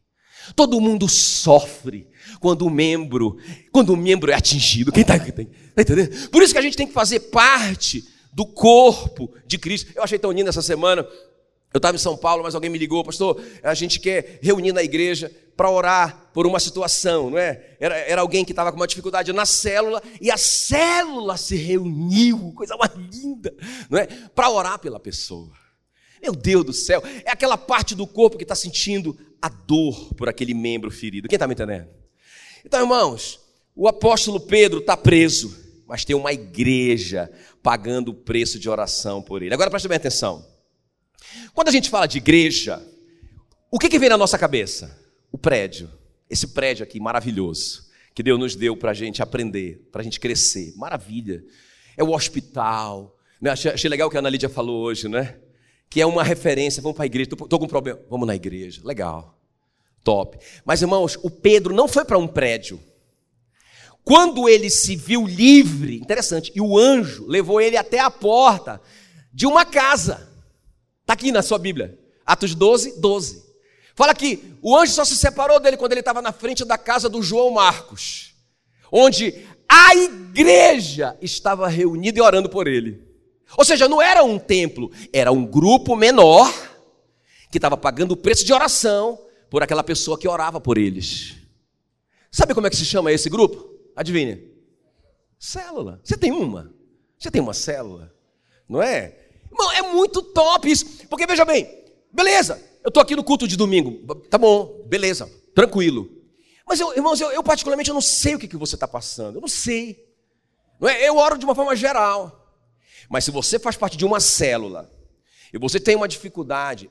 Todo 0.56 0.82
mundo 0.82 1.08
sofre 1.08 2.08
quando 2.40 2.66
o 2.66 2.70
membro, 2.70 3.38
quando 3.72 3.94
o 3.94 3.98
membro 3.98 4.32
é 4.32 4.36
atingido. 4.36 4.92
Quem 4.92 5.02
está 5.02 5.18
tá 5.18 5.82
entendendo? 5.82 6.30
Por 6.30 6.44
isso 6.44 6.54
que 6.54 6.60
a 6.60 6.62
gente 6.62 6.78
tem 6.78 6.88
que 6.88 6.94
fazer 6.94 7.20
parte 7.20 8.04
do 8.34 8.46
corpo 8.46 9.34
de 9.46 9.58
Cristo. 9.58 9.92
Eu 9.96 10.04
achei 10.04 10.20
tão 10.20 10.32
lindo 10.32 10.50
essa 10.50 10.62
semana. 10.62 11.08
Eu 11.74 11.78
estava 11.78 11.96
em 11.96 12.00
São 12.00 12.16
Paulo, 12.16 12.44
mas 12.44 12.54
alguém 12.54 12.70
me 12.70 12.78
ligou, 12.78 13.04
pastor, 13.04 13.42
a 13.64 13.74
gente 13.74 14.00
quer 14.00 14.40
reunir 14.44 14.72
na 14.72 14.84
igreja 14.84 15.32
para 15.58 15.70
orar 15.72 16.30
por 16.34 16.46
uma 16.46 16.60
situação, 16.60 17.32
não 17.32 17.38
é? 17.38 17.76
Era, 17.80 17.98
era 17.98 18.22
alguém 18.22 18.46
que 18.46 18.52
estava 18.52 18.72
com 18.72 18.78
uma 18.78 18.88
dificuldade 18.88 19.34
na 19.34 19.46
célula 19.46 20.02
e 20.22 20.30
a 20.30 20.38
célula 20.38 21.36
se 21.36 21.56
reuniu, 21.56 22.54
coisa 22.56 22.76
mais 22.78 22.92
linda, 22.94 23.56
não 23.90 23.98
é? 23.98 24.06
Para 24.36 24.50
orar 24.52 24.80
pela 24.80 25.00
pessoa. 25.00 25.63
Meu 26.24 26.34
Deus 26.34 26.64
do 26.64 26.72
céu, 26.72 27.04
é 27.26 27.30
aquela 27.30 27.58
parte 27.58 27.94
do 27.94 28.08
corpo 28.08 28.38
que 28.38 28.46
está 28.46 28.56
sentindo 28.56 29.18
a 29.42 29.50
dor 29.50 30.14
por 30.16 30.30
aquele 30.30 30.54
membro 30.54 30.90
ferido. 30.90 31.28
Quem 31.28 31.36
está 31.36 31.46
me 31.46 31.54
entendendo? 31.54 31.90
Então, 32.64 32.80
irmãos, 32.80 33.42
o 33.76 33.90
apóstolo 33.90 34.40
Pedro 34.40 34.80
está 34.80 34.96
preso, 34.96 35.54
mas 35.86 36.06
tem 36.06 36.16
uma 36.16 36.32
igreja 36.32 37.30
pagando 37.62 38.12
o 38.12 38.14
preço 38.14 38.58
de 38.58 38.70
oração 38.70 39.22
por 39.22 39.44
ele. 39.44 39.54
Agora 39.54 39.70
preste 39.70 39.90
bem 39.90 39.98
atenção. 39.98 40.48
Quando 41.54 41.68
a 41.68 41.72
gente 41.72 41.90
fala 41.90 42.08
de 42.08 42.20
igreja, 42.20 42.82
o 43.70 43.78
que, 43.78 43.90
que 43.90 44.00
vem 44.00 44.08
na 44.08 44.18
nossa 44.18 44.38
cabeça? 44.38 44.98
O 45.30 45.38
prédio. 45.38 45.92
Esse 46.30 46.48
prédio 46.48 46.84
aqui 46.84 47.02
maravilhoso, 47.02 47.90
que 48.16 48.24
Deus 48.24 48.40
nos 48.40 48.56
deu 48.56 48.78
para 48.78 48.92
a 48.92 48.94
gente 48.94 49.22
aprender, 49.22 49.90
para 49.92 50.00
a 50.00 50.04
gente 50.04 50.22
crescer. 50.22 50.74
Maravilha. 50.78 51.44
É 51.98 52.04
o 52.04 52.12
hospital. 52.12 53.20
Né? 53.42 53.50
Achei, 53.50 53.72
achei, 53.72 53.90
legal 53.90 54.08
o 54.08 54.12
que 54.12 54.16
a 54.16 54.20
Ana 54.20 54.30
Lídia 54.30 54.48
falou 54.48 54.84
hoje, 54.84 55.10
né? 55.10 55.38
Que 55.94 56.02
é 56.02 56.06
uma 56.08 56.24
referência. 56.24 56.82
Vamos 56.82 56.96
para 56.96 57.04
a 57.04 57.06
igreja. 57.06 57.30
Estou 57.32 57.60
com 57.60 57.66
um 57.66 57.68
problema. 57.68 58.00
Vamos 58.10 58.26
na 58.26 58.34
igreja. 58.34 58.82
Legal. 58.84 59.38
Top. 60.04 60.40
Mas, 60.66 60.82
irmãos, 60.82 61.20
o 61.22 61.30
Pedro 61.30 61.72
não 61.72 61.88
foi 61.88 62.04
para 62.04 62.18
um 62.18 62.28
prédio. 62.28 62.80
Quando 64.04 64.50
ele 64.50 64.72
se 64.72 64.96
viu 64.96 65.28
livre, 65.28 65.98
interessante, 65.98 66.52
e 66.56 66.60
o 66.60 66.76
anjo 66.76 67.28
levou 67.28 67.62
ele 67.62 67.78
até 67.78 68.00
a 68.00 68.10
porta 68.10 68.82
de 69.32 69.46
uma 69.46 69.66
casa. 69.66 70.28
Está 71.02 71.14
aqui 71.14 71.32
na 71.32 71.44
sua 71.44 71.60
Bíblia. 71.60 72.00
Atos 72.26 72.56
12, 72.56 73.00
12. 73.00 73.44
Fala 73.94 74.16
que 74.16 74.56
o 74.64 74.76
anjo 74.76 74.94
só 74.94 75.06
se 75.06 75.16
separou 75.16 75.60
dele 75.60 75.78
quando 75.78 75.92
ele 75.92 76.00
estava 76.02 76.24
na 76.24 76.32
frente 76.32 76.66
da 76.66 76.76
casa 76.76 77.08
do 77.08 77.22
João 77.22 77.52
Marcos, 77.52 78.34
onde 78.92 79.46
a 79.70 79.96
igreja 79.96 81.16
estava 81.22 81.68
reunida 81.68 82.18
e 82.18 82.22
orando 82.22 82.50
por 82.50 82.68
ele. 82.68 83.03
Ou 83.58 83.66
seja, 83.66 83.88
não 83.88 84.02
era 84.02 84.24
um 84.24 84.40
templo, 84.40 84.92
era 85.12 85.32
um 85.32 85.46
grupo 85.46 85.96
menor 85.96 86.52
que 87.52 87.58
estava 87.58 87.78
pagando 87.78 88.14
o 88.14 88.18
preço 88.18 88.46
de 88.46 88.54
oração 88.54 89.20
por 89.50 89.62
aquela 89.62 89.84
pessoa 89.84 90.18
que 90.18 90.28
orava 90.28 90.60
por 90.60 90.78
eles. 90.78 91.36
Sabe 92.32 92.56
como 92.56 92.66
é 92.66 92.70
que 92.70 92.76
se 92.76 92.86
chama 92.86 93.12
esse 93.12 93.30
grupo? 93.30 93.70
Adivinha? 93.96 94.42
Célula. 95.38 96.02
Você 96.04 96.18
tem 96.18 96.32
uma? 96.32 96.74
Você 97.20 97.30
tem 97.30 97.42
uma 97.42 97.54
célula? 97.54 98.12
Não 98.68 98.82
é? 98.82 99.16
Irmão, 99.52 99.72
é 99.74 99.82
muito 99.94 100.22
top 100.22 100.70
isso. 100.70 101.08
Porque 101.08 101.28
veja 101.28 101.46
bem, 101.46 101.70
beleza, 102.12 102.60
eu 102.84 102.88
estou 102.88 103.02
aqui 103.02 103.16
no 103.16 103.24
culto 103.24 103.48
de 103.48 103.56
domingo. 103.56 104.16
Tá 104.30 104.38
bom, 104.38 104.84
beleza, 104.88 105.30
tranquilo. 105.54 106.10
Mas, 106.66 106.80
eu, 106.80 106.94
irmãos, 106.96 107.22
eu, 107.22 107.32
eu, 107.32 107.44
particularmente 107.44 107.90
eu 107.90 107.94
não 107.94 108.02
sei 108.02 108.36
o 108.36 108.40
que, 108.40 108.48
que 108.48 108.58
você 108.58 108.76
está 108.76 108.88
passando. 108.88 109.36
Eu 109.36 109.42
não 109.42 109.48
sei. 109.48 110.10
Não 110.80 110.90
é? 110.90 111.08
Eu 111.08 111.18
oro 111.18 111.38
de 111.38 111.46
uma 111.46 111.54
forma 111.54 111.76
geral. 111.76 112.43
Mas 113.14 113.26
se 113.26 113.30
você 113.30 113.60
faz 113.60 113.78
parte 113.78 113.96
de 113.96 114.04
uma 114.06 114.20
célula 114.20 114.92
e 115.54 115.58
você 115.60 115.80
tem 115.80 115.96
uma 115.96 116.08
dificuldade, 116.08 116.90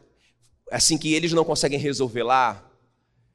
assim 0.71 0.97
que 0.97 1.13
eles 1.13 1.33
não 1.33 1.45
conseguem 1.45 1.81
resolver 1.81 2.23
lá, 2.23 2.65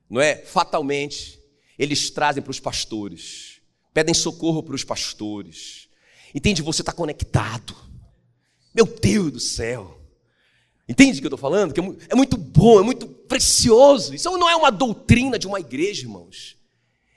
não 0.09 0.21
é? 0.21 0.37
Fatalmente, 0.37 1.37
eles 1.77 2.09
trazem 2.09 2.41
para 2.41 2.49
os 2.49 2.61
pastores, 2.61 3.59
pedem 3.93 4.13
socorro 4.13 4.63
para 4.63 4.73
os 4.73 4.85
pastores. 4.85 5.89
Entende? 6.33 6.61
Você 6.61 6.81
está 6.81 6.93
conectado. 6.93 7.75
Meu 8.73 8.85
Deus 8.85 9.33
do 9.33 9.39
céu. 9.41 9.99
Entende 10.87 11.17
o 11.17 11.21
que 11.21 11.25
eu 11.25 11.35
estou 11.35 11.37
falando? 11.37 11.73
Que 11.73 11.81
é, 11.81 11.95
é 12.11 12.15
muito 12.15 12.37
bom, 12.37 12.79
é 12.79 12.83
muito 12.83 13.05
precioso. 13.05 14.15
Isso 14.15 14.31
não 14.37 14.49
é 14.49 14.55
uma 14.55 14.71
doutrina 14.71 15.37
de 15.37 15.45
uma 15.45 15.59
igreja, 15.59 16.03
irmãos. 16.03 16.55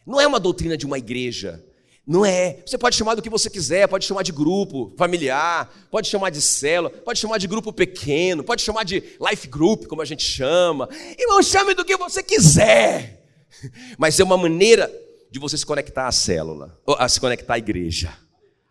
Não 0.04 0.20
é 0.20 0.26
uma 0.26 0.40
doutrina 0.40 0.76
de 0.76 0.85
uma 0.85 0.98
igreja. 0.98 1.64
Não 2.07 2.25
é. 2.25 2.63
Você 2.67 2.77
pode 2.77 2.97
chamar 2.97 3.15
do 3.15 3.23
que 3.23 3.31
você 3.31 3.49
quiser, 3.49 3.87
pode 3.87 4.05
chamar 4.05 4.23
de 4.23 4.33
grupo 4.33 4.93
familiar, 4.97 5.71
pode 5.91 6.09
chamar 6.09 6.31
de 6.31 6.41
célula, 6.41 6.91
pode 6.91 7.19
chamar 7.19 7.39
de 7.39 7.47
grupo 7.47 7.73
pequeno, 7.73 8.43
pode 8.43 8.63
chamar 8.63 8.85
de 8.85 9.03
life 9.21 9.47
group, 9.47 9.87
como 9.87 10.03
a 10.03 10.05
gente 10.05 10.25
chama. 10.25 10.89
Irmão, 11.19 11.43
chame 11.43 11.75
do 11.75 11.85
que 11.85 11.97
você 11.97 12.23
quiser. 12.23 13.25
Mas 13.99 14.19
é 14.19 14.25
uma 14.25 14.37
maneira 14.37 14.91
de 15.31 15.39
você 15.39 15.57
se 15.57 15.65
conectar 15.65 16.09
à 16.09 16.13
célula, 16.13 16.79
a 16.99 17.09
se 17.09 17.21
conectar 17.21 17.55
à 17.55 17.59
igreja. 17.59 18.13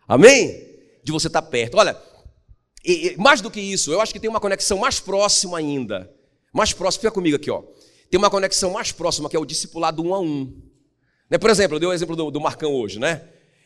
Amém? 0.06 0.68
De 1.02 1.12
você 1.12 1.28
estar 1.28 1.42
perto. 1.42 1.78
Olha, 1.78 1.96
e, 2.84 3.08
e, 3.08 3.16
mais 3.16 3.40
do 3.40 3.50
que 3.50 3.60
isso, 3.60 3.92
eu 3.92 4.00
acho 4.00 4.12
que 4.12 4.20
tem 4.20 4.28
uma 4.28 4.40
conexão 4.40 4.78
mais 4.78 5.00
próxima 5.00 5.58
ainda. 5.58 6.10
Mais 6.52 6.72
próxima, 6.72 7.02
fica 7.02 7.12
comigo 7.12 7.36
aqui, 7.36 7.50
ó. 7.50 7.62
Tem 8.10 8.18
uma 8.18 8.30
conexão 8.30 8.72
mais 8.72 8.90
próxima 8.92 9.28
que 9.30 9.36
é 9.36 9.38
o 9.38 9.44
discipulado 9.44 10.02
um 10.02 10.14
a 10.14 10.20
um. 10.20 10.69
Né? 11.30 11.38
Por 11.38 11.48
exemplo, 11.48 11.76
eu 11.76 11.80
dei 11.80 11.88
o 11.88 11.92
exemplo 11.92 12.16
do, 12.16 12.30
do, 12.30 12.40
Marcão 12.40 12.72
hoje, 12.72 12.98
né? 12.98 13.22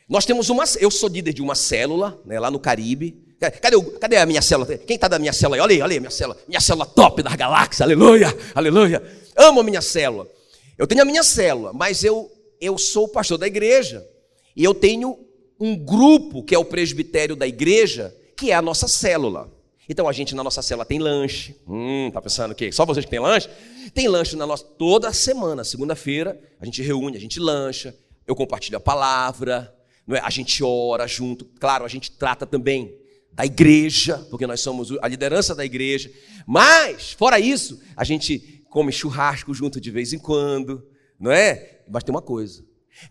Nós 0.09 0.27
temos 0.27 0.51
uma. 0.51 0.65
Eu 0.79 0.91
sou 0.91 1.09
líder 1.09 1.33
de 1.33 1.41
uma 1.41 1.55
célula, 1.55 2.21
né, 2.27 2.39
lá 2.39 2.51
no 2.51 2.61
Caribe. 2.61 3.25
Cadê, 3.41 3.81
cadê 3.99 4.17
a 4.17 4.27
minha 4.27 4.43
célula? 4.43 4.77
Quem 4.79 4.97
está 4.97 5.09
da 5.09 5.19
minha 5.19 5.33
célula 5.33 5.57
aí? 5.57 5.61
Olha 5.61 5.75
aí, 5.75 5.83
olha 5.83 5.93
aí, 5.93 6.01
minha 6.01 6.11
célula. 6.11 6.39
Minha 6.47 6.61
célula 6.61 6.87
top 6.87 7.23
das 7.23 7.35
galáxias, 7.35 7.81
aleluia, 7.81 8.35
aleluia. 8.55 9.03
Amo 9.35 9.61
a 9.61 9.63
minha 9.63 9.81
célula. 9.81 10.29
Eu 10.77 10.87
tenho 10.87 11.03
a 11.03 11.05
minha 11.05 11.23
célula, 11.23 11.73
mas 11.73 12.05
eu, 12.05 12.31
eu 12.61 12.77
sou 12.77 13.05
o 13.05 13.09
pastor 13.09 13.39
da 13.39 13.47
igreja. 13.47 14.07
E 14.55 14.63
eu 14.63 14.75
tenho 14.75 15.19
um 15.59 15.77
grupo 15.77 16.43
que 16.43 16.55
é 16.55 16.59
o 16.59 16.65
presbitério 16.65 17.35
da 17.35 17.47
igreja, 17.47 18.15
que 18.37 18.51
é 18.51 18.55
a 18.55 18.63
nossa 18.63 18.87
célula. 18.87 19.51
Então 19.89 20.09
a 20.09 20.13
gente 20.13 20.35
na 20.35 20.43
nossa 20.43 20.63
célula 20.63 20.85
tem 20.85 20.99
lanche. 20.99 21.57
Hum, 21.67 22.11
tá 22.13 22.21
pensando 22.21 22.53
o 22.53 22.55
quê? 22.55 22.73
Só 22.73 22.87
vocês 22.87 23.05
que 23.05 23.11
tem 23.11 23.21
lanche? 23.21 23.49
Tem 23.93 24.09
lanche 24.09 24.37
na 24.37 24.47
nossa 24.47 24.65
toda 24.65 25.13
semana, 25.13 25.63
segunda-feira, 25.65 26.41
a 26.61 26.65
gente 26.65 26.83
reúne, 26.83 27.17
a 27.17 27.21
gente 27.21 27.39
lancha, 27.39 27.95
eu 28.27 28.35
compartilho 28.35 28.79
a 28.79 28.81
palavra, 28.81 29.75
é? 30.09 30.19
a 30.19 30.31
gente 30.31 30.63
ora 30.63 31.07
junto. 31.07 31.45
Claro, 31.61 31.85
a 31.85 31.89
gente 31.89 32.11
trata 32.11 32.47
também 32.47 32.95
da 33.33 33.45
igreja, 33.45 34.19
porque 34.31 34.47
nós 34.47 34.61
somos 34.61 34.93
a 35.03 35.09
liderança 35.09 35.55
da 35.55 35.65
igreja. 35.65 36.11
Mas, 36.47 37.13
fora 37.13 37.39
isso, 37.39 37.81
a 37.97 38.05
gente 38.05 38.65
come 38.71 38.93
churrasco 38.93 39.53
junto 39.53 39.81
de 39.81 39.91
vez 39.91 40.13
em 40.13 40.19
quando, 40.19 40.87
não 41.19 41.31
é? 41.31 41.83
Mas 41.91 42.05
tem 42.05 42.15
uma 42.15 42.23
coisa: 42.23 42.65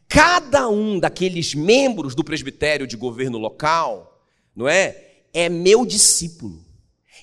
cada 0.07 0.67
um 0.69 0.99
daqueles 0.99 1.53
membros 1.53 2.15
do 2.15 2.23
presbitério 2.23 2.87
de 2.87 2.95
governo 2.95 3.37
local, 3.37 4.25
não 4.55 4.67
é? 4.67 5.12
É 5.33 5.49
meu 5.49 5.85
discípulo. 5.85 6.63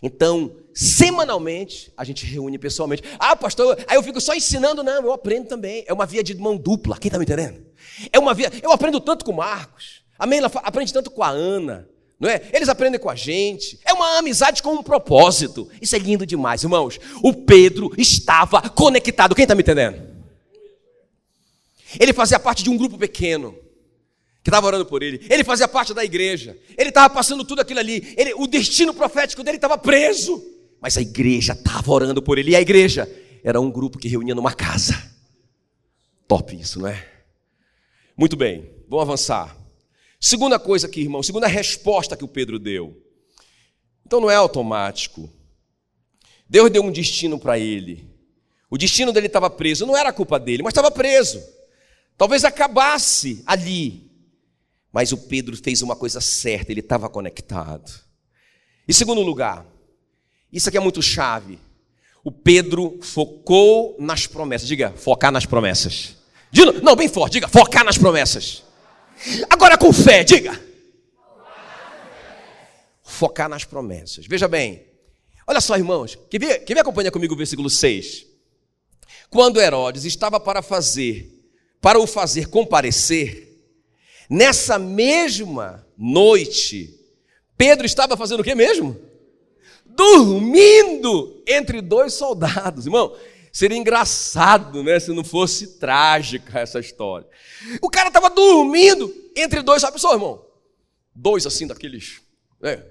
Então, 0.03 0.57
semanalmente, 0.75 1.92
a 1.96 2.05
gente 2.05 2.25
reúne 2.25 2.59
pessoalmente. 2.59 3.03
Ah, 3.18 3.37
pastor, 3.37 3.79
aí 3.87 3.96
eu 3.96 4.03
fico 4.03 4.20
só 4.20 4.35
ensinando, 4.35 4.83
não, 4.83 5.03
eu 5.03 5.12
aprendo 5.12 5.46
também. 5.46 5.85
É 5.87 5.92
uma 5.92 6.07
via 6.07 6.23
de 6.23 6.35
mão 6.35 6.57
dupla, 6.57 6.99
quem 6.99 7.09
está 7.09 7.18
me 7.18 7.25
entendendo? 7.25 7.64
É 8.12 8.18
uma 8.18 8.33
via, 8.35 8.51
eu 8.62 8.73
aprendo 8.73 8.99
tanto 9.01 9.25
com 9.25 9.33
o 9.33 9.37
Marcos, 9.37 10.03
a 10.18 10.27
Meila 10.27 10.51
aprende 10.55 10.92
tanto 10.92 11.11
com 11.11 11.23
a 11.23 11.29
Ana, 11.29 11.88
não 12.18 12.29
é? 12.29 12.42
Eles 12.53 12.68
aprendem 12.68 13.01
com 13.01 13.09
a 13.09 13.14
gente. 13.14 13.81
É 13.83 13.94
uma 13.94 14.18
amizade 14.18 14.62
com 14.62 14.75
um 14.75 14.83
propósito. 14.83 15.70
Isso 15.81 15.96
é 15.96 15.99
lindo 15.99 16.27
demais, 16.27 16.62
irmãos. 16.62 17.01
O 17.23 17.33
Pedro 17.33 17.90
estava 17.96 18.68
conectado. 18.68 19.35
Quem 19.35 19.44
está 19.44 19.55
me 19.55 19.62
entendendo? 19.62 20.07
Ele 21.99 22.12
fazia 22.12 22.38
parte 22.38 22.62
de 22.62 22.68
um 22.68 22.77
grupo 22.77 22.99
pequeno 22.99 23.57
que 24.42 24.48
estava 24.50 24.66
orando 24.66 24.87
por 24.87 25.03
ele. 25.03 25.26
Ele 25.29 25.44
fazia 25.44 25.68
parte 25.68 25.92
da 25.92 26.05
igreja. 26.05 26.57
Ele 26.76 26.88
estava 26.88 27.12
passando 27.12 27.44
tudo 27.44 27.61
aquilo 27.61 27.81
ali. 27.81 28.14
Ele, 28.16 28.35
o 28.35 28.46
destino 28.46 28.94
profético 28.94 29.42
dele 29.42 29.59
estava 29.59 29.76
preso. 29.76 30.42
Mas 30.81 30.96
a 30.96 31.03
igreja 31.03 31.53
estava 31.53 31.90
orando 31.90 32.22
por 32.22 32.38
ele. 32.38 32.53
E 32.53 32.57
a 32.57 32.61
igreja 32.61 33.11
era 33.44 33.61
um 33.61 33.70
grupo 33.70 33.98
que 33.98 34.09
reunia 34.09 34.35
numa 34.35 34.53
casa. 34.53 35.11
Top 36.26 36.55
isso, 36.55 36.79
não 36.79 36.87
é? 36.87 37.07
Muito 38.16 38.37
bem, 38.37 38.70
vamos 38.88 39.03
avançar. 39.03 39.57
Segunda 40.18 40.59
coisa 40.59 40.87
aqui, 40.87 41.00
irmão, 41.00 41.22
segunda 41.22 41.46
resposta 41.46 42.16
que 42.16 42.24
o 42.24 42.29
Pedro 42.29 42.59
deu. 42.59 43.03
Então 44.07 44.20
não 44.20 44.31
é 44.31 44.35
automático. 44.35 45.31
Deus 46.48 46.70
deu 46.70 46.83
um 46.83 46.92
destino 46.92 47.38
para 47.38 47.59
ele. 47.59 48.11
O 48.68 48.76
destino 48.76 49.12
dele 49.12 49.26
estava 49.26 49.48
preso, 49.48 49.87
não 49.87 49.96
era 49.96 50.12
culpa 50.12 50.38
dele, 50.38 50.62
mas 50.62 50.72
estava 50.72 50.90
preso. 50.90 51.42
Talvez 52.16 52.44
acabasse 52.44 53.42
ali. 53.46 54.10
Mas 54.92 55.12
o 55.12 55.16
Pedro 55.16 55.57
fez 55.57 55.83
uma 55.83 55.94
coisa 55.94 56.20
certa, 56.20 56.72
ele 56.72 56.81
estava 56.81 57.09
conectado. 57.09 57.90
Em 58.88 58.92
segundo 58.92 59.20
lugar, 59.22 59.66
isso 60.53 60.68
aqui 60.68 60.76
é 60.76 60.81
muito 60.81 61.00
chave. 61.00 61.59
O 62.24 62.33
Pedro 62.33 62.98
focou 63.00 63.96
nas 63.98 64.26
promessas. 64.26 64.68
Diga, 64.68 64.92
focar 64.96 65.31
nas 65.31 65.46
promessas. 65.46 66.16
Não, 66.83 66.96
bem 66.96 67.09
forte, 67.09 67.35
diga, 67.35 67.48
focar 67.48 67.85
nas 67.85 67.96
promessas. 67.96 68.64
Agora 69.48 69.79
com 69.79 69.92
fé, 69.92 70.24
diga. 70.24 70.61
Focar 73.03 73.48
nas 73.48 73.64
promessas. 73.64 74.26
Veja 74.26 74.48
bem. 74.48 74.85
Olha 75.46 75.61
só, 75.61 75.76
irmãos. 75.76 76.18
Quer 76.29 76.38
ver 76.38 76.79
acompanhar 76.79 77.11
comigo 77.11 77.35
o 77.35 77.37
versículo 77.37 77.70
6? 77.70 78.26
Quando 79.29 79.61
Herodes 79.61 80.05
estava 80.05 80.40
para 80.40 80.62
fazer, 80.62 81.33
para 81.81 81.98
o 81.98 82.07
fazer 82.07 82.48
comparecer, 82.48 83.49
nessa 84.31 84.79
mesma 84.79 85.87
noite, 85.99 86.99
Pedro 87.57 87.85
estava 87.85 88.16
fazendo 88.16 88.40
o 88.40 88.45
que 88.45 88.55
mesmo? 88.55 88.97
Dormindo 89.85 91.43
entre 91.47 91.83
dois 91.83 92.14
soldados. 92.14 92.87
Irmão, 92.87 93.14
Seria 93.53 93.77
engraçado, 93.77 94.83
né, 94.83 95.01
se 95.01 95.12
não 95.12 95.25
fosse 95.25 95.79
trágica 95.79 96.61
essa 96.61 96.79
história. 96.79 97.27
O 97.83 97.90
cara 97.90 98.09
estava 98.09 98.31
dormindo 98.31 99.12
entre 99.37 99.61
dois, 99.61 99.83
sabe 99.83 100.01
só, 100.01 100.12
irmão? 100.12 100.45
Dois 101.14 101.45
assim 101.47 101.66
daqueles, 101.66 102.23
né, 102.61 102.85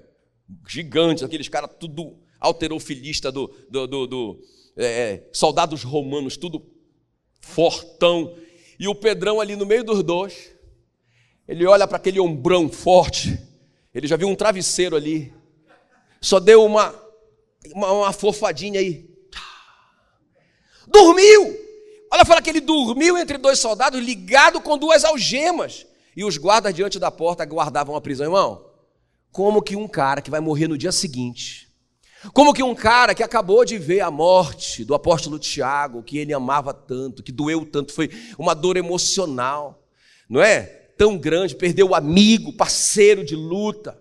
gigantes, 0.68 1.24
aqueles 1.24 1.48
caras 1.48 1.70
tudo 1.78 2.18
alterofilista 2.38 3.32
do, 3.32 3.48
do, 3.70 3.86
do, 3.86 4.06
do 4.06 4.40
é, 4.76 4.84
é, 4.84 5.28
soldados 5.32 5.82
romanos, 5.82 6.36
tudo 6.36 6.66
fortão. 7.40 8.34
E 8.78 8.86
o 8.86 8.94
Pedrão 8.94 9.40
ali 9.40 9.56
no 9.56 9.64
meio 9.64 9.82
dos 9.82 10.02
dois, 10.02 10.52
ele 11.50 11.66
olha 11.66 11.84
para 11.84 11.96
aquele 11.96 12.20
ombrão 12.20 12.68
forte, 12.68 13.36
ele 13.92 14.06
já 14.06 14.16
viu 14.16 14.28
um 14.28 14.36
travesseiro 14.36 14.94
ali, 14.94 15.34
só 16.20 16.38
deu 16.38 16.64
uma, 16.64 16.94
uma, 17.74 17.90
uma 17.90 18.12
fofadinha 18.12 18.78
aí. 18.78 19.10
Dormiu! 20.86 21.58
Olha, 22.12 22.24
fala 22.24 22.40
que 22.40 22.50
ele 22.50 22.60
dormiu 22.60 23.18
entre 23.18 23.36
dois 23.36 23.58
soldados, 23.58 24.00
ligado 24.00 24.60
com 24.60 24.78
duas 24.78 25.04
algemas. 25.04 25.88
E 26.16 26.24
os 26.24 26.36
guardas 26.36 26.72
diante 26.72 27.00
da 27.00 27.10
porta 27.10 27.44
guardavam 27.44 27.96
a 27.96 28.00
prisão. 28.00 28.26
Irmão, 28.26 28.64
como 29.32 29.60
que 29.60 29.74
um 29.74 29.88
cara 29.88 30.22
que 30.22 30.30
vai 30.30 30.38
morrer 30.40 30.68
no 30.68 30.78
dia 30.78 30.92
seguinte, 30.92 31.68
como 32.32 32.54
que 32.54 32.62
um 32.62 32.76
cara 32.76 33.12
que 33.12 33.24
acabou 33.24 33.64
de 33.64 33.76
ver 33.76 34.02
a 34.02 34.10
morte 34.10 34.84
do 34.84 34.94
apóstolo 34.94 35.36
Tiago, 35.36 36.04
que 36.04 36.16
ele 36.16 36.32
amava 36.32 36.72
tanto, 36.72 37.24
que 37.24 37.32
doeu 37.32 37.66
tanto, 37.66 37.92
foi 37.92 38.08
uma 38.38 38.54
dor 38.54 38.76
emocional, 38.76 39.82
não 40.28 40.40
é? 40.40 40.79
Tão 41.00 41.16
grande, 41.16 41.56
perdeu 41.56 41.88
o 41.88 41.94
amigo, 41.94 42.52
parceiro 42.52 43.24
de 43.24 43.34
luta. 43.34 43.98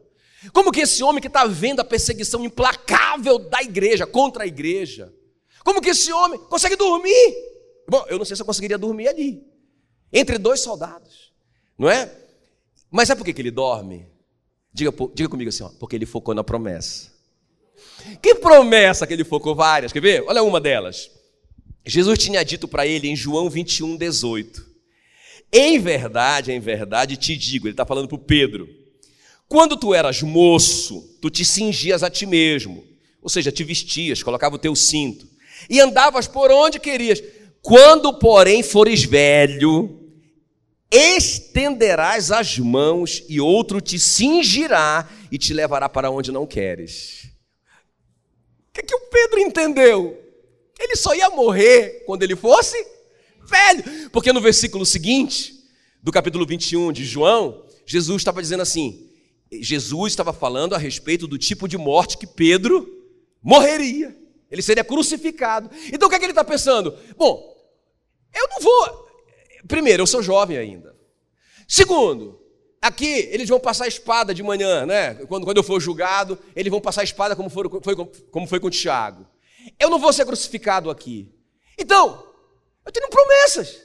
Como 0.51 0.69
que 0.69 0.81
esse 0.81 1.01
homem 1.01 1.21
que 1.21 1.27
está 1.27 1.45
vendo 1.45 1.79
a 1.79 1.85
perseguição 1.85 2.43
implacável 2.43 3.39
da 3.39 3.61
igreja, 3.61 4.05
contra 4.05 4.43
a 4.43 4.45
igreja, 4.45 5.09
como 5.63 5.81
que 5.81 5.91
esse 5.91 6.11
homem 6.11 6.37
consegue 6.37 6.75
dormir? 6.75 7.37
Bom, 7.87 8.05
eu 8.09 8.17
não 8.17 8.25
sei 8.25 8.35
se 8.35 8.41
eu 8.41 8.45
conseguiria 8.45 8.77
dormir 8.77 9.07
ali, 9.07 9.41
entre 10.11 10.37
dois 10.37 10.59
soldados, 10.59 11.31
não 11.77 11.89
é? 11.89 12.13
Mas 12.91 13.09
é 13.09 13.15
por 13.15 13.23
que 13.23 13.41
ele 13.41 13.49
dorme? 13.49 14.05
Diga, 14.73 14.91
diga 15.15 15.29
comigo 15.29 15.47
assim, 15.47 15.63
ó, 15.63 15.69
porque 15.79 15.95
ele 15.95 16.05
focou 16.05 16.35
na 16.35 16.43
promessa. 16.43 17.13
Que 18.21 18.35
promessa 18.35 19.07
que 19.07 19.13
ele 19.13 19.23
focou? 19.23 19.55
Várias, 19.55 19.93
quer 19.93 20.01
ver? 20.01 20.25
Olha 20.27 20.43
uma 20.43 20.59
delas. 20.59 21.09
Jesus 21.85 22.19
tinha 22.19 22.43
dito 22.43 22.67
para 22.67 22.85
ele 22.85 23.07
em 23.07 23.15
João 23.15 23.49
21, 23.49 23.95
18: 23.95 24.68
Em 25.51 25.79
verdade, 25.79 26.51
em 26.51 26.59
verdade 26.59 27.17
te 27.17 27.35
digo, 27.35 27.67
ele 27.67 27.73
está 27.73 27.85
falando 27.85 28.07
para 28.07 28.15
o 28.15 28.19
Pedro, 28.19 28.69
quando 29.47 29.75
tu 29.75 29.95
eras 29.95 30.21
moço, 30.21 31.17
tu 31.19 31.29
te 31.29 31.43
cingias 31.43 32.03
a 32.03 32.09
ti 32.09 32.25
mesmo, 32.27 32.83
ou 33.21 33.29
seja, 33.29 33.51
te 33.51 33.63
vestias, 33.63 34.21
colocava 34.21 34.55
o 34.55 34.59
teu 34.59 34.75
cinto 34.75 35.27
e 35.67 35.79
andavas 35.79 36.27
por 36.27 36.51
onde 36.51 36.79
querias. 36.79 37.21
Quando, 37.61 38.13
porém, 38.13 38.61
fores 38.61 39.03
velho, 39.03 39.99
estenderás 40.91 42.31
as 42.31 42.57
mãos 42.59 43.23
e 43.27 43.41
outro 43.41 43.81
te 43.81 43.99
cingirá 43.99 45.09
e 45.31 45.37
te 45.37 45.53
levará 45.53 45.89
para 45.89 46.11
onde 46.11 46.31
não 46.31 46.45
queres. 46.45 47.27
O 48.69 48.73
que, 48.73 48.83
que 48.83 48.95
o 48.95 49.09
Pedro 49.09 49.39
entendeu? 49.39 50.17
Ele 50.79 50.95
só 50.95 51.13
ia 51.13 51.29
morrer 51.29 52.03
quando 52.05 52.23
ele 52.23 52.35
fosse 52.35 52.77
velho. 53.49 54.09
Porque 54.11 54.31
no 54.31 54.41
versículo 54.41 54.85
seguinte, 54.85 55.53
do 56.01 56.11
capítulo 56.11 56.45
21 56.45 56.91
de 56.91 57.03
João, 57.03 57.65
Jesus 57.85 58.21
estava 58.21 58.41
dizendo 58.41 58.61
assim: 58.61 59.09
Jesus 59.51 60.13
estava 60.13 60.31
falando 60.31 60.75
a 60.75 60.77
respeito 60.77 61.27
do 61.27 61.37
tipo 61.37 61.67
de 61.67 61.77
morte 61.77 62.17
que 62.17 62.27
Pedro 62.27 62.87
morreria. 63.41 64.15
Ele 64.51 64.61
seria 64.61 64.83
crucificado. 64.83 65.69
Então 65.91 66.07
o 66.07 66.09
que, 66.09 66.15
é 66.15 66.19
que 66.19 66.25
ele 66.25 66.31
está 66.31 66.43
pensando? 66.43 66.95
Bom, 67.17 67.55
eu 68.33 68.47
não 68.49 68.59
vou. 68.61 69.07
Primeiro, 69.67 70.03
eu 70.03 70.07
sou 70.07 70.23
jovem 70.23 70.57
ainda. 70.57 70.95
Segundo, 71.67 72.39
aqui 72.81 73.29
eles 73.31 73.47
vão 73.47 73.59
passar 73.59 73.85
a 73.85 73.87
espada 73.87 74.33
de 74.33 74.41
manhã, 74.41 74.85
né? 74.85 75.15
Quando, 75.27 75.45
quando 75.45 75.57
eu 75.57 75.63
for 75.63 75.79
julgado, 75.79 76.37
eles 76.55 76.71
vão 76.71 76.81
passar 76.81 77.01
a 77.01 77.03
espada 77.03 77.35
como 77.35 77.49
foi, 77.49 77.65
foi, 77.83 77.95
como 77.95 78.47
foi 78.47 78.59
com 78.59 78.69
Tiago. 78.69 79.27
Eu 79.79 79.89
não 79.89 79.99
vou 79.99 80.11
ser 80.11 80.25
crucificado 80.25 80.89
aqui. 80.89 81.31
Então, 81.77 82.28
eu 82.89 82.91
tenho 82.91 83.09
promessas. 83.09 83.77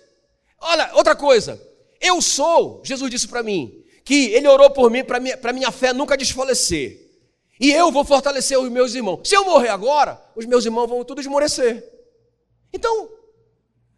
Olha, 0.59 0.90
outra 0.95 1.14
coisa. 1.14 1.61
Eu 2.01 2.23
sou, 2.23 2.81
Jesus 2.83 3.11
disse 3.11 3.29
para 3.29 3.43
mim, 3.43 3.85
que 4.03 4.31
ele 4.33 4.49
orou 4.49 4.71
por 4.71 4.90
mim 4.90 5.05
para 5.05 5.21
minha, 5.21 5.38
minha 5.53 5.71
fé 5.71 5.93
nunca 5.93 6.17
desfalecer. 6.17 7.01
E 7.61 7.71
eu 7.71 7.93
vou 7.93 8.05
fortalecer 8.05 8.59
os 8.59 8.69
meus 8.71 8.95
irmãos. 8.95 9.29
Se 9.29 9.37
eu 9.37 9.45
morrer 9.45 9.69
agora, 9.69 10.21
os 10.35 10.47
meus 10.47 10.64
irmãos 10.64 10.88
vão 10.88 11.05
todos 11.05 11.25
esmorecer. 11.25 11.85
Então, 12.73 13.11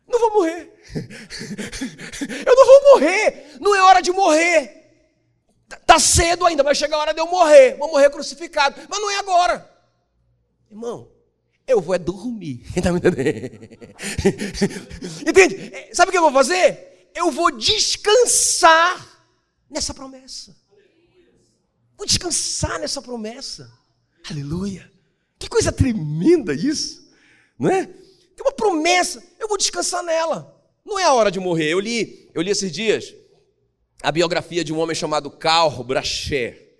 não 0.08 0.18
vou 0.18 0.34
morrer. 0.34 0.72
eu 2.46 2.56
não 2.56 2.66
vou 2.66 2.82
morrer. 2.92 3.56
Não 3.60 3.74
é 3.74 3.82
hora 3.82 4.00
de 4.02 4.10
morrer. 4.10 4.90
Está 5.70 5.98
cedo 5.98 6.44
ainda, 6.44 6.62
vai 6.62 6.74
chegar 6.74 6.96
a 6.96 7.00
hora 7.00 7.14
de 7.14 7.20
eu 7.20 7.26
morrer. 7.26 7.76
Vou 7.76 7.90
morrer 7.90 8.10
crucificado. 8.10 8.80
Mas 8.88 9.00
não 9.00 9.10
é 9.10 9.16
agora. 9.18 9.70
Irmão, 10.70 11.10
eu 11.66 11.80
vou 11.80 11.94
é 11.94 11.98
dormir. 11.98 12.64
Entendendo? 12.76 13.16
Entende? 15.26 15.74
É, 15.74 15.94
sabe 15.94 16.08
o 16.08 16.12
que 16.12 16.18
eu 16.18 16.22
vou 16.22 16.32
fazer? 16.32 17.08
Eu 17.14 17.30
vou 17.30 17.50
descansar 17.50 19.24
nessa 19.68 19.92
promessa. 19.92 20.56
Vou 21.96 22.06
descansar 22.06 22.78
nessa 22.78 23.00
promessa. 23.00 23.72
Aleluia. 24.30 24.90
Que 25.38 25.48
coisa 25.48 25.72
tremenda 25.72 26.54
isso, 26.54 27.10
não 27.58 27.70
é? 27.70 27.86
Tem 27.86 28.44
uma 28.44 28.52
promessa, 28.52 29.22
eu 29.38 29.48
vou 29.48 29.56
descansar 29.56 30.02
nela. 30.02 30.54
Não 30.84 30.98
é 30.98 31.04
a 31.04 31.12
hora 31.12 31.30
de 31.30 31.40
morrer. 31.40 31.72
Eu 31.72 31.80
li, 31.80 32.30
eu 32.34 32.42
li 32.42 32.50
esses 32.50 32.70
dias 32.70 33.14
a 34.02 34.12
biografia 34.12 34.62
de 34.62 34.72
um 34.72 34.78
homem 34.78 34.94
chamado 34.94 35.30
Carl 35.30 35.82
Bracher. 35.82 36.78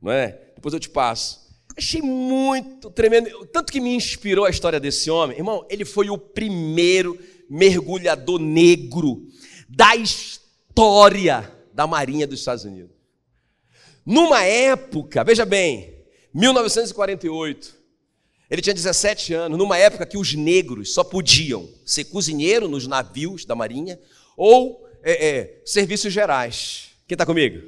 não 0.00 0.12
é? 0.12 0.52
Depois 0.54 0.72
eu 0.72 0.80
te 0.80 0.88
passo. 0.88 1.49
Achei 1.80 2.02
muito 2.02 2.90
tremendo, 2.90 3.46
tanto 3.46 3.72
que 3.72 3.80
me 3.80 3.94
inspirou 3.94 4.44
a 4.44 4.50
história 4.50 4.78
desse 4.78 5.10
homem. 5.10 5.38
Irmão, 5.38 5.66
ele 5.70 5.86
foi 5.86 6.10
o 6.10 6.18
primeiro 6.18 7.18
mergulhador 7.48 8.38
negro 8.38 9.26
da 9.66 9.96
história 9.96 11.50
da 11.72 11.86
Marinha 11.86 12.26
dos 12.26 12.40
Estados 12.40 12.66
Unidos. 12.66 12.94
Numa 14.04 14.44
época, 14.44 15.24
veja 15.24 15.46
bem, 15.46 16.04
1948, 16.34 17.74
ele 18.50 18.60
tinha 18.60 18.74
17 18.74 19.32
anos, 19.32 19.56
numa 19.58 19.78
época 19.78 20.04
que 20.04 20.18
os 20.18 20.34
negros 20.34 20.92
só 20.92 21.02
podiam 21.02 21.66
ser 21.86 22.04
cozinheiro 22.04 22.68
nos 22.68 22.86
navios 22.86 23.46
da 23.46 23.54
Marinha 23.54 23.98
ou 24.36 24.86
é, 25.02 25.28
é, 25.28 25.62
serviços 25.64 26.12
gerais. 26.12 26.90
Quem 27.08 27.14
está 27.14 27.24
comigo? 27.24 27.66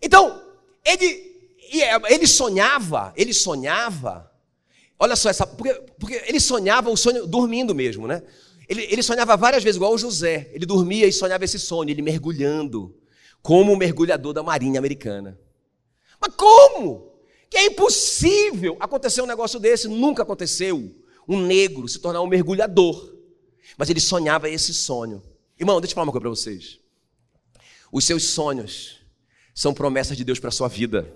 Então, 0.00 0.40
ele, 0.84 1.25
é, 1.82 2.00
ele 2.12 2.26
sonhava, 2.26 3.12
ele 3.16 3.32
sonhava, 3.32 4.30
olha 4.98 5.16
só, 5.16 5.28
essa, 5.28 5.46
porque, 5.46 5.72
porque 5.98 6.22
ele 6.26 6.40
sonhava 6.40 6.90
o 6.90 6.96
sonho 6.96 7.26
dormindo 7.26 7.74
mesmo, 7.74 8.06
né? 8.06 8.22
Ele, 8.68 8.82
ele 8.90 9.02
sonhava 9.02 9.36
várias 9.36 9.62
vezes, 9.62 9.76
igual 9.76 9.92
o 9.92 9.98
José. 9.98 10.50
Ele 10.52 10.66
dormia 10.66 11.06
e 11.06 11.12
sonhava 11.12 11.44
esse 11.44 11.58
sonho, 11.58 11.90
ele 11.90 12.02
mergulhando, 12.02 12.96
como 13.42 13.76
mergulhador 13.76 14.32
da 14.32 14.42
Marinha 14.42 14.78
Americana. 14.78 15.38
Mas 16.20 16.34
como? 16.34 17.12
Que 17.48 17.58
é 17.58 17.66
impossível 17.66 18.76
acontecer 18.80 19.22
um 19.22 19.26
negócio 19.26 19.60
desse, 19.60 19.88
nunca 19.88 20.22
aconteceu. 20.22 20.94
Um 21.28 21.40
negro 21.40 21.88
se 21.88 21.98
tornar 21.98 22.22
um 22.22 22.26
mergulhador. 22.26 23.14
Mas 23.76 23.90
ele 23.90 24.00
sonhava 24.00 24.48
esse 24.48 24.74
sonho. 24.74 25.22
Irmão, 25.58 25.80
deixa 25.80 25.92
eu 25.92 25.94
falar 25.94 26.06
uma 26.06 26.12
coisa 26.12 26.22
para 26.22 26.30
vocês. 26.30 26.80
Os 27.92 28.04
seus 28.04 28.24
sonhos 28.24 29.00
são 29.54 29.72
promessas 29.72 30.16
de 30.16 30.24
Deus 30.24 30.38
para 30.38 30.48
a 30.48 30.52
sua 30.52 30.68
vida. 30.68 31.14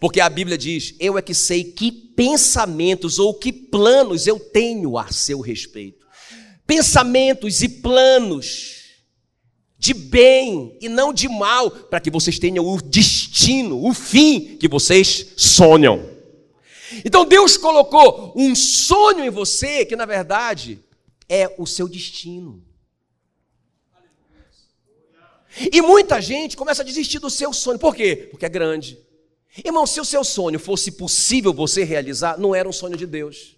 Porque 0.00 0.20
a 0.20 0.28
Bíblia 0.28 0.58
diz: 0.58 0.94
Eu 0.98 1.18
é 1.18 1.22
que 1.22 1.34
sei 1.34 1.64
que 1.64 1.90
pensamentos 1.90 3.18
ou 3.18 3.34
que 3.34 3.52
planos 3.52 4.26
eu 4.26 4.38
tenho 4.38 4.98
a 4.98 5.10
seu 5.10 5.40
respeito. 5.40 6.06
Pensamentos 6.66 7.62
e 7.62 7.68
planos 7.68 8.78
de 9.78 9.94
bem 9.94 10.76
e 10.80 10.88
não 10.88 11.12
de 11.12 11.28
mal, 11.28 11.70
para 11.70 12.00
que 12.00 12.10
vocês 12.10 12.38
tenham 12.38 12.66
o 12.66 12.82
destino, 12.82 13.86
o 13.86 13.94
fim 13.94 14.56
que 14.56 14.66
vocês 14.66 15.34
sonham. 15.36 16.10
Então 17.04 17.24
Deus 17.24 17.56
colocou 17.56 18.32
um 18.36 18.54
sonho 18.54 19.24
em 19.24 19.30
você 19.30 19.84
que 19.84 19.94
na 19.94 20.04
verdade 20.04 20.80
é 21.28 21.54
o 21.58 21.66
seu 21.66 21.86
destino. 21.86 22.64
E 25.72 25.80
muita 25.80 26.20
gente 26.20 26.56
começa 26.56 26.82
a 26.82 26.84
desistir 26.84 27.18
do 27.18 27.30
seu 27.30 27.52
sonho. 27.52 27.78
Por 27.78 27.94
quê? 27.94 28.28
Porque 28.30 28.46
é 28.46 28.48
grande. 28.48 28.98
Irmão, 29.64 29.86
se 29.86 30.00
o 30.00 30.04
seu 30.04 30.22
sonho 30.22 30.58
fosse 30.58 30.92
possível 30.92 31.52
você 31.52 31.84
realizar, 31.84 32.38
não 32.38 32.54
era 32.54 32.68
um 32.68 32.72
sonho 32.72 32.96
de 32.96 33.06
Deus. 33.06 33.56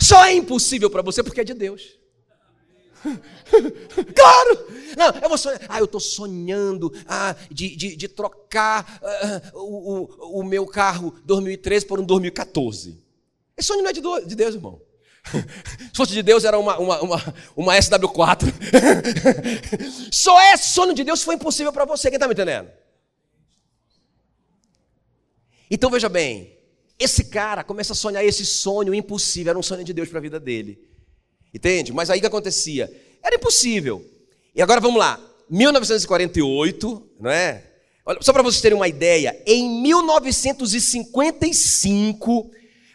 Só 0.00 0.24
é 0.24 0.32
impossível 0.32 0.90
para 0.90 1.02
você 1.02 1.22
porque 1.22 1.40
é 1.40 1.44
de 1.44 1.54
Deus. 1.54 1.98
claro! 4.14 4.66
Não, 4.96 5.20
eu 5.22 5.28
vou 5.28 5.36
sonhar. 5.36 5.60
Ah, 5.68 5.78
eu 5.78 5.84
estou 5.84 6.00
sonhando 6.00 6.92
ah, 7.06 7.36
de, 7.50 7.76
de, 7.76 7.96
de 7.96 8.08
trocar 8.08 9.00
ah, 9.02 9.42
o, 9.54 10.40
o, 10.40 10.42
meu 10.42 10.66
carro 10.66 11.14
2013 11.24 11.86
por 11.86 12.00
um 12.00 12.04
2014. 12.04 13.02
Esse 13.56 13.68
sonho 13.68 13.82
não 13.82 13.90
é 13.90 13.92
de, 13.92 14.00
de 14.26 14.34
Deus, 14.34 14.54
irmão. 14.54 14.80
Se 15.92 15.96
fosse 15.96 16.12
de 16.12 16.22
Deus, 16.22 16.44
era 16.44 16.58
uma, 16.58 16.78
uma, 16.78 17.00
uma, 17.02 17.34
uma 17.56 17.74
SW4. 17.74 18.52
Só 20.10 20.40
é 20.40 20.56
sonho 20.56 20.94
de 20.94 21.04
Deus 21.04 21.20
se 21.20 21.24
for 21.24 21.34
impossível 21.34 21.72
para 21.72 21.84
você. 21.84 22.08
Quem 22.08 22.16
está 22.16 22.26
me 22.26 22.34
entendendo? 22.34 22.68
Então 25.74 25.90
veja 25.90 26.08
bem, 26.08 26.56
esse 26.96 27.24
cara 27.24 27.64
começa 27.64 27.94
a 27.94 27.96
sonhar 27.96 28.24
esse 28.24 28.46
sonho 28.46 28.94
impossível, 28.94 29.50
era 29.50 29.58
um 29.58 29.62
sonho 29.62 29.82
de 29.82 29.92
Deus 29.92 30.08
para 30.08 30.20
a 30.20 30.22
vida 30.22 30.38
dele. 30.38 30.78
Entende? 31.52 31.92
Mas 31.92 32.10
aí 32.10 32.18
o 32.18 32.20
que 32.20 32.28
acontecia? 32.28 32.88
Era 33.20 33.34
impossível. 33.34 34.08
E 34.54 34.62
agora 34.62 34.80
vamos 34.80 35.00
lá. 35.00 35.18
1948, 35.50 37.10
não 37.18 37.28
é? 37.28 37.64
Só 38.20 38.32
para 38.32 38.44
vocês 38.44 38.62
terem 38.62 38.78
uma 38.78 38.86
ideia, 38.86 39.36
em 39.44 39.68
1955, 39.82 42.52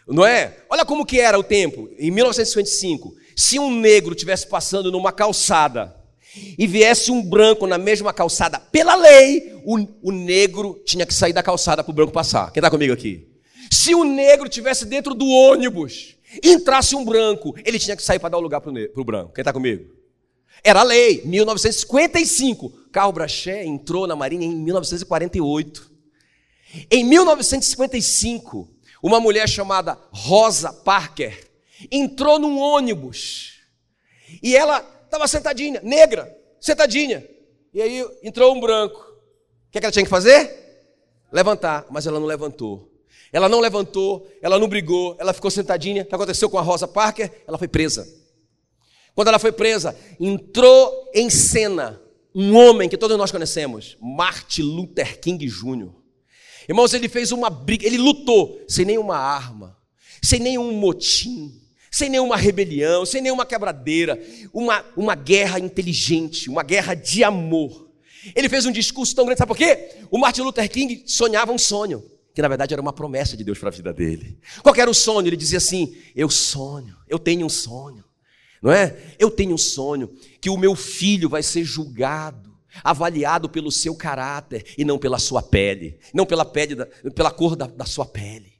não 0.08 0.24
é? 0.24 0.56
Olha 0.70 0.86
como 0.86 1.04
que 1.04 1.20
era 1.20 1.38
o 1.38 1.44
tempo. 1.44 1.90
Em 1.98 2.10
1955, 2.10 3.14
se 3.36 3.58
um 3.58 3.78
negro 3.78 4.14
tivesse 4.14 4.46
passando 4.46 4.90
numa 4.90 5.12
calçada 5.12 5.99
e 6.58 6.66
viesse 6.66 7.10
um 7.10 7.22
branco 7.22 7.66
na 7.66 7.78
mesma 7.78 8.12
calçada, 8.12 8.58
pela 8.58 8.94
lei, 8.94 9.60
o, 9.64 9.78
o 10.02 10.12
negro 10.12 10.80
tinha 10.84 11.04
que 11.04 11.14
sair 11.14 11.32
da 11.32 11.42
calçada 11.42 11.82
para 11.82 11.90
o 11.90 11.94
branco 11.94 12.12
passar. 12.12 12.52
Quem 12.52 12.60
está 12.60 12.70
comigo 12.70 12.92
aqui? 12.92 13.28
Se 13.70 13.94
o 13.94 14.04
negro 14.04 14.48
tivesse 14.48 14.84
dentro 14.84 15.14
do 15.14 15.26
ônibus 15.26 16.16
entrasse 16.42 16.94
um 16.94 17.04
branco, 17.04 17.54
ele 17.64 17.78
tinha 17.78 17.96
que 17.96 18.02
sair 18.02 18.18
para 18.18 18.30
dar 18.30 18.38
o 18.38 18.40
lugar 18.40 18.60
para 18.60 18.70
o 18.70 19.04
branco. 19.04 19.32
Quem 19.32 19.42
está 19.42 19.52
comigo? 19.52 19.90
Era 20.62 20.80
a 20.80 20.84
lei, 20.84 21.22
1955. 21.24 22.70
Carl 22.92 23.12
Brachet 23.12 23.66
entrou 23.66 24.06
na 24.06 24.14
Marinha 24.14 24.46
em 24.46 24.54
1948. 24.54 25.90
Em 26.90 27.04
1955, 27.04 28.68
uma 29.02 29.18
mulher 29.18 29.48
chamada 29.48 29.98
Rosa 30.12 30.72
Parker 30.72 31.48
entrou 31.90 32.38
num 32.38 32.58
ônibus 32.58 33.54
e 34.42 34.54
ela 34.54 34.84
estava 35.10 35.26
sentadinha, 35.26 35.80
negra, 35.82 36.34
sentadinha. 36.60 37.26
E 37.74 37.82
aí 37.82 38.06
entrou 38.22 38.54
um 38.54 38.60
branco. 38.60 38.98
O 38.98 39.70
que, 39.72 39.78
é 39.78 39.80
que 39.80 39.86
ela 39.86 39.92
tinha 39.92 40.04
que 40.04 40.10
fazer? 40.10 40.58
Levantar, 41.32 41.86
mas 41.90 42.06
ela 42.06 42.18
não 42.18 42.26
levantou. 42.26 42.88
Ela 43.32 43.48
não 43.48 43.60
levantou, 43.60 44.28
ela 44.42 44.58
não 44.58 44.68
brigou, 44.68 45.16
ela 45.18 45.32
ficou 45.32 45.50
sentadinha. 45.50 46.02
O 46.02 46.06
que 46.06 46.14
aconteceu 46.14 46.48
com 46.48 46.58
a 46.58 46.62
Rosa 46.62 46.88
Parker? 46.88 47.30
Ela 47.46 47.58
foi 47.58 47.68
presa. 47.68 48.08
Quando 49.14 49.28
ela 49.28 49.38
foi 49.38 49.52
presa, 49.52 49.96
entrou 50.18 51.10
em 51.14 51.28
cena 51.28 52.00
um 52.34 52.56
homem 52.56 52.88
que 52.88 52.96
todos 52.96 53.16
nós 53.18 53.30
conhecemos, 53.30 53.96
Martin 54.00 54.62
Luther 54.62 55.20
King 55.20 55.44
Jr. 55.46 55.90
Irmãos, 56.68 56.94
ele 56.94 57.08
fez 57.08 57.32
uma 57.32 57.50
briga, 57.50 57.84
ele 57.86 57.98
lutou 57.98 58.60
sem 58.68 58.84
nenhuma 58.84 59.16
arma, 59.16 59.76
sem 60.22 60.38
nenhum 60.38 60.72
motim, 60.72 61.59
sem 61.90 62.08
nenhuma 62.08 62.36
rebelião, 62.36 63.04
sem 63.04 63.20
nenhuma 63.20 63.44
quebradeira, 63.44 64.20
uma, 64.52 64.84
uma 64.96 65.14
guerra 65.14 65.58
inteligente, 65.58 66.48
uma 66.48 66.62
guerra 66.62 66.94
de 66.94 67.24
amor. 67.24 67.90
Ele 68.34 68.48
fez 68.48 68.66
um 68.66 68.72
discurso 68.72 69.14
tão 69.14 69.24
grande, 69.24 69.38
sabe 69.38 69.48
por 69.48 69.56
quê? 69.56 69.90
O 70.10 70.18
Martin 70.18 70.42
Luther 70.42 70.70
King 70.70 71.02
sonhava 71.06 71.52
um 71.52 71.58
sonho 71.58 72.02
que 72.34 72.42
na 72.42 72.48
verdade 72.48 72.72
era 72.72 72.80
uma 72.80 72.92
promessa 72.92 73.36
de 73.36 73.44
Deus 73.44 73.58
para 73.58 73.68
a 73.68 73.72
vida 73.72 73.92
dele. 73.92 74.38
Qual 74.62 74.74
era 74.74 74.90
o 74.90 74.94
sonho? 74.94 75.26
Ele 75.26 75.36
dizia 75.36 75.58
assim: 75.58 75.96
Eu 76.14 76.30
sonho, 76.30 76.96
eu 77.08 77.18
tenho 77.18 77.44
um 77.44 77.48
sonho, 77.48 78.04
não 78.62 78.70
é? 78.70 78.96
Eu 79.18 79.30
tenho 79.30 79.54
um 79.54 79.58
sonho 79.58 80.10
que 80.40 80.50
o 80.50 80.56
meu 80.56 80.74
filho 80.74 81.28
vai 81.28 81.42
ser 81.42 81.64
julgado, 81.64 82.50
avaliado 82.84 83.48
pelo 83.48 83.70
seu 83.70 83.94
caráter 83.94 84.64
e 84.78 84.84
não 84.84 84.98
pela 84.98 85.18
sua 85.18 85.42
pele, 85.42 85.98
não 86.14 86.24
pela 86.24 86.44
pele, 86.44 86.74
da, 86.74 86.86
pela 87.14 87.30
cor 87.30 87.56
da, 87.56 87.66
da 87.66 87.84
sua 87.84 88.06
pele. 88.06 88.50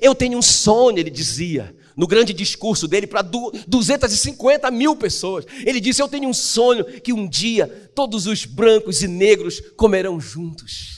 Eu 0.00 0.14
tenho 0.14 0.38
um 0.38 0.42
sonho, 0.42 0.98
ele 0.98 1.10
dizia, 1.10 1.76
no 1.96 2.06
grande 2.06 2.32
discurso 2.32 2.86
dele 2.86 3.06
para 3.06 3.22
250 3.22 4.70
mil 4.70 4.94
pessoas. 4.94 5.46
Ele 5.64 5.80
disse: 5.80 6.02
Eu 6.02 6.08
tenho 6.08 6.28
um 6.28 6.34
sonho 6.34 6.84
que 7.00 7.12
um 7.12 7.26
dia 7.26 7.90
todos 7.94 8.26
os 8.26 8.44
brancos 8.44 9.02
e 9.02 9.08
negros 9.08 9.60
comerão 9.76 10.20
juntos 10.20 10.96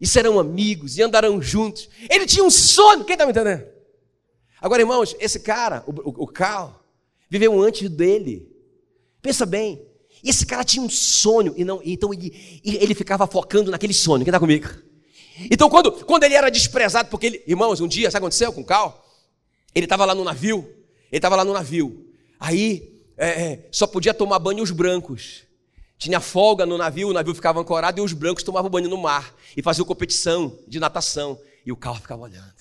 e 0.00 0.06
serão 0.06 0.38
amigos 0.38 0.96
e 0.96 1.02
andarão 1.02 1.42
juntos. 1.42 1.88
Ele 2.08 2.24
tinha 2.24 2.42
um 2.42 2.50
sonho, 2.50 3.04
quem 3.04 3.14
está 3.14 3.26
me 3.26 3.32
entendendo? 3.32 3.66
Agora, 4.60 4.80
irmãos, 4.80 5.14
esse 5.20 5.40
cara, 5.40 5.84
o, 5.86 5.90
o, 5.90 6.24
o 6.24 6.26
Carl, 6.26 6.80
viveu 7.28 7.60
antes 7.60 7.88
dele. 7.90 8.48
Pensa 9.20 9.44
bem, 9.44 9.86
esse 10.24 10.46
cara 10.46 10.64
tinha 10.64 10.82
um 10.82 10.88
sonho, 10.88 11.52
e 11.56 11.64
não, 11.64 11.80
então 11.84 12.12
ele, 12.14 12.32
ele 12.64 12.94
ficava 12.94 13.26
focando 13.26 13.70
naquele 13.70 13.92
sonho. 13.92 14.24
Quem 14.24 14.30
está 14.30 14.40
comigo? 14.40 14.68
Então, 15.50 15.68
quando, 15.68 15.92
quando 16.04 16.24
ele 16.24 16.34
era 16.34 16.50
desprezado, 16.50 17.08
porque 17.10 17.26
ele, 17.26 17.44
irmãos, 17.46 17.80
um 17.80 17.88
dia, 17.88 18.10
sabe 18.10 18.18
o 18.18 18.20
que 18.20 18.26
aconteceu 18.26 18.52
com 18.52 18.62
o 18.62 18.64
Carl? 18.64 19.09
Ele 19.74 19.86
estava 19.86 20.04
lá 20.04 20.14
no 20.14 20.24
navio, 20.24 20.68
ele 21.10 21.18
estava 21.18 21.36
lá 21.36 21.44
no 21.44 21.52
navio. 21.52 22.08
Aí, 22.38 23.02
é, 23.16 23.28
é, 23.28 23.68
só 23.70 23.86
podia 23.86 24.14
tomar 24.14 24.38
banho 24.38 24.62
os 24.62 24.70
brancos. 24.70 25.44
Tinha 25.98 26.18
folga 26.18 26.64
no 26.64 26.78
navio, 26.78 27.08
o 27.08 27.12
navio 27.12 27.34
ficava 27.34 27.60
ancorado 27.60 28.00
e 28.00 28.04
os 28.04 28.12
brancos 28.12 28.42
tomavam 28.42 28.70
banho 28.70 28.88
no 28.88 28.96
mar 28.96 29.34
e 29.56 29.62
faziam 29.62 29.84
competição 29.84 30.58
de 30.66 30.80
natação. 30.80 31.38
E 31.64 31.70
o 31.70 31.76
carro 31.76 32.00
ficava 32.00 32.22
olhando. 32.22 32.54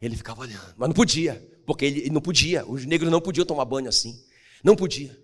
Ele 0.00 0.14
ficava 0.16 0.42
olhando, 0.42 0.74
mas 0.76 0.88
não 0.88 0.94
podia, 0.94 1.42
porque 1.66 1.86
ele 1.86 2.10
não 2.10 2.20
podia. 2.20 2.64
Os 2.66 2.84
negros 2.84 3.10
não 3.10 3.20
podiam 3.20 3.46
tomar 3.46 3.64
banho 3.64 3.88
assim. 3.88 4.14
Não 4.62 4.76
podia. 4.76 5.18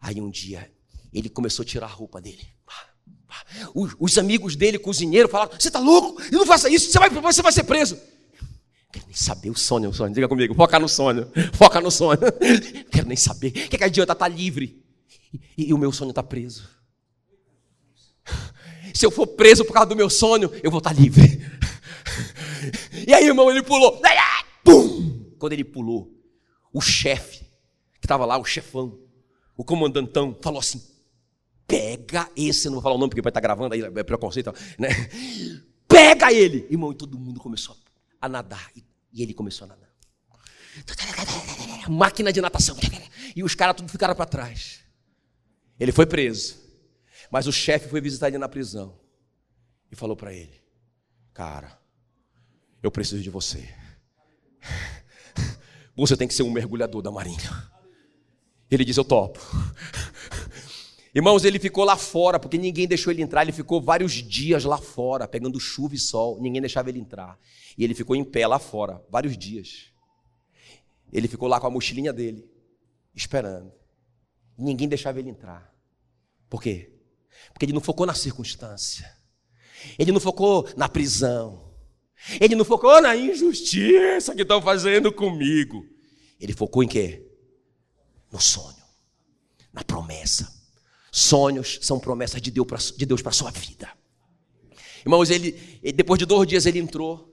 Aí 0.00 0.20
um 0.20 0.30
dia 0.30 0.70
ele 1.12 1.28
começou 1.28 1.62
a 1.62 1.66
tirar 1.66 1.86
a 1.86 1.90
roupa 1.90 2.20
dele. 2.20 2.46
Os, 3.74 3.94
os 3.98 4.18
amigos 4.18 4.56
dele, 4.56 4.78
cozinheiro, 4.78 5.28
falaram: 5.28 5.52
Você 5.58 5.68
está 5.68 5.78
louco? 5.78 6.20
Não 6.32 6.46
faça 6.46 6.68
isso, 6.68 6.90
você 6.90 6.98
vai, 6.98 7.10
você 7.10 7.42
vai 7.42 7.52
ser 7.52 7.64
preso. 7.64 7.98
Quero 8.90 9.06
nem 9.06 9.14
saber 9.14 9.50
o 9.50 9.54
sonho, 9.54 9.90
o 9.90 9.94
sonho. 9.94 10.14
Diga 10.14 10.28
comigo, 10.28 10.54
foca 10.54 10.78
no 10.78 10.88
sonho. 10.88 11.30
Foca 11.52 11.80
no 11.80 11.90
sonho. 11.90 12.18
Quero 12.90 13.06
nem 13.06 13.16
saber. 13.16 13.48
O 13.48 13.52
que, 13.52 13.76
é 13.76 13.78
que 13.78 13.84
adianta 13.84 14.12
estar 14.12 14.28
livre? 14.28 14.82
E, 15.56 15.68
e, 15.68 15.74
o 15.74 15.78
meu 15.78 15.92
sonho 15.92 16.10
está 16.10 16.22
preso. 16.22 16.68
se 18.94 19.04
eu 19.04 19.10
for 19.10 19.26
preso 19.26 19.64
por 19.64 19.74
causa 19.74 19.90
do 19.90 19.96
meu 19.96 20.08
sonho, 20.08 20.50
eu 20.62 20.70
vou 20.70 20.78
estar 20.78 20.92
livre. 20.92 21.38
E 23.06 23.14
aí, 23.14 23.24
irmão, 23.24 23.50
ele 23.50 23.62
pulou. 23.62 24.02
Pum! 24.64 25.32
Quando 25.38 25.52
ele 25.52 25.64
pulou, 25.64 26.12
o 26.72 26.80
chefe, 26.80 27.44
que 28.00 28.04
estava 28.04 28.26
lá, 28.26 28.36
o 28.36 28.44
chefão, 28.44 28.98
o 29.56 29.64
comandantão, 29.64 30.36
falou 30.42 30.58
assim: 30.58 30.82
pega 31.66 32.28
esse, 32.36 32.66
eu 32.66 32.72
não 32.72 32.76
vou 32.76 32.82
falar 32.82 32.96
o 32.96 32.98
nome 32.98 33.10
porque 33.10 33.22
vai 33.22 33.30
estar 33.30 33.40
gravando 33.40 33.74
aí, 33.74 33.80
é 33.80 34.02
preconceito, 34.02 34.52
né? 34.76 34.88
Pega 35.86 36.32
ele! 36.32 36.66
Irmão, 36.68 36.92
e 36.92 36.96
todo 36.96 37.18
mundo 37.18 37.38
começou 37.40 37.74
a 37.74 37.87
nadar. 38.26 38.72
E 39.12 39.22
ele 39.22 39.34
começou 39.34 39.66
a 39.66 39.68
nadar. 39.68 39.94
Máquina 41.88 42.32
de 42.32 42.40
natação. 42.40 42.74
E 43.36 43.44
os 43.44 43.54
caras 43.54 43.76
tudo 43.76 43.90
ficaram 43.90 44.14
para 44.14 44.24
trás. 44.24 44.80
Ele 45.78 45.92
foi 45.92 46.06
preso. 46.06 46.56
Mas 47.30 47.46
o 47.46 47.52
chefe 47.52 47.88
foi 47.88 48.00
visitar 48.00 48.28
ele 48.28 48.38
na 48.38 48.48
prisão. 48.48 48.98
E 49.92 49.96
falou 49.96 50.16
para 50.16 50.32
ele: 50.32 50.62
Cara, 51.34 51.78
eu 52.82 52.90
preciso 52.90 53.22
de 53.22 53.30
você. 53.30 53.68
Você 55.94 56.16
tem 56.16 56.28
que 56.28 56.34
ser 56.34 56.44
um 56.44 56.50
mergulhador 56.50 57.02
da 57.02 57.10
marinha. 57.10 57.70
Ele 58.70 58.84
diz: 58.84 58.96
Eu 58.96 59.04
topo. 59.04 59.40
Irmãos, 61.14 61.44
ele 61.44 61.58
ficou 61.58 61.84
lá 61.84 61.96
fora, 61.96 62.38
porque 62.38 62.58
ninguém 62.58 62.86
deixou 62.86 63.12
ele 63.12 63.22
entrar. 63.22 63.42
Ele 63.42 63.52
ficou 63.52 63.80
vários 63.80 64.12
dias 64.12 64.64
lá 64.64 64.78
fora, 64.78 65.26
pegando 65.26 65.58
chuva 65.58 65.94
e 65.94 65.98
sol. 65.98 66.40
Ninguém 66.40 66.60
deixava 66.60 66.90
ele 66.90 66.98
entrar. 66.98 67.38
E 67.76 67.84
ele 67.84 67.94
ficou 67.94 68.14
em 68.14 68.24
pé 68.24 68.46
lá 68.46 68.58
fora, 68.58 69.02
vários 69.10 69.36
dias. 69.36 69.92
Ele 71.12 71.26
ficou 71.26 71.48
lá 71.48 71.58
com 71.58 71.66
a 71.66 71.70
mochilinha 71.70 72.12
dele, 72.12 72.46
esperando. 73.14 73.72
Ninguém 74.56 74.88
deixava 74.88 75.18
ele 75.18 75.30
entrar. 75.30 75.72
Por 76.50 76.62
quê? 76.62 76.92
Porque 77.52 77.64
ele 77.64 77.72
não 77.72 77.80
focou 77.80 78.04
na 78.04 78.14
circunstância. 78.14 79.10
Ele 79.98 80.12
não 80.12 80.20
focou 80.20 80.68
na 80.76 80.88
prisão. 80.88 81.72
Ele 82.40 82.54
não 82.54 82.64
focou 82.64 83.00
na 83.00 83.16
injustiça 83.16 84.34
que 84.34 84.42
estão 84.42 84.60
fazendo 84.60 85.12
comigo. 85.12 85.86
Ele 86.40 86.52
focou 86.52 86.82
em 86.82 86.88
quê? 86.88 87.24
No 88.30 88.40
sonho, 88.40 88.82
na 89.72 89.82
promessa. 89.84 90.57
Sonhos 91.18 91.80
são 91.82 91.98
promessas 91.98 92.40
de 92.40 92.50
Deus 92.50 93.22
para 93.22 93.30
a 93.30 93.34
sua 93.34 93.50
vida. 93.50 93.88
Irmãos, 95.00 95.30
ele, 95.30 95.52
depois 95.94 96.18
de 96.18 96.24
dois 96.24 96.46
dias 96.46 96.64
ele 96.64 96.78
entrou. 96.78 97.28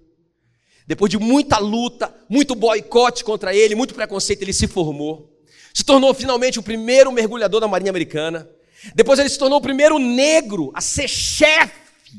Depois 0.88 1.10
de 1.10 1.20
muita 1.20 1.60
luta, 1.60 2.14
muito 2.28 2.56
boicote 2.56 3.24
contra 3.24 3.54
ele, 3.54 3.76
muito 3.76 3.94
preconceito, 3.94 4.42
ele 4.42 4.54
se 4.54 4.68
formou. 4.68 5.32
Se 5.74 5.84
tornou 5.84 6.14
finalmente 6.14 6.58
o 6.58 6.64
primeiro 6.64 7.12
mergulhador 7.12 7.62
da 7.62 7.68
Marinha 7.68 7.92
Americana. 7.92 8.50
Depois 8.96 9.20
ele 9.20 9.30
se 9.30 9.38
tornou 9.38 9.60
o 9.60 9.62
primeiro 9.62 10.00
negro 10.00 10.72
a 10.74 10.82
ser 10.82 11.08
chefe 11.08 12.12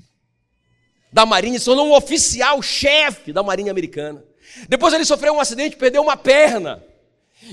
da 1.12 1.26
Marinha, 1.26 1.58
se 1.58 1.64
tornou 1.64 1.88
um 1.88 1.94
oficial 1.94 2.62
chefe 2.62 3.32
da 3.32 3.42
Marinha 3.42 3.72
Americana. 3.72 4.24
Depois 4.68 4.94
ele 4.94 5.04
sofreu 5.04 5.34
um 5.34 5.40
acidente, 5.40 5.76
perdeu 5.76 6.02
uma 6.02 6.16
perna. 6.16 6.84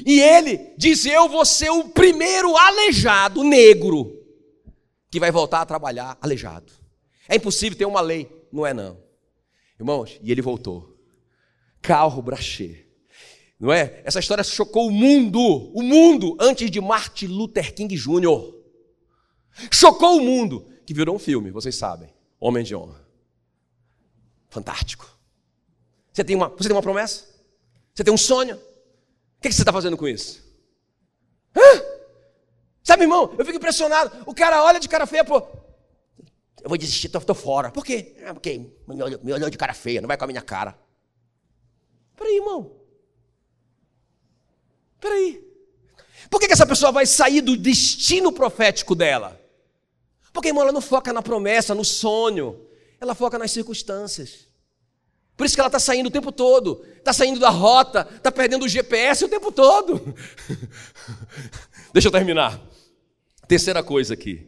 E 0.05 0.19
ele 0.19 0.73
disse: 0.77 1.09
Eu 1.09 1.29
vou 1.29 1.45
ser 1.45 1.69
o 1.69 1.89
primeiro 1.89 2.55
aleijado 2.57 3.43
negro 3.43 4.19
que 5.09 5.19
vai 5.19 5.31
voltar 5.31 5.61
a 5.61 5.65
trabalhar 5.65 6.17
aleijado. 6.19 6.71
É 7.27 7.35
impossível 7.35 7.77
ter 7.77 7.85
uma 7.85 8.01
lei. 8.01 8.29
Não 8.51 8.65
é, 8.65 8.73
não. 8.73 8.97
Irmãos, 9.79 10.19
e 10.21 10.31
ele 10.31 10.41
voltou. 10.41 10.97
Carro 11.81 12.21
Brachê. 12.21 12.85
Não 13.59 13.71
é? 13.71 14.01
Essa 14.03 14.19
história 14.19 14.43
chocou 14.43 14.87
o 14.87 14.91
mundo, 14.91 15.39
o 15.73 15.81
mundo, 15.81 16.35
antes 16.39 16.69
de 16.69 16.81
Martin 16.81 17.27
Luther 17.27 17.73
King 17.73 17.95
Jr. 17.95 18.53
Chocou 19.71 20.17
o 20.17 20.21
mundo, 20.21 20.67
que 20.85 20.93
virou 20.93 21.15
um 21.15 21.19
filme, 21.19 21.51
vocês 21.51 21.75
sabem. 21.75 22.09
Homem 22.39 22.63
de 22.63 22.75
honra. 22.75 23.07
Fantástico. 24.49 25.17
Você 26.11 26.23
tem 26.23 26.35
uma, 26.35 26.49
você 26.49 26.67
tem 26.67 26.75
uma 26.75 26.81
promessa? 26.81 27.25
Você 27.93 28.03
tem 28.03 28.13
um 28.13 28.17
sonho? 28.17 28.59
Que, 29.43 29.49
que 29.49 29.55
você 29.55 29.61
está 29.61 29.73
fazendo 29.73 29.97
com 29.97 30.07
isso? 30.07 30.41
Hã? 31.55 31.83
Sabe, 32.81 33.03
irmão, 33.03 33.35
eu 33.37 33.45
fico 33.45 33.57
impressionado. 33.57 34.23
O 34.25 34.33
cara 34.33 34.63
olha 34.63 34.79
de 34.79 34.87
cara 34.87 35.05
feia, 35.05 35.23
pô. 35.23 35.39
Eu 36.61 36.69
vou 36.69 36.77
desistir, 36.77 37.09
tô, 37.09 37.19
tô 37.19 37.35
fora. 37.35 37.69
Por 37.69 37.85
quê? 37.85 38.15
Ah, 38.25 38.33
porque 38.33 38.57
me 38.87 39.03
olhou, 39.03 39.19
me 39.21 39.33
olhou 39.33 39.49
de 39.49 39.57
cara 39.57 39.73
feia, 39.73 39.99
não 39.99 40.07
vai 40.07 40.17
com 40.17 40.23
a 40.23 40.27
minha 40.27 40.41
cara. 40.41 40.77
Peraí, 42.15 42.37
irmão. 42.37 42.71
Peraí. 44.99 45.45
Por 46.29 46.39
que, 46.39 46.47
que 46.47 46.53
essa 46.53 46.65
pessoa 46.65 46.91
vai 46.91 47.05
sair 47.05 47.41
do 47.41 47.57
destino 47.57 48.31
profético 48.31 48.95
dela? 48.95 49.39
Porque, 50.31 50.47
irmão, 50.47 50.63
ela 50.63 50.71
não 50.71 50.81
foca 50.81 51.11
na 51.11 51.21
promessa, 51.21 51.75
no 51.75 51.83
sonho. 51.83 52.65
Ela 52.99 53.13
foca 53.13 53.37
nas 53.37 53.51
circunstâncias. 53.51 54.47
Por 55.35 55.45
isso 55.45 55.55
que 55.55 55.61
ela 55.61 55.67
está 55.67 55.79
saindo 55.79 56.07
o 56.07 56.11
tempo 56.11 56.31
todo, 56.31 56.85
está 56.97 57.11
saindo 57.11 57.39
da 57.39 57.49
rota, 57.49 58.07
está 58.15 58.31
perdendo 58.31 58.65
o 58.65 58.69
GPS 58.69 59.25
o 59.25 59.29
tempo 59.29 59.51
todo. 59.51 60.15
Deixa 61.91 62.07
eu 62.07 62.11
terminar. 62.11 62.61
Terceira 63.47 63.83
coisa 63.83 64.13
aqui. 64.13 64.47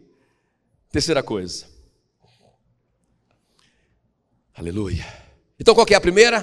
Terceira 0.91 1.23
coisa. 1.23 1.65
Aleluia. 4.53 5.05
Então 5.59 5.73
qual 5.73 5.85
é 5.89 5.95
a 5.95 6.01
primeira? 6.01 6.41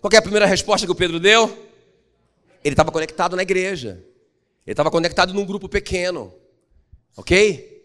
Qual 0.00 0.10
é 0.12 0.16
a 0.16 0.22
primeira 0.22 0.46
resposta 0.46 0.86
que 0.86 0.92
o 0.92 0.94
Pedro 0.94 1.18
deu? 1.18 1.48
Ele 2.62 2.74
estava 2.74 2.92
conectado 2.92 3.34
na 3.34 3.42
igreja. 3.42 4.04
Ele 4.64 4.72
estava 4.72 4.90
conectado 4.90 5.32
num 5.32 5.44
grupo 5.44 5.68
pequeno. 5.68 6.32
Ok? 7.16 7.82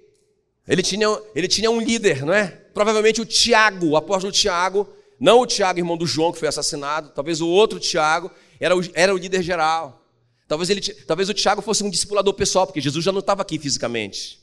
Ele 0.68 0.84
tinha, 0.84 1.08
ele 1.34 1.48
tinha 1.48 1.72
um 1.72 1.82
líder, 1.82 2.26
não 2.26 2.34
é? 2.34 2.48
Provavelmente 2.48 3.22
o 3.22 3.26
Tiago, 3.26 3.88
o 3.88 3.98
apóstolo 3.98 4.32
Tiago, 4.32 4.88
não 5.24 5.40
o 5.40 5.48
Tiago, 5.48 5.80
irmão 5.80 5.96
do 5.96 6.06
João, 6.06 6.34
que 6.34 6.40
foi 6.40 6.50
assassinado, 6.50 7.12
talvez 7.16 7.40
o 7.40 7.48
outro 7.48 7.80
Tiago 7.80 8.30
era 8.60 8.76
o, 8.76 8.82
era 8.94 9.16
o 9.16 9.18
líder 9.18 9.42
geral. 9.42 10.06
Talvez, 10.50 10.70
ele, 10.70 10.82
talvez 10.82 11.30
o 11.30 11.34
Tiago 11.34 11.62
fosse 11.62 11.82
um 11.82 11.90
discipulador 11.90 12.34
pessoal, 12.34 12.68
porque 12.68 12.82
Jesus 12.82 13.06
já 13.06 13.10
não 13.10 13.22
estava 13.22 13.42
aqui 13.42 13.58
fisicamente. 13.58 14.42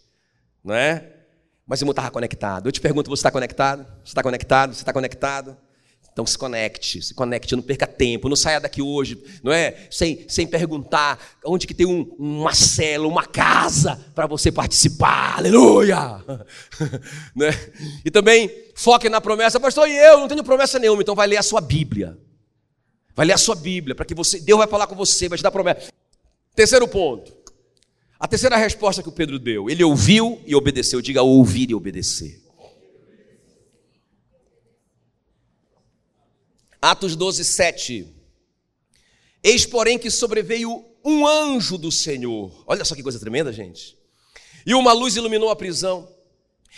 Não 0.64 0.74
é? 0.74 1.12
Mas 1.66 1.81
o 1.81 1.85
irmão 1.85 1.91
estava 1.91 2.11
conectado. 2.11 2.66
Eu 2.66 2.72
te 2.72 2.81
pergunto, 2.81 3.11
você 3.11 3.20
está 3.20 3.31
conectado? 3.31 3.87
Você 4.03 4.12
está 4.12 4.22
conectado? 4.22 4.72
Você 4.72 4.81
está 4.81 4.91
conectado? 4.91 5.55
Então 6.13 6.27
se 6.27 6.37
conecte, 6.37 7.01
se 7.01 7.15
conecte, 7.15 7.55
não 7.55 7.63
perca 7.63 7.87
tempo, 7.87 8.29
não 8.29 8.37
saia 8.37 8.61
daqui 8.61 8.83
hoje, 8.83 9.23
não 9.43 9.53
é? 9.53 9.87
Sem, 9.91 10.27
sem 10.29 10.47
perguntar 10.47 11.19
onde 11.45 11.67
que 11.67 11.75
tem 11.75 11.87
um, 11.87 12.03
uma 12.19 12.53
cela, 12.53 13.07
uma 13.07 13.25
casa 13.25 13.99
para 14.15 14.27
você 14.27 14.51
participar, 14.51 15.39
aleluia! 15.39 16.23
né? 17.35 17.51
E 18.05 18.11
também 18.11 18.51
foque 18.75 19.09
na 19.09 19.21
promessa, 19.21 19.61
pastor, 19.61 19.89
e 19.89 19.97
eu 19.97 20.19
não 20.19 20.29
tenho 20.29 20.43
promessa 20.43 20.79
nenhuma, 20.79 21.03
então 21.03 21.15
vai 21.15 21.27
ler 21.27 21.37
a 21.37 21.43
sua 21.43 21.61
Bíblia. 21.61 22.19
Vai 23.15 23.27
ler 23.27 23.35
a 23.35 23.39
sua 23.39 23.55
Bíblia, 23.55 23.95
para 23.95 24.05
que 24.05 24.15
você, 24.15 24.41
Deus 24.41 24.59
vai 24.59 24.67
falar 24.67 24.87
com 24.87 24.95
você, 24.95 25.29
vai 25.29 25.39
te 25.39 25.43
dar 25.43 25.51
promessa. 25.51 25.93
Terceiro 26.55 26.87
ponto. 26.89 27.33
A 28.19 28.29
terceira 28.29 28.57
resposta 28.57 29.03
que 29.03 29.09
o 29.09 29.13
Pedro 29.13 29.39
deu, 29.39 29.71
ele 29.71 29.83
ouviu 29.83 30.43
e 30.47 30.55
obedeceu. 30.55 31.01
Diga 31.01 31.23
ouvir 31.23 31.71
e 31.71 31.75
obedecer. 31.75 32.43
Atos 36.81 37.14
12, 37.14 37.45
7. 37.45 38.07
Eis, 39.43 39.66
porém, 39.66 39.99
que 39.99 40.11
sobreveio 40.11 40.85
um 41.05 41.26
anjo 41.26 41.76
do 41.76 41.91
Senhor. 41.91 42.64
Olha 42.66 42.85
só 42.85 42.95
que 42.95 43.03
coisa 43.03 43.18
tremenda, 43.18 43.53
gente. 43.53 43.97
E 44.64 44.74
uma 44.74 44.93
luz 44.93 45.16
iluminou 45.16 45.51
a 45.51 45.57
prisão. 45.57 46.09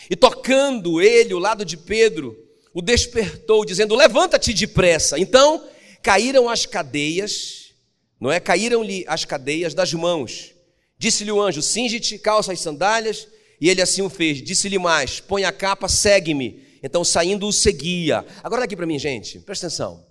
E 0.08 0.16
tocando 0.16 1.00
ele 1.00 1.34
o 1.34 1.38
lado 1.38 1.64
de 1.64 1.76
Pedro, 1.76 2.36
o 2.72 2.80
despertou, 2.80 3.64
dizendo: 3.64 3.94
Levanta-te 3.94 4.52
depressa. 4.52 5.18
Então 5.18 5.68
caíram 6.02 6.48
as 6.48 6.66
cadeias, 6.66 7.72
não 8.20 8.30
é? 8.30 8.40
Caíram-lhe 8.40 9.04
as 9.06 9.24
cadeias 9.24 9.74
das 9.74 9.92
mãos. 9.92 10.52
Disse-lhe 10.98 11.30
o 11.30 11.40
anjo: 11.40 11.62
Singe-te, 11.62 12.18
calça 12.18 12.52
as 12.52 12.60
sandálias. 12.60 13.28
E 13.60 13.68
ele 13.68 13.80
assim 13.80 14.02
o 14.02 14.10
fez. 14.10 14.42
Disse-lhe 14.42 14.78
mais: 14.78 15.20
Põe 15.20 15.44
a 15.44 15.52
capa, 15.52 15.88
segue-me. 15.88 16.71
Então, 16.82 17.04
saindo, 17.04 17.46
o 17.46 17.52
seguia. 17.52 18.24
Agora, 18.42 18.64
aqui 18.64 18.76
para 18.76 18.86
mim, 18.86 18.98
gente, 18.98 19.38
presta 19.40 19.66
atenção. 19.66 20.04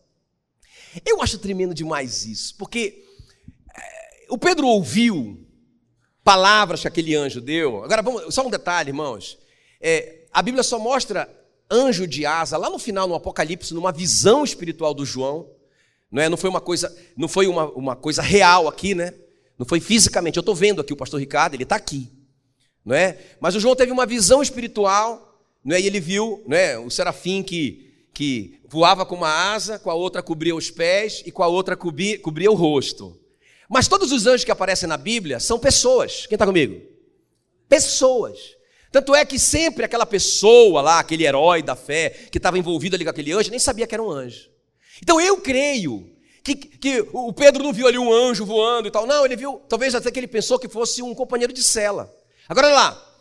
Eu 1.06 1.22
acho 1.22 1.38
tremendo 1.38 1.74
demais 1.74 2.26
isso, 2.26 2.56
porque 2.58 3.04
é, 3.76 4.28
o 4.30 4.38
Pedro 4.38 4.68
ouviu 4.68 5.48
palavras 6.24 6.82
que 6.82 6.88
aquele 6.88 7.16
anjo 7.16 7.42
deu. 7.42 7.84
Agora, 7.84 8.02
vamos, 8.02 8.34
só 8.34 8.46
um 8.46 8.50
detalhe, 8.50 8.90
irmãos. 8.90 9.38
É, 9.80 10.26
a 10.32 10.42
Bíblia 10.42 10.64
só 10.64 10.80
mostra 10.80 11.30
anjo 11.70 12.06
de 12.06 12.26
asa 12.26 12.58
lá 12.58 12.70
no 12.70 12.80
final, 12.80 13.08
no 13.08 13.16
Apocalipse, 13.16 13.74
numa 13.74 13.92
visão 13.92 14.44
espiritual 14.44 14.94
do 14.94 15.06
João. 15.06 15.50
Não, 16.12 16.22
é? 16.22 16.30
não 16.30 16.38
foi 16.38 16.50
uma 16.50 16.62
coisa, 16.62 16.96
não 17.16 17.28
foi 17.28 17.48
uma, 17.48 17.70
uma 17.72 17.96
coisa 17.96 18.22
real 18.22 18.68
aqui, 18.68 18.94
né? 18.94 19.14
Não 19.58 19.66
foi 19.66 19.80
fisicamente. 19.80 20.38
Eu 20.38 20.42
estou 20.42 20.56
vendo 20.56 20.82
aqui 20.82 20.92
o 20.92 20.98
pastor 20.98 21.20
Ricardo, 21.20 21.54
ele 21.54 21.64
está 21.64 21.76
aqui. 21.76 22.12
Não 22.84 22.96
é? 22.96 23.18
Mas 23.40 23.56
o 23.56 23.60
João 23.60 23.76
teve 23.76 23.92
uma 23.92 24.06
visão 24.06 24.42
espiritual 24.42 25.31
não 25.64 25.76
é? 25.76 25.82
E 25.82 25.88
ele 25.88 25.99
viu 25.99 26.43
não 26.47 26.57
é? 26.57 26.78
o 26.78 26.89
serafim 26.89 27.43
que, 27.43 27.93
que 28.14 28.59
voava 28.68 29.05
com 29.05 29.16
uma 29.16 29.53
asa, 29.53 29.78
com 29.78 29.89
a 29.89 29.93
outra 29.93 30.24
cobria 30.24 30.55
os 30.55 30.72
pés 30.72 31.24
e 31.26 31.32
com 31.32 31.43
a 31.43 31.47
outra 31.47 31.76
cobria, 31.76 32.18
cobria 32.20 32.51
o 32.51 32.55
rosto. 32.55 33.20
Mas 33.70 33.88
todos 33.88 34.12
os 34.12 34.28
anjos 34.28 34.43
que 34.43 34.51
aparecem 34.51 34.88
na 34.88 34.97
Bíblia 34.97 35.39
são 35.39 35.57
pessoas. 35.57 36.26
Quem 36.28 36.36
está 36.36 36.45
comigo? 36.45 36.82
Pessoas. 37.70 38.38
Tanto 38.91 39.16
é 39.16 39.24
que 39.24 39.39
sempre 39.39 39.86
aquela 39.86 40.05
pessoa 40.05 40.82
lá, 40.82 40.99
aquele 40.99 41.26
herói 41.26 41.64
da 41.64 41.76
fé, 41.76 42.09
que 42.30 42.38
estava 42.38 42.59
envolvido 42.59 42.95
ali 42.95 43.05
com 43.05 43.09
aquele 43.09 43.32
anjo, 43.32 43.49
nem 43.49 43.59
sabia 43.59 43.88
que 43.88 43.95
era 43.95 44.03
um 44.03 44.12
anjo. 44.12 44.49
Então 45.01 45.22
eu 45.22 45.38
creio 45.38 46.12
que, 46.43 46.55
que 46.55 47.07
o 47.14 47.32
Pedro 47.32 47.64
não 47.64 47.72
viu 47.72 47.88
ali 47.88 47.97
um 47.97 48.12
anjo 48.12 48.45
voando 48.45 48.89
e 48.89 48.91
tal. 48.91 49.07
Não, 49.07 49.26
ele 49.26 49.38
viu, 49.38 49.62
talvez 49.70 49.95
até 49.95 50.12
que 50.12 50.20
ele 50.20 50.28
pensou 50.28 50.59
que 50.59 50.68
fosse 50.68 51.01
um 51.01 51.16
companheiro 51.16 51.53
de 51.53 51.64
cela. 51.64 52.14
Agora 52.49 52.68
olha 52.68 52.76
lá, 52.76 53.14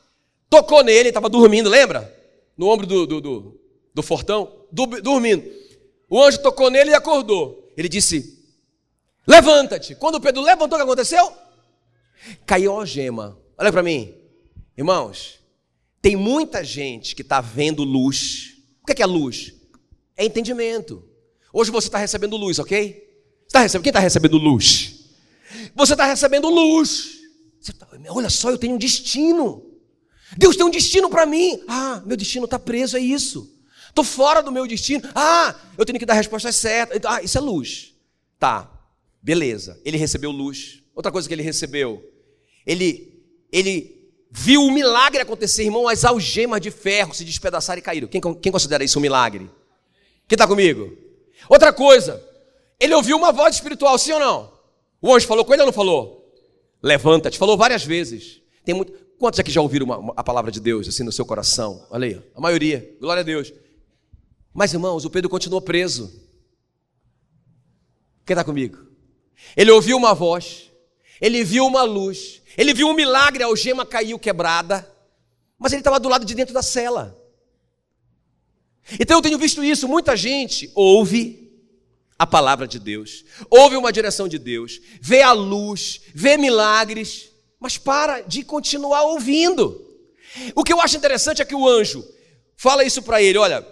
tocou 0.48 0.82
nele, 0.82 1.10
estava 1.10 1.28
dormindo, 1.28 1.70
lembra? 1.70 2.19
No 2.60 2.68
ombro 2.68 2.86
do, 2.86 3.06
do, 3.06 3.20
do, 3.22 3.60
do 3.94 4.02
fortão, 4.02 4.66
do, 4.70 4.84
dormindo. 5.00 5.50
O 6.10 6.22
anjo 6.22 6.42
tocou 6.42 6.70
nele 6.70 6.90
e 6.90 6.94
acordou. 6.94 7.72
Ele 7.74 7.88
disse: 7.88 8.38
Levanta-te. 9.26 9.94
Quando 9.94 10.16
o 10.16 10.20
Pedro 10.20 10.42
levantou, 10.42 10.76
o 10.76 10.78
que 10.78 10.84
aconteceu? 10.84 11.32
Caiu 12.44 12.78
a 12.78 12.84
gema. 12.84 13.38
Olha 13.56 13.72
para 13.72 13.82
mim, 13.82 14.14
irmãos. 14.76 15.38
Tem 16.02 16.16
muita 16.16 16.62
gente 16.62 17.16
que 17.16 17.22
está 17.22 17.40
vendo 17.40 17.82
luz. 17.82 18.58
O 18.82 18.86
que 18.94 19.02
é, 19.02 19.06
luz? 19.06 19.54
É 20.14 20.26
entendimento. 20.26 21.02
Hoje 21.54 21.70
você 21.70 21.88
está 21.88 21.96
recebendo 21.96 22.36
luz, 22.36 22.58
ok? 22.58 23.08
Tá 23.50 23.60
recebendo, 23.60 23.84
quem 23.84 23.90
está 23.90 24.00
recebendo 24.00 24.36
luz? 24.36 25.06
Você 25.74 25.94
está 25.94 26.04
recebendo 26.04 26.50
luz. 26.50 27.20
Tá, 27.78 27.88
olha 28.10 28.28
só, 28.28 28.50
eu 28.50 28.58
tenho 28.58 28.74
um 28.74 28.78
destino. 28.78 29.69
Deus 30.36 30.56
tem 30.56 30.64
um 30.64 30.70
destino 30.70 31.08
para 31.10 31.26
mim. 31.26 31.62
Ah, 31.66 32.02
meu 32.04 32.16
destino 32.16 32.44
está 32.44 32.58
preso, 32.58 32.96
é 32.96 33.00
isso. 33.00 33.50
Estou 33.88 34.04
fora 34.04 34.42
do 34.42 34.52
meu 34.52 34.66
destino. 34.66 35.08
Ah, 35.14 35.54
eu 35.76 35.84
tenho 35.84 35.98
que 35.98 36.06
dar 36.06 36.14
respostas 36.14 36.56
certas. 36.56 37.00
Ah, 37.04 37.22
isso 37.22 37.36
é 37.36 37.40
luz. 37.40 37.94
Tá, 38.38 38.70
beleza. 39.20 39.80
Ele 39.84 39.96
recebeu 39.96 40.30
luz. 40.30 40.82
Outra 40.94 41.10
coisa 41.10 41.26
que 41.26 41.34
ele 41.34 41.42
recebeu, 41.42 42.02
ele, 42.66 43.24
ele 43.50 44.00
viu 44.30 44.62
o 44.62 44.70
milagre 44.70 45.20
acontecer, 45.20 45.64
irmão, 45.64 45.88
as 45.88 46.04
algemas 46.04 46.60
de 46.60 46.70
ferro 46.70 47.14
se 47.14 47.24
despedaçarem 47.24 47.80
e 47.80 47.84
caíram. 47.84 48.08
Quem, 48.08 48.20
quem 48.20 48.52
considera 48.52 48.84
isso 48.84 48.98
um 48.98 49.02
milagre? 49.02 49.50
Quem 50.28 50.36
está 50.36 50.46
comigo? 50.46 50.96
Outra 51.48 51.72
coisa, 51.72 52.22
ele 52.78 52.94
ouviu 52.94 53.16
uma 53.16 53.32
voz 53.32 53.56
espiritual, 53.56 53.98
sim 53.98 54.12
ou 54.12 54.20
não? 54.20 54.52
O 55.02 55.14
anjo 55.14 55.26
falou 55.26 55.44
com 55.44 55.52
ele 55.52 55.62
ou 55.62 55.66
não 55.66 55.72
falou? 55.72 56.32
Levanta-te, 56.82 57.38
falou 57.38 57.56
várias 57.56 57.84
vezes. 57.84 58.40
Tem 58.64 58.74
muito... 58.74 58.92
Quantos 59.20 59.38
aqui 59.38 59.50
já 59.50 59.60
ouviram 59.60 59.84
uma, 59.84 59.98
uma, 59.98 60.14
a 60.16 60.24
palavra 60.24 60.50
de 60.50 60.58
Deus 60.58 60.88
assim 60.88 61.02
no 61.02 61.12
seu 61.12 61.26
coração? 61.26 61.86
Olha 61.90 62.06
aí, 62.06 62.22
a 62.34 62.40
maioria, 62.40 62.96
glória 62.98 63.20
a 63.20 63.22
Deus. 63.22 63.52
Mas 64.50 64.72
irmãos, 64.72 65.04
o 65.04 65.10
Pedro 65.10 65.28
continuou 65.28 65.60
preso. 65.60 66.10
Quem 68.24 68.32
está 68.32 68.42
comigo? 68.42 68.78
Ele 69.54 69.70
ouviu 69.72 69.98
uma 69.98 70.14
voz, 70.14 70.70
ele 71.20 71.44
viu 71.44 71.66
uma 71.66 71.82
luz, 71.82 72.40
ele 72.56 72.72
viu 72.72 72.88
um 72.88 72.94
milagre, 72.94 73.42
a 73.42 73.46
algema 73.46 73.84
caiu 73.84 74.18
quebrada, 74.18 74.90
mas 75.58 75.72
ele 75.72 75.80
estava 75.80 76.00
do 76.00 76.08
lado 76.08 76.24
de 76.24 76.34
dentro 76.34 76.54
da 76.54 76.62
cela. 76.62 77.14
Então 78.98 79.18
eu 79.18 79.22
tenho 79.22 79.36
visto 79.36 79.62
isso, 79.62 79.86
muita 79.86 80.16
gente 80.16 80.72
ouve 80.74 81.52
a 82.18 82.26
palavra 82.26 82.66
de 82.66 82.78
Deus, 82.78 83.22
ouve 83.50 83.76
uma 83.76 83.92
direção 83.92 84.26
de 84.26 84.38
Deus, 84.38 84.80
vê 84.98 85.20
a 85.20 85.32
luz, 85.32 86.00
vê 86.14 86.38
milagres, 86.38 87.29
mas 87.60 87.76
para 87.76 88.22
de 88.22 88.42
continuar 88.42 89.02
ouvindo. 89.02 89.86
O 90.54 90.64
que 90.64 90.72
eu 90.72 90.80
acho 90.80 90.96
interessante 90.96 91.42
é 91.42 91.44
que 91.44 91.54
o 91.54 91.68
anjo 91.68 92.02
fala 92.56 92.82
isso 92.82 93.02
para 93.02 93.22
ele: 93.22 93.36
olha, 93.36 93.66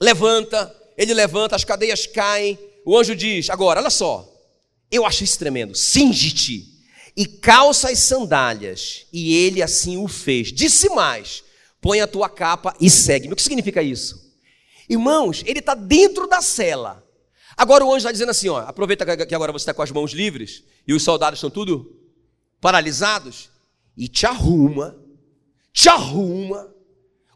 levanta, 0.00 0.74
ele 0.96 1.12
levanta, 1.12 1.54
as 1.54 1.64
cadeias 1.64 2.06
caem. 2.06 2.58
O 2.86 2.96
anjo 2.96 3.14
diz: 3.14 3.50
agora, 3.50 3.80
olha 3.80 3.90
só, 3.90 4.26
eu 4.90 5.04
acho 5.04 5.22
isso 5.22 5.38
tremendo, 5.38 5.74
singe-te 5.74 6.64
e 7.14 7.26
calça 7.26 7.90
as 7.90 7.98
sandálias. 7.98 9.06
E 9.12 9.34
ele 9.36 9.62
assim 9.62 9.98
o 9.98 10.08
fez. 10.08 10.50
Disse 10.50 10.88
mais: 10.88 11.44
põe 11.82 12.00
a 12.00 12.06
tua 12.06 12.30
capa 12.30 12.74
e 12.80 12.88
segue-me. 12.88 13.34
O 13.34 13.36
que 13.36 13.42
significa 13.42 13.82
isso? 13.82 14.26
Irmãos, 14.88 15.42
ele 15.44 15.58
está 15.58 15.74
dentro 15.74 16.26
da 16.26 16.40
cela. 16.40 17.04
Agora 17.54 17.84
o 17.84 17.88
anjo 17.88 17.98
está 17.98 18.12
dizendo 18.12 18.30
assim: 18.30 18.48
ó, 18.48 18.60
aproveita 18.60 19.26
que 19.26 19.34
agora 19.34 19.52
você 19.52 19.64
está 19.64 19.74
com 19.74 19.82
as 19.82 19.90
mãos 19.90 20.12
livres 20.12 20.62
e 20.86 20.94
os 20.94 21.02
soldados 21.02 21.38
estão 21.38 21.50
tudo 21.50 21.97
paralisados 22.60 23.50
e 23.96 24.08
te 24.08 24.26
arruma, 24.26 24.96
te 25.72 25.88
arruma, 25.88 26.72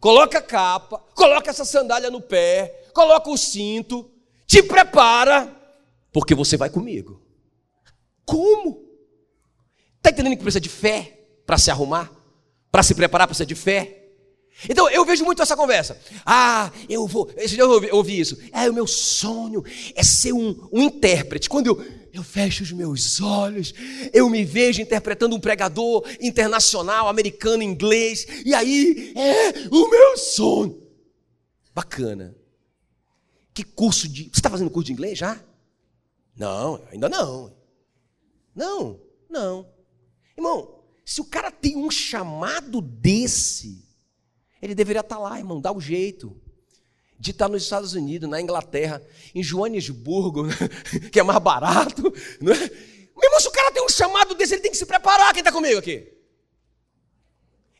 coloca 0.00 0.38
a 0.38 0.42
capa, 0.42 0.98
coloca 1.14 1.50
essa 1.50 1.64
sandália 1.64 2.10
no 2.10 2.20
pé, 2.20 2.88
coloca 2.92 3.30
o 3.30 3.36
cinto, 3.36 4.10
te 4.46 4.62
prepara, 4.62 5.54
porque 6.12 6.34
você 6.34 6.56
vai 6.56 6.70
comigo. 6.70 7.22
Como? 8.24 8.82
Está 9.96 10.10
entendendo 10.10 10.36
que 10.36 10.42
precisa 10.42 10.60
de 10.60 10.68
fé 10.68 11.18
para 11.46 11.58
se 11.58 11.70
arrumar? 11.70 12.10
Para 12.70 12.82
se 12.82 12.94
preparar 12.94 13.26
para 13.26 13.34
ser 13.34 13.46
de 13.46 13.54
fé? 13.54 14.02
Então 14.68 14.88
eu 14.90 15.04
vejo 15.04 15.24
muito 15.24 15.42
essa 15.42 15.56
conversa. 15.56 15.98
Ah, 16.24 16.70
eu 16.88 17.06
vou. 17.06 17.30
Eu 17.56 17.70
ouvi, 17.70 17.88
eu 17.88 17.96
ouvi 17.96 18.20
isso. 18.20 18.38
É, 18.52 18.68
o 18.70 18.74
meu 18.74 18.86
sonho 18.86 19.64
é 19.94 20.02
ser 20.02 20.32
um, 20.32 20.68
um 20.72 20.82
intérprete. 20.82 21.48
Quando 21.48 21.66
eu, 21.68 21.84
eu 22.12 22.22
fecho 22.22 22.62
os 22.62 22.72
meus 22.72 23.20
olhos, 23.20 23.72
eu 24.12 24.28
me 24.28 24.44
vejo 24.44 24.82
interpretando 24.82 25.34
um 25.34 25.40
pregador 25.40 26.06
internacional, 26.20 27.08
americano, 27.08 27.62
inglês. 27.62 28.26
E 28.44 28.54
aí 28.54 29.12
é 29.16 29.68
o 29.70 29.88
meu 29.88 30.18
sonho. 30.18 30.82
Bacana. 31.74 32.36
Que 33.54 33.64
curso 33.64 34.08
de. 34.08 34.24
Você 34.24 34.30
está 34.34 34.50
fazendo 34.50 34.70
curso 34.70 34.86
de 34.86 34.92
inglês 34.92 35.18
já? 35.18 35.42
Não, 36.36 36.82
ainda 36.90 37.08
não. 37.08 37.54
Não, 38.54 39.00
não. 39.28 39.66
Irmão, 40.36 40.82
se 41.04 41.20
o 41.20 41.24
cara 41.24 41.50
tem 41.50 41.76
um 41.76 41.90
chamado 41.90 42.80
desse, 42.80 43.86
ele 44.60 44.74
deveria 44.74 45.00
estar 45.00 45.18
lá, 45.18 45.38
irmão, 45.38 45.60
dá 45.60 45.72
o 45.72 45.80
jeito 45.80 46.40
de 47.22 47.30
estar 47.30 47.48
nos 47.48 47.62
Estados 47.62 47.94
Unidos, 47.94 48.28
na 48.28 48.40
Inglaterra, 48.40 49.00
em 49.32 49.44
Joanesburgo, 49.44 50.48
que 51.12 51.20
é 51.20 51.22
mais 51.22 51.38
barato. 51.38 52.02
Não 52.40 52.52
é? 52.52 52.58
Meu 52.58 53.24
irmão, 53.24 53.40
se 53.40 53.46
o 53.46 53.52
cara 53.52 53.70
tem 53.70 53.84
um 53.84 53.88
chamado 53.88 54.34
desse, 54.34 54.54
ele 54.54 54.62
tem 54.62 54.72
que 54.72 54.76
se 54.76 54.84
preparar. 54.84 55.32
Quem 55.32 55.38
está 55.38 55.52
comigo 55.52 55.78
aqui? 55.78 56.12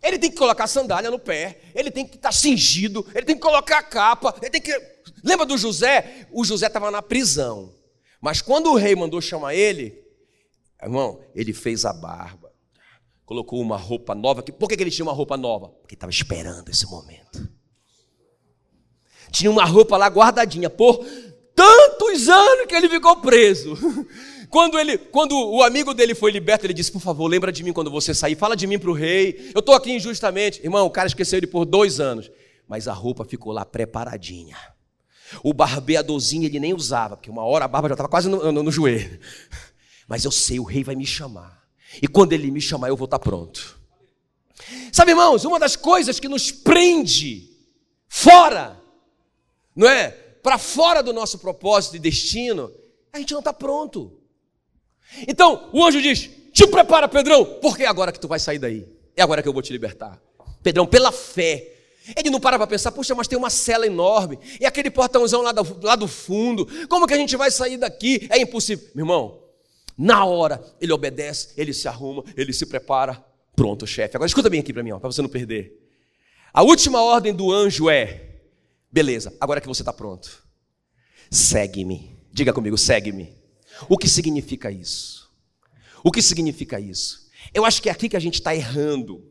Ele 0.01 0.17
tem 0.17 0.31
que 0.31 0.37
colocar 0.37 0.69
sandália 0.69 1.11
no 1.11 1.19
pé, 1.19 1.61
ele 1.75 1.91
tem 1.91 2.07
que 2.07 2.15
estar 2.15 2.31
cingido, 2.31 3.05
ele 3.13 3.27
tem 3.27 3.35
que 3.35 3.43
colocar 3.43 3.79
a 3.79 3.83
capa, 3.83 4.33
ele 4.41 4.51
tem 4.51 4.61
que. 4.61 4.73
Lembra 5.25 5.45
do 5.45 5.59
José? 5.59 6.29
O 6.31 6.45
José 6.45 6.69
estava 6.69 6.93
na 6.93 7.03
prisão. 7.03 7.75
Mas 8.21 8.41
quando 8.41 8.71
o 8.71 8.77
rei 8.77 8.95
mandou 8.95 9.21
chamar 9.21 9.57
ele, 9.57 10.01
Irmão, 10.81 11.21
ele 11.35 11.53
fez 11.53 11.85
a 11.85 11.93
barba, 11.93 12.53
colocou 13.25 13.61
uma 13.61 13.77
roupa 13.77 14.15
nova. 14.15 14.41
Por 14.41 14.69
que 14.69 14.81
ele 14.81 14.91
tinha 14.91 15.05
uma 15.05 15.13
roupa 15.13 15.37
nova? 15.37 15.69
Porque 15.69 15.95
estava 15.95 16.11
esperando 16.11 16.69
esse 16.69 16.87
momento. 16.87 17.62
Tinha 19.31 19.51
uma 19.51 19.65
roupa 19.65 19.97
lá 19.97 20.07
guardadinha 20.09 20.69
por 20.69 21.05
tantos 21.55 22.29
anos 22.29 22.67
que 22.67 22.75
ele 22.75 22.89
ficou 22.89 23.17
preso. 23.17 23.77
Quando, 24.51 24.79
ele, 24.79 24.99
quando 24.99 25.33
o 25.35 25.63
amigo 25.63 25.95
dele 25.95 26.15
foi 26.15 26.31
liberto, 26.31 26.67
ele 26.67 26.75
disse: 26.75 26.93
Por 26.93 27.01
favor, 27.01 27.27
lembra 27.27 27.51
de 27.51 27.65
mim 27.65 27.73
quando 27.73 27.91
você 27.91 28.13
sair, 28.13 28.37
fala 28.37 28.55
de 28.55 28.67
mim 28.67 28.79
para 28.79 28.91
o 28.91 28.93
rei. 28.93 29.51
Eu 29.55 29.61
estou 29.61 29.75
aqui 29.75 29.91
injustamente. 29.91 30.61
Irmão, 30.63 30.85
o 30.85 30.91
cara 30.91 31.09
esqueceu 31.09 31.39
ele 31.39 31.47
por 31.47 31.65
dois 31.65 32.01
anos, 32.01 32.31
mas 32.69 32.87
a 32.87 32.93
roupa 32.93 33.25
ficou 33.25 33.51
lá 33.51 33.65
preparadinha. 33.65 34.59
O 35.43 35.55
barbeadorzinho 35.55 36.45
ele 36.45 36.61
nem 36.61 36.75
usava, 36.75 37.17
porque 37.17 37.31
uma 37.31 37.43
hora 37.43 37.65
a 37.65 37.69
barba 37.69 37.89
já 37.89 37.95
estava 37.95 38.11
quase 38.11 38.29
no, 38.29 38.53
no, 38.53 38.63
no 38.63 38.71
joelho. 38.71 39.19
Mas 40.07 40.25
eu 40.27 40.31
sei, 40.31 40.61
o 40.61 40.65
rei 40.65 40.85
vai 40.85 40.95
me 40.95 41.07
chamar. 41.07 41.63
E 42.03 42.07
quando 42.09 42.35
ele 42.35 42.51
me 42.51 42.61
chamar, 42.61 42.89
eu 42.89 42.97
vou 42.97 43.07
estar 43.07 43.19
pronto. 43.19 43.81
Sabe, 44.93 45.13
irmãos, 45.13 45.47
uma 45.47 45.59
das 45.59 45.77
coisas 45.77 46.21
que 46.21 46.29
nos 46.29 46.51
prende 46.51 47.49
fora, 48.09 48.79
não 49.75 49.89
é? 49.89 50.11
Para 50.43 50.59
fora 50.59 51.03
do 51.03 51.13
nosso 51.13 51.39
propósito 51.39 51.97
e 51.97 51.99
destino, 51.99 52.71
a 53.13 53.19
gente 53.19 53.33
não 53.33 53.41
está 53.41 53.53
pronto. 53.53 54.21
Então, 55.29 55.69
o 55.73 55.85
anjo 55.85 56.01
diz: 56.01 56.31
Te 56.53 56.67
prepara, 56.67 57.09
Pedrão, 57.09 57.45
porque 57.61 57.85
é 57.85 57.87
agora 57.87 58.13
que 58.13 58.21
tu 58.21 58.29
vai 58.29 58.41
sair 58.41 58.59
daí. 58.59 58.87
É 59.17 59.23
agora 59.23 59.43
que 59.43 59.49
eu 59.49 59.53
vou 59.53 59.63
te 59.63 59.73
libertar. 59.73 60.21
Pedrão, 60.63 60.87
pela 60.87 61.13
fé. 61.13 61.69
Ele 62.17 62.31
não 62.31 62.41
para 62.41 62.59
para 62.59 62.67
pensar, 62.67 62.91
puxa, 62.91 63.15
mas 63.15 63.29
tem 63.29 63.39
uma 63.39 63.51
cela 63.51 63.87
enorme, 63.87 64.37
e 64.61 64.67
aquele 64.67 64.91
portãozão 64.91 65.41
lá 65.41 65.53
do, 65.53 65.87
lá 65.87 65.95
do 65.95 66.09
fundo, 66.09 66.67
como 66.89 67.07
que 67.07 67.15
a 67.15 67.17
gente 67.17 67.37
vai 67.37 67.49
sair 67.49 67.77
daqui? 67.77 68.27
É 68.29 68.41
impossível. 68.41 68.89
Meu 68.93 69.05
irmão, 69.05 69.41
na 69.97 70.25
hora, 70.25 70.61
ele 70.81 70.93
obedece, 70.93 71.51
ele 71.57 71.73
se 71.73 71.87
arruma, 71.87 72.25
ele 72.37 72.53
se 72.53 72.67
prepara. 72.67 73.25
Pronto, 73.55 73.87
chefe. 73.87 74.17
Agora 74.17 74.27
escuta 74.27 74.51
bem 74.51 74.61
aqui 74.61 74.73
para 74.73 74.83
mim, 74.83 74.91
para 74.99 75.13
você 75.13 75.23
não 75.23 75.29
perder. 75.29 75.79
A 76.53 76.63
última 76.63 77.01
ordem 77.03 77.33
do 77.33 77.53
anjo 77.53 77.89
é: 77.89 78.32
beleza, 78.93 79.35
agora 79.41 79.61
que 79.61 79.69
você 79.69 79.83
está 79.83 79.93
pronto, 79.93 80.43
segue-me. 81.31 82.17
Diga 82.33 82.53
comigo, 82.53 82.77
segue-me. 82.77 83.35
O 83.89 83.97
que 83.97 84.09
significa 84.09 84.71
isso? 84.71 85.31
O 86.05 86.11
que 86.11 86.23
significa 86.23 86.79
isso? 86.79 87.29
Eu 87.53 87.65
acho 87.65 87.83
que 87.83 87.89
é 87.89 87.93
aqui 87.93 88.09
que 88.09 88.17
a 88.17 88.21
gente 88.21 88.35
está 88.35 88.55
errando 88.55 89.25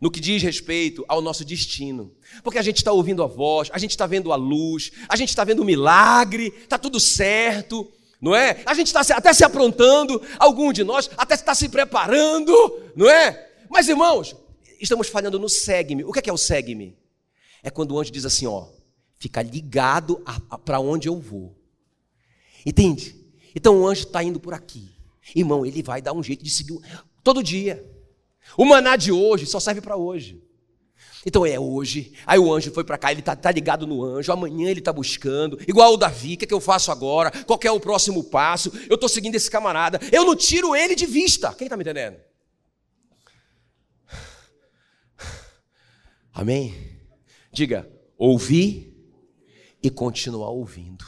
no 0.00 0.10
que 0.10 0.20
diz 0.20 0.42
respeito 0.42 1.04
ao 1.06 1.20
nosso 1.20 1.44
destino. 1.44 2.14
Porque 2.42 2.58
a 2.58 2.62
gente 2.62 2.78
está 2.78 2.92
ouvindo 2.92 3.22
a 3.22 3.26
voz, 3.26 3.70
a 3.72 3.78
gente 3.78 3.90
está 3.90 4.06
vendo 4.06 4.32
a 4.32 4.36
luz, 4.36 4.90
a 5.08 5.16
gente 5.16 5.28
está 5.28 5.44
vendo 5.44 5.60
o 5.60 5.64
milagre, 5.64 6.52
está 6.64 6.78
tudo 6.78 6.98
certo 6.98 7.92
não 8.22 8.36
é? 8.36 8.62
A 8.64 8.72
gente 8.72 8.86
está 8.86 9.00
até 9.16 9.32
se 9.32 9.42
aprontando, 9.42 10.22
algum 10.38 10.72
de 10.72 10.84
nós 10.84 11.10
até 11.16 11.34
está 11.34 11.56
se 11.56 11.68
preparando, 11.68 12.54
não 12.94 13.10
é? 13.10 13.50
Mas 13.68 13.88
irmãos, 13.88 14.36
estamos 14.80 15.08
falhando 15.08 15.40
no 15.40 15.48
segue-me. 15.48 16.04
O 16.04 16.12
que 16.12 16.20
é, 16.20 16.22
que 16.22 16.30
é 16.30 16.32
o 16.32 16.38
segue-me? 16.38 16.96
É 17.64 17.68
quando 17.68 17.90
o 17.90 17.98
anjo 17.98 18.12
diz 18.12 18.24
assim, 18.24 18.46
ó, 18.46 18.68
fica 19.22 19.40
ligado 19.40 20.20
para 20.64 20.80
onde 20.80 21.08
eu 21.08 21.16
vou. 21.20 21.56
Entende? 22.66 23.14
Então 23.54 23.80
o 23.80 23.86
anjo 23.86 24.02
está 24.02 24.20
indo 24.20 24.40
por 24.40 24.52
aqui. 24.52 24.90
Irmão, 25.36 25.64
ele 25.64 25.80
vai 25.80 26.02
dar 26.02 26.12
um 26.12 26.22
jeito 26.24 26.42
de 26.42 26.50
seguir 26.50 26.80
todo 27.22 27.40
dia. 27.40 27.88
O 28.56 28.64
maná 28.64 28.96
de 28.96 29.12
hoje 29.12 29.46
só 29.46 29.60
serve 29.60 29.80
para 29.80 29.96
hoje. 29.96 30.42
Então 31.24 31.46
é 31.46 31.58
hoje. 31.58 32.12
Aí 32.26 32.36
o 32.36 32.52
anjo 32.52 32.72
foi 32.72 32.82
para 32.82 32.98
cá, 32.98 33.12
ele 33.12 33.20
está 33.20 33.36
tá 33.36 33.52
ligado 33.52 33.86
no 33.86 34.04
anjo. 34.04 34.32
Amanhã 34.32 34.68
ele 34.68 34.80
está 34.80 34.92
buscando. 34.92 35.56
Igual 35.68 35.94
o 35.94 35.96
Davi, 35.96 36.34
o 36.34 36.38
que, 36.38 36.44
é 36.44 36.48
que 36.48 36.54
eu 36.54 36.60
faço 36.60 36.90
agora? 36.90 37.30
Qual 37.44 37.60
é 37.62 37.70
o 37.70 37.78
próximo 37.78 38.24
passo? 38.24 38.72
Eu 38.90 38.96
estou 38.96 39.08
seguindo 39.08 39.36
esse 39.36 39.48
camarada. 39.48 40.00
Eu 40.10 40.24
não 40.24 40.34
tiro 40.34 40.74
ele 40.74 40.96
de 40.96 41.06
vista. 41.06 41.54
Quem 41.54 41.66
está 41.66 41.76
me 41.76 41.84
entendendo? 41.84 42.16
Amém? 46.34 46.74
Diga, 47.52 47.88
ouvir 48.18 48.91
e 49.82 49.90
continuar 49.90 50.50
ouvindo. 50.50 51.04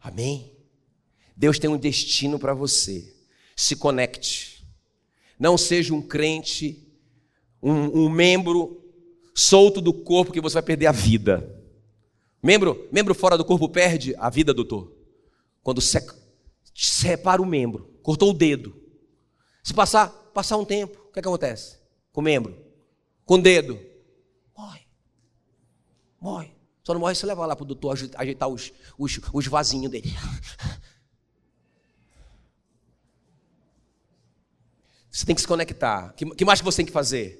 Amém? 0.00 0.52
Deus 1.36 1.58
tem 1.58 1.70
um 1.70 1.78
destino 1.78 2.38
para 2.38 2.52
você. 2.52 3.14
Se 3.56 3.76
conecte. 3.76 4.66
Não 5.38 5.56
seja 5.56 5.94
um 5.94 6.02
crente, 6.02 6.86
um, 7.62 8.04
um, 8.04 8.08
membro 8.08 8.80
solto 9.34 9.80
do 9.80 9.92
corpo 9.92 10.32
que 10.32 10.40
você 10.40 10.54
vai 10.54 10.62
perder 10.62 10.86
a 10.86 10.92
vida. 10.92 11.60
Membro, 12.42 12.88
membro 12.92 13.14
fora 13.14 13.38
do 13.38 13.44
corpo 13.44 13.68
perde 13.68 14.14
a 14.18 14.28
vida, 14.28 14.52
doutor. 14.52 14.92
Quando 15.62 15.80
se, 15.80 15.98
separa 16.74 17.40
o 17.40 17.46
membro, 17.46 17.98
cortou 18.02 18.30
o 18.30 18.34
dedo. 18.34 18.76
Se 19.62 19.72
passar, 19.72 20.08
passar 20.34 20.56
um 20.56 20.64
tempo, 20.64 20.98
o 21.08 21.12
que, 21.12 21.20
é 21.20 21.22
que 21.22 21.28
acontece? 21.28 21.78
Com 22.12 22.20
o 22.20 22.24
membro, 22.24 22.56
com 23.32 23.38
o 23.38 23.42
dedo, 23.42 23.80
morre. 24.54 24.86
Morre. 26.20 26.54
Só 26.84 26.92
não 26.92 27.00
morre 27.00 27.14
se 27.14 27.24
levar 27.24 27.46
lá 27.46 27.56
para 27.56 27.62
o 27.62 27.66
doutor 27.66 27.96
ajeitar 28.16 28.46
os, 28.46 28.70
os, 28.98 29.18
os 29.32 29.46
vasinhos 29.46 29.90
dele. 29.90 30.14
Você 35.10 35.24
tem 35.24 35.34
que 35.34 35.40
se 35.40 35.48
conectar. 35.48 36.10
O 36.10 36.12
que, 36.12 36.26
que 36.26 36.44
mais 36.44 36.60
que 36.60 36.64
você 36.66 36.76
tem 36.78 36.86
que 36.86 36.92
fazer? 36.92 37.38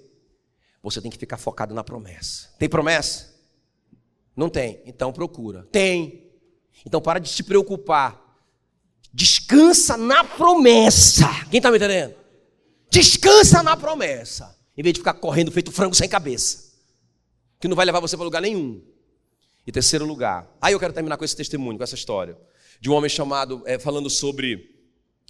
Você 0.82 1.02
tem 1.02 1.10
que 1.10 1.18
ficar 1.18 1.36
focado 1.36 1.74
na 1.74 1.84
promessa. 1.84 2.48
Tem 2.58 2.70
promessa? 2.70 3.34
Não 4.34 4.48
tem. 4.48 4.82
Então 4.86 5.12
procura. 5.12 5.68
Tem. 5.70 6.32
Então 6.86 7.02
para 7.02 7.18
de 7.18 7.28
se 7.28 7.42
preocupar. 7.42 8.18
Descansa 9.12 9.98
na 9.98 10.24
promessa. 10.24 11.28
Quem 11.50 11.58
está 11.58 11.70
me 11.70 11.76
entendendo? 11.76 12.14
Descansa 12.88 13.62
na 13.62 13.76
promessa. 13.76 14.61
Em 14.76 14.82
vez 14.82 14.94
de 14.94 15.00
ficar 15.00 15.14
correndo 15.14 15.50
feito 15.52 15.70
frango 15.70 15.94
sem 15.94 16.08
cabeça. 16.08 16.72
Que 17.60 17.68
não 17.68 17.76
vai 17.76 17.86
levar 17.86 18.00
você 18.00 18.16
para 18.16 18.24
lugar 18.24 18.42
nenhum. 18.42 18.82
E 19.66 19.70
terceiro 19.70 20.04
lugar, 20.04 20.50
aí 20.60 20.72
eu 20.72 20.80
quero 20.80 20.92
terminar 20.92 21.16
com 21.16 21.24
esse 21.24 21.36
testemunho, 21.36 21.78
com 21.78 21.84
essa 21.84 21.94
história, 21.94 22.36
de 22.80 22.90
um 22.90 22.94
homem 22.94 23.08
chamado, 23.08 23.62
é, 23.64 23.78
falando 23.78 24.10
sobre 24.10 24.68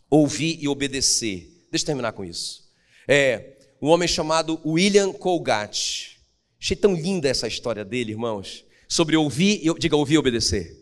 ouvir 0.08 0.58
e 0.60 0.68
obedecer. 0.68 1.66
Deixa 1.70 1.84
eu 1.84 1.86
terminar 1.86 2.12
com 2.12 2.24
isso. 2.24 2.62
É, 3.06 3.58
um 3.80 3.88
homem 3.88 4.08
chamado 4.08 4.58
William 4.64 5.12
Colgate. 5.12 6.18
Achei 6.60 6.76
tão 6.76 6.94
linda 6.94 7.28
essa 7.28 7.46
história 7.46 7.84
dele, 7.84 8.12
irmãos, 8.12 8.64
sobre 8.88 9.16
ouvir, 9.16 9.60
e, 9.62 9.78
diga 9.78 9.96
ouvir 9.96 10.14
e 10.14 10.18
obedecer. 10.18 10.78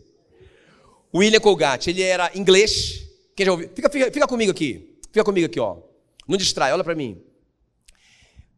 William 1.13 1.39
Colgate, 1.41 1.89
ele 1.89 2.03
era 2.03 2.31
inglês. 2.35 3.05
Quem 3.35 3.45
já 3.45 3.51
ouviu? 3.51 3.69
Fica, 3.75 3.89
fica, 3.89 4.11
fica 4.11 4.27
comigo 4.27 4.51
aqui. 4.51 4.97
Fica 5.11 5.25
comigo 5.25 5.47
aqui, 5.47 5.59
ó. 5.59 5.77
Não 6.25 6.37
distrai, 6.37 6.71
olha 6.71 6.83
para 6.83 6.95
mim. 6.95 7.21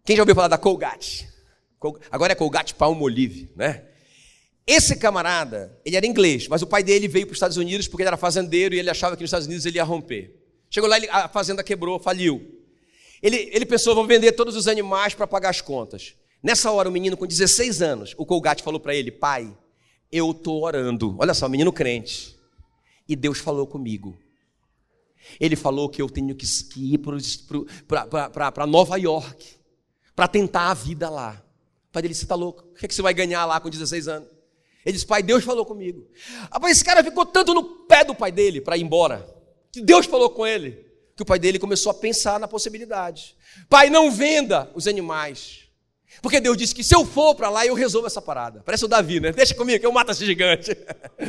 Quem 0.06 0.16
já 0.16 0.22
ouviu 0.22 0.36
falar 0.36 0.49
da 0.49 0.58
Colgate? 0.58 1.30
Agora 2.12 2.34
é 2.34 2.36
Colgate 2.36 2.76
Palmolive, 2.76 3.49
né? 3.56 3.86
Esse 4.66 4.95
camarada, 4.97 5.78
ele 5.86 5.97
era 5.97 6.06
inglês, 6.06 6.47
mas 6.47 6.62
o 6.62 6.68
pai 6.68 6.84
dele 6.84 7.08
veio 7.08 7.26
para 7.26 7.34
os 7.34 7.38
Estados 7.38 7.58
Unidos 7.58 7.88
porque 7.88 8.04
ele 8.04 8.08
era 8.08 8.18
fazendeiro 8.18 8.74
e 8.74 8.80
ele 8.80 8.89
achava 8.89 9.16
que 9.16 9.22
nos 9.22 9.28
Estados 9.28 9.47
Unidos 9.47 9.66
ele 9.66 9.78
ia 9.78 9.84
romper. 9.84 10.39
Chegou 10.70 10.89
lá, 10.89 10.97
a 11.12 11.28
fazenda 11.28 11.64
quebrou, 11.64 11.99
faliu. 11.99 12.64
Ele, 13.22 13.49
ele 13.54 13.66
pensou, 13.66 13.93
vou 13.93 14.06
vender 14.08 14.34
todos 14.34 14.56
os 14.56 14.68
animais 14.68 15.14
para 15.14 15.28
pagar 15.28 15.49
as 15.49 15.62
contas. 15.62 16.16
Nessa 16.41 16.72
hora, 16.72 16.89
o 16.89 16.91
menino 16.91 17.16
com 17.16 17.26
16 17.26 17.82
anos, 17.82 18.14
o 18.18 18.26
Colgate 18.26 18.64
falou 18.64 18.80
para 18.80 18.93
ele, 18.95 19.12
pai, 19.12 19.56
eu 20.12 20.32
estou 20.32 20.64
orando. 20.64 21.16
Olha 21.20 21.34
só, 21.34 21.47
menino 21.47 21.72
crente. 21.72 22.38
E 23.08 23.16
Deus 23.16 23.39
falou 23.39 23.66
comigo. 23.66 24.18
Ele 25.39 25.56
falou 25.56 25.88
que 25.88 26.01
eu 26.01 26.10
tenho 26.10 26.36
que 26.36 26.45
ir 26.78 26.97
para 26.97 28.68
Nova 28.68 28.97
York, 28.97 29.56
para 30.16 30.28
tentar 30.28 30.70
a 30.70 30.74
vida 30.74 31.09
lá. 31.09 31.41
O 31.89 31.93
pai 31.93 32.01
dele, 32.01 32.14
você 32.14 32.24
está 32.24 32.36
louco? 32.36 32.64
O 32.72 32.74
que, 32.74 32.86
é 32.86 32.88
que 32.88 32.95
você 32.95 33.01
vai 33.01 33.14
ganhar 33.14 33.45
lá 33.45 33.59
com 33.59 33.70
16 33.70 34.07
anos? 34.07 34.30
Ele 34.86 34.93
disse, 34.93 35.05
pai, 35.05 35.24
Deus 35.24 35.43
falou 35.43 35.66
comigo. 35.66 36.07
Rapaz, 36.51 36.78
esse 36.78 36.86
cara 36.86 37.03
ficou 37.03 37.26
tanto 37.26 37.53
no 37.53 37.64
pé 37.64 38.03
do 38.03 38.14
pai 38.14 38.32
dele 38.32 38.59
para 38.59 38.76
ir 38.76 38.82
embora, 38.82 39.26
que 39.72 39.82
Deus 39.82 40.05
falou 40.05 40.30
com 40.30 40.45
ele, 40.45 40.86
que 41.16 41.24
o 41.24 41.26
pai 41.26 41.39
dele 41.39 41.57
começou 41.57 41.89
a 41.91 41.93
pensar 41.93 42.39
na 42.39 42.47
possibilidade. 42.47 43.36
Pai, 43.70 43.89
não 43.89 44.11
venda 44.11 44.70
os 44.76 44.88
animais. 44.88 45.64
Porque 46.22 46.39
Deus 46.39 46.57
disse 46.57 46.76
que 46.76 46.84
se 46.84 46.95
eu 46.95 47.05
for 47.05 47.34
para 47.34 47.49
lá, 47.49 47.66
eu 47.66 47.74
resolvo 47.74 48.07
essa 48.07 48.22
parada. 48.22 48.61
Parece 48.66 48.86
o 48.86 48.88
Davi, 48.88 49.20
né? 49.20 49.32
Deixa 49.32 49.55
comigo 49.55 49.80
que 49.80 49.86
eu 49.86 49.91
mato 49.91 50.11
esse 50.11 50.26
gigante. 50.26 50.72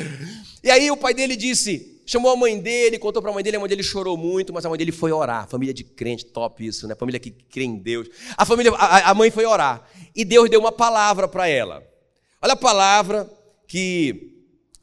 e 0.62 0.70
aí 0.70 0.90
o 0.90 0.96
pai 0.96 1.14
dele 1.14 1.36
disse, 1.36 1.93
chamou 2.06 2.32
a 2.32 2.36
mãe 2.36 2.58
dele, 2.58 2.98
contou 2.98 3.20
para 3.20 3.30
a 3.30 3.34
mãe 3.34 3.42
dele, 3.42 3.56
a 3.56 3.60
mãe 3.60 3.68
dele 3.68 3.82
chorou 3.82 4.16
muito, 4.16 4.52
mas 4.52 4.64
a 4.64 4.68
mãe 4.68 4.78
dele 4.78 4.92
foi 4.92 5.12
orar. 5.12 5.48
Família 5.48 5.72
de 5.72 5.84
crente, 5.84 6.26
top 6.26 6.66
isso, 6.66 6.86
né? 6.86 6.94
Família 6.94 7.18
que 7.18 7.30
crê 7.30 7.64
em 7.64 7.76
Deus. 7.76 8.08
A 8.36 8.44
família, 8.44 8.72
a, 8.72 9.10
a 9.10 9.14
mãe 9.14 9.30
foi 9.30 9.44
orar. 9.44 9.88
E 10.14 10.24
Deus 10.24 10.48
deu 10.50 10.60
uma 10.60 10.72
palavra 10.72 11.26
para 11.26 11.48
ela. 11.48 11.82
Olha 12.40 12.52
a 12.52 12.56
palavra 12.56 13.30
que 13.66 14.34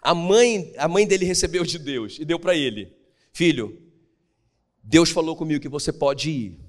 a 0.01 0.15
mãe, 0.15 0.73
a 0.77 0.87
mãe 0.87 1.05
dele 1.05 1.25
recebeu 1.25 1.63
de 1.63 1.77
Deus 1.77 2.17
e 2.19 2.25
deu 2.25 2.39
para 2.39 2.55
ele: 2.55 2.91
Filho, 3.31 3.79
Deus 4.83 5.11
falou 5.11 5.35
comigo 5.35 5.61
que 5.61 5.69
você 5.69 5.93
pode 5.93 6.29
ir, 6.29 6.59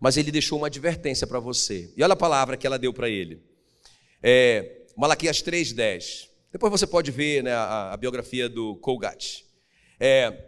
mas 0.00 0.16
ele 0.16 0.30
deixou 0.30 0.58
uma 0.58 0.66
advertência 0.66 1.26
para 1.26 1.38
você. 1.38 1.92
E 1.96 2.02
olha 2.02 2.14
a 2.14 2.16
palavra 2.16 2.56
que 2.56 2.66
ela 2.66 2.78
deu 2.78 2.92
para 2.92 3.08
ele. 3.08 3.40
É, 4.22 4.82
Malaquias 4.96 5.42
3,10. 5.42 6.28
Depois 6.52 6.70
você 6.70 6.86
pode 6.86 7.10
ver 7.10 7.44
né, 7.44 7.52
a, 7.52 7.92
a, 7.92 7.96
biografia 7.96 8.48
do 8.48 8.76
Colgate. 8.76 9.45
É, 9.98 10.46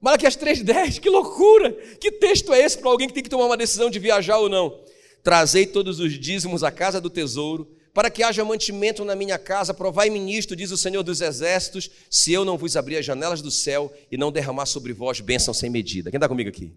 Malaquias 0.00 0.36
3,10, 0.36 1.00
que 1.00 1.08
loucura! 1.08 1.72
Que 1.98 2.12
texto 2.12 2.52
é 2.52 2.60
esse 2.60 2.78
para 2.78 2.90
alguém 2.90 3.08
que 3.08 3.14
tem 3.14 3.22
que 3.22 3.30
tomar 3.30 3.46
uma 3.46 3.56
decisão 3.56 3.88
de 3.88 3.98
viajar 3.98 4.38
ou 4.38 4.48
não? 4.48 4.84
Trazei 5.22 5.66
todos 5.66 5.98
os 5.98 6.12
dízimos 6.12 6.62
à 6.62 6.70
casa 6.70 7.00
do 7.00 7.08
tesouro 7.08 7.74
para 7.94 8.10
que 8.10 8.22
haja 8.22 8.44
mantimento 8.44 9.04
na 9.04 9.14
minha 9.14 9.38
casa, 9.38 9.72
provai-me 9.72 10.18
nisto, 10.18 10.56
diz 10.56 10.72
o 10.72 10.76
Senhor 10.76 11.02
dos 11.04 11.20
Exércitos, 11.20 11.88
se 12.10 12.32
eu 12.32 12.44
não 12.44 12.58
vos 12.58 12.76
abrir 12.76 12.96
as 12.96 13.06
janelas 13.06 13.40
do 13.40 13.52
céu 13.52 13.90
e 14.10 14.16
não 14.18 14.32
derramar 14.32 14.66
sobre 14.66 14.92
vós 14.92 15.20
bênção 15.20 15.54
sem 15.54 15.70
medida. 15.70 16.10
Quem 16.10 16.18
está 16.18 16.28
comigo 16.28 16.50
aqui? 16.50 16.74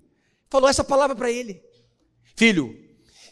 Falou 0.47 0.69
essa 0.69 0.83
palavra 0.83 1.15
para 1.15 1.31
ele. 1.31 1.61
Filho, 2.35 2.79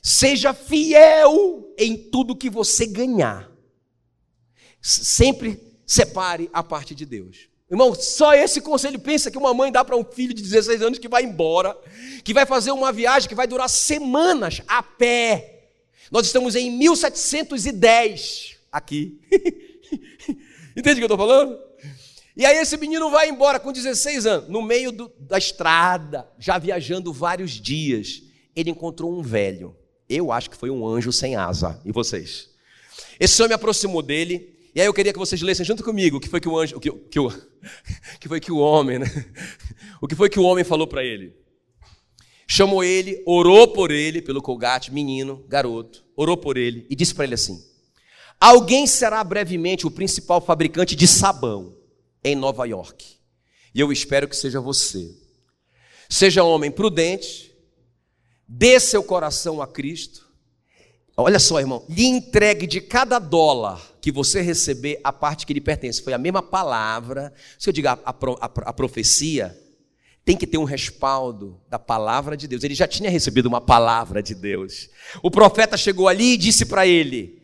seja 0.01 0.53
fiel 0.53 1.73
em 1.77 1.95
tudo 1.95 2.35
que 2.35 2.49
você 2.49 2.87
ganhar. 2.87 3.49
Sempre 4.81 5.57
separe 5.85 6.49
a 6.51 6.63
parte 6.63 6.95
de 6.95 7.05
Deus. 7.05 7.49
Irmão, 7.69 7.95
só 7.95 8.33
esse 8.33 8.61
conselho 8.61 8.99
pensa 8.99 9.31
que 9.31 9.37
uma 9.37 9.53
mãe 9.53 9.71
dá 9.71 9.83
para 9.83 9.97
um 9.97 10.03
filho 10.03 10.33
de 10.33 10.43
16 10.43 10.81
anos 10.81 10.99
que 10.99 11.07
vai 11.07 11.23
embora, 11.23 11.75
que 12.23 12.33
vai 12.33 12.45
fazer 12.45 12.71
uma 12.71 12.91
viagem 12.91 13.27
que 13.27 13.35
vai 13.35 13.47
durar 13.47 13.69
semanas 13.69 14.61
a 14.67 14.83
pé 14.83 15.55
nós 16.11 16.27
estamos 16.27 16.55
em 16.55 16.71
1710 16.71 18.57
aqui. 18.71 19.19
Entende 20.77 20.93
o 20.93 20.95
que 20.95 21.01
eu 21.01 21.05
estou 21.05 21.17
falando? 21.17 21.59
E 22.37 22.45
aí 22.45 22.57
esse 22.57 22.77
menino 22.77 23.09
vai 23.09 23.29
embora 23.29 23.59
com 23.59 23.71
16 23.71 24.25
anos, 24.25 24.49
no 24.49 24.61
meio 24.61 24.91
do, 24.91 25.11
da 25.19 25.37
estrada, 25.37 26.29
já 26.37 26.57
viajando 26.57 27.11
vários 27.13 27.51
dias. 27.51 28.21
Ele 28.55 28.69
encontrou 28.69 29.17
um 29.17 29.21
velho. 29.21 29.75
Eu 30.07 30.31
acho 30.31 30.49
que 30.49 30.57
foi 30.57 30.69
um 30.69 30.87
anjo 30.87 31.11
sem 31.11 31.35
asa. 31.35 31.81
E 31.83 31.91
vocês? 31.91 32.49
Esse 33.19 33.41
homem 33.41 33.55
aproximou 33.55 34.01
dele. 34.01 34.54
E 34.75 34.81
aí 34.81 34.87
eu 34.87 34.93
queria 34.93 35.13
que 35.13 35.19
vocês 35.19 35.41
lessem 35.41 35.65
junto 35.65 35.83
comigo 35.83 36.17
o 36.17 36.19
que 36.19 36.27
foi 36.27 36.41
que 36.41 36.49
o 36.49 36.59
anjo, 36.59 36.75
o 36.75 36.79
que, 36.79 36.91
que, 36.91 37.19
o, 37.19 37.31
que 38.19 38.27
foi 38.27 38.39
que 38.39 38.51
o 38.51 38.57
homem, 38.57 38.99
né? 38.99 39.07
O 40.01 40.07
que 40.07 40.15
foi 40.15 40.29
que 40.29 40.37
o 40.37 40.43
homem 40.43 40.63
falou 40.63 40.85
para 40.85 41.03
ele? 41.03 41.33
chamou 42.47 42.83
ele, 42.83 43.21
orou 43.25 43.67
por 43.67 43.91
ele, 43.91 44.21
pelo 44.21 44.41
colgate, 44.41 44.93
menino, 44.93 45.43
garoto, 45.47 46.05
orou 46.15 46.37
por 46.37 46.57
ele 46.57 46.85
e 46.89 46.95
disse 46.95 47.13
para 47.13 47.25
ele 47.25 47.33
assim: 47.33 47.63
Alguém 48.39 48.85
será 48.85 49.23
brevemente 49.23 49.87
o 49.87 49.91
principal 49.91 50.41
fabricante 50.41 50.95
de 50.95 51.07
sabão 51.07 51.75
em 52.23 52.35
Nova 52.35 52.65
York. 52.65 53.15
E 53.73 53.79
eu 53.79 53.91
espero 53.91 54.27
que 54.27 54.35
seja 54.35 54.61
você. 54.61 55.13
Seja 56.09 56.43
homem 56.43 56.71
prudente, 56.71 57.53
dê 58.47 58.79
seu 58.79 59.03
coração 59.03 59.61
a 59.61 59.67
Cristo. 59.67 60.25
Olha 61.17 61.39
só, 61.39 61.59
irmão, 61.59 61.85
lhe 61.89 62.05
entregue 62.05 62.67
de 62.67 62.79
cada 62.81 63.19
dólar 63.19 63.94
que 64.05 64.11
você 64.11 64.39
receber 64.39 64.99
a 65.03 65.11
parte 65.11 65.47
que 65.47 65.53
lhe 65.55 65.59
pertence. 65.59 65.99
Foi 65.99 66.13
a 66.13 66.19
mesma 66.19 66.43
palavra. 66.43 67.33
Se 67.57 67.67
eu 67.67 67.73
digo 67.73 67.87
a, 67.87 67.93
a, 68.05 68.15
a, 68.45 68.71
profecia, 68.71 69.59
tem 70.23 70.37
que 70.37 70.45
ter 70.45 70.59
um 70.59 70.63
respaldo 70.63 71.59
da 71.67 71.79
palavra 71.79 72.37
de 72.37 72.47
Deus. 72.47 72.63
Ele 72.63 72.75
já 72.75 72.87
tinha 72.87 73.09
recebido 73.09 73.47
uma 73.47 73.59
palavra 73.59 74.21
de 74.21 74.35
Deus. 74.35 74.91
O 75.23 75.31
profeta 75.31 75.75
chegou 75.75 76.07
ali 76.07 76.33
e 76.33 76.37
disse 76.37 76.67
para 76.67 76.85
ele: 76.85 77.41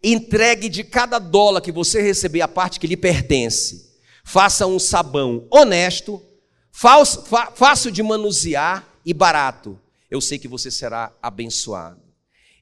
entregue 0.00 0.68
de 0.68 0.84
cada 0.84 1.18
dólar 1.18 1.60
que 1.60 1.72
você 1.72 2.00
receber 2.00 2.42
a 2.42 2.46
parte 2.46 2.78
que 2.78 2.86
lhe 2.86 2.96
pertence. 2.96 3.98
Faça 4.22 4.68
um 4.68 4.78
sabão 4.78 5.48
honesto, 5.50 6.22
fácil 6.70 7.90
de 7.90 8.04
manusear 8.04 8.88
e 9.04 9.12
barato. 9.12 9.76
Eu 10.08 10.20
sei 10.20 10.38
que 10.38 10.46
você 10.46 10.70
será 10.70 11.12
abençoado. 11.20 12.00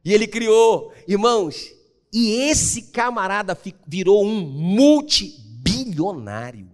E 0.06 0.14
ele 0.14 0.28
criou, 0.28 0.94
irmãos, 1.08 1.74
e 2.14 2.48
esse 2.48 2.92
camarada 2.92 3.58
virou 3.88 4.24
um 4.24 4.42
multibilionário, 4.42 6.70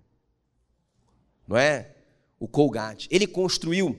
não 1.47 1.55
é? 1.55 1.95
O 2.37 2.45
Colgate. 2.45 3.07
Ele 3.09 3.25
construiu 3.25 3.97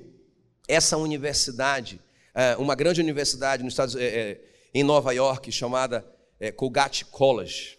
essa 0.69 0.99
universidade, 0.99 1.99
eh, 2.35 2.57
uma 2.59 2.75
grande 2.75 3.01
universidade 3.01 3.63
nos 3.63 3.73
Estados, 3.73 3.97
é, 3.97 4.39
em 4.73 4.83
Nova 4.83 5.13
York 5.13 5.51
chamada 5.51 6.05
é, 6.39 6.51
Colgate 6.51 7.05
College, 7.05 7.79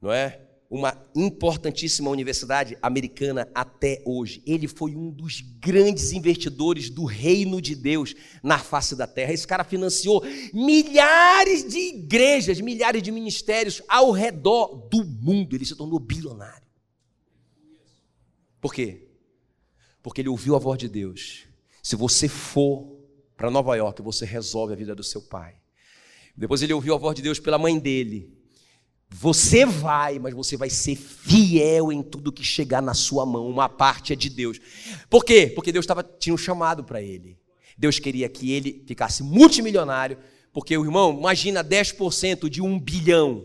não 0.00 0.12
é? 0.12 0.40
Uma 0.68 0.96
importantíssima 1.14 2.08
universidade 2.08 2.78
americana 2.80 3.46
até 3.54 4.02
hoje. 4.06 4.42
Ele 4.46 4.66
foi 4.66 4.96
um 4.96 5.10
dos 5.10 5.42
grandes 5.60 6.12
investidores 6.12 6.88
do 6.88 7.04
reino 7.04 7.60
de 7.60 7.74
Deus 7.74 8.14
na 8.42 8.58
face 8.58 8.96
da 8.96 9.06
terra. 9.06 9.34
Esse 9.34 9.46
cara 9.46 9.64
financiou 9.64 10.22
milhares 10.52 11.68
de 11.68 11.78
igrejas, 11.78 12.58
milhares 12.58 13.02
de 13.02 13.12
ministérios 13.12 13.82
ao 13.86 14.12
redor 14.12 14.88
do 14.90 15.04
mundo. 15.04 15.54
Ele 15.54 15.66
se 15.66 15.76
tornou 15.76 16.00
bilionário. 16.00 16.66
Por 18.58 18.72
quê? 18.72 19.08
Porque 20.02 20.22
ele 20.22 20.30
ouviu 20.30 20.56
a 20.56 20.58
voz 20.58 20.78
de 20.78 20.88
Deus. 20.88 21.46
Se 21.82 21.96
você 21.96 22.28
for 22.28 22.98
para 23.36 23.50
Nova 23.50 23.76
York, 23.76 24.00
você 24.00 24.24
resolve 24.24 24.72
a 24.72 24.76
vida 24.76 24.94
do 24.94 25.04
seu 25.04 25.20
pai. 25.20 25.61
Depois 26.36 26.62
ele 26.62 26.72
ouviu 26.72 26.94
a 26.94 26.98
voz 26.98 27.14
de 27.14 27.22
Deus 27.22 27.38
pela 27.38 27.58
mãe 27.58 27.78
dele. 27.78 28.32
Você 29.10 29.66
vai, 29.66 30.18
mas 30.18 30.32
você 30.32 30.56
vai 30.56 30.70
ser 30.70 30.96
fiel 30.96 31.92
em 31.92 32.02
tudo 32.02 32.32
que 32.32 32.42
chegar 32.42 32.80
na 32.80 32.94
sua 32.94 33.26
mão. 33.26 33.46
Uma 33.46 33.68
parte 33.68 34.12
é 34.12 34.16
de 34.16 34.30
Deus. 34.30 34.58
Por 35.10 35.24
quê? 35.24 35.52
Porque 35.54 35.70
Deus 35.70 35.84
tava, 35.84 36.02
tinha 36.02 36.34
um 36.34 36.38
chamado 36.38 36.82
para 36.82 37.02
ele. 37.02 37.38
Deus 37.76 37.98
queria 37.98 38.28
que 38.28 38.52
ele 38.52 38.82
ficasse 38.86 39.22
multimilionário, 39.22 40.18
porque 40.52 40.76
o 40.76 40.84
irmão, 40.84 41.16
imagina 41.18 41.62
10% 41.62 42.48
de 42.48 42.62
um 42.62 42.78
bilhão 42.78 43.44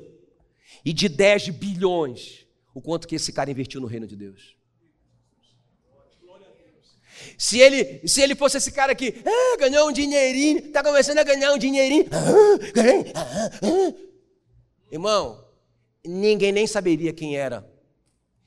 e 0.86 0.94
de 0.94 1.10
10 1.10 1.50
bilhões. 1.50 2.46
O 2.74 2.82
quanto 2.82 3.08
que 3.08 3.16
esse 3.16 3.34
cara 3.34 3.52
investiu 3.52 3.82
no 3.82 3.88
reino 3.88 4.08
de 4.08 4.16
Deus. 4.16 4.57
Se 7.38 7.60
ele, 7.60 8.02
se 8.08 8.20
ele 8.20 8.36
fosse 8.36 8.58
esse 8.58 8.72
cara 8.72 8.96
que 8.96 9.22
ah, 9.24 9.58
ganhou 9.60 9.88
um 9.88 9.92
dinheirinho, 9.92 10.58
está 10.58 10.82
começando 10.84 11.20
a 11.20 11.24
ganhar 11.24 11.54
um 11.54 11.58
dinheirinho, 11.58 12.08
ah, 12.12 13.14
ah, 13.16 13.52
ah, 13.62 13.94
irmão, 14.92 15.46
ninguém 16.04 16.52
nem 16.52 16.66
saberia 16.66 17.14
quem 17.14 17.38
era, 17.38 17.64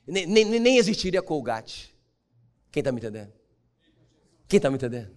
nem, 0.05 0.25
nem, 0.25 0.45
nem 0.59 0.77
existiria 0.77 1.21
Colgate. 1.21 1.95
Quem 2.69 2.81
está 2.81 2.91
me 2.91 2.99
entendendo? 2.99 3.31
Quem 4.47 4.57
está 4.57 4.69
me 4.69 4.75
entendendo? 4.75 5.09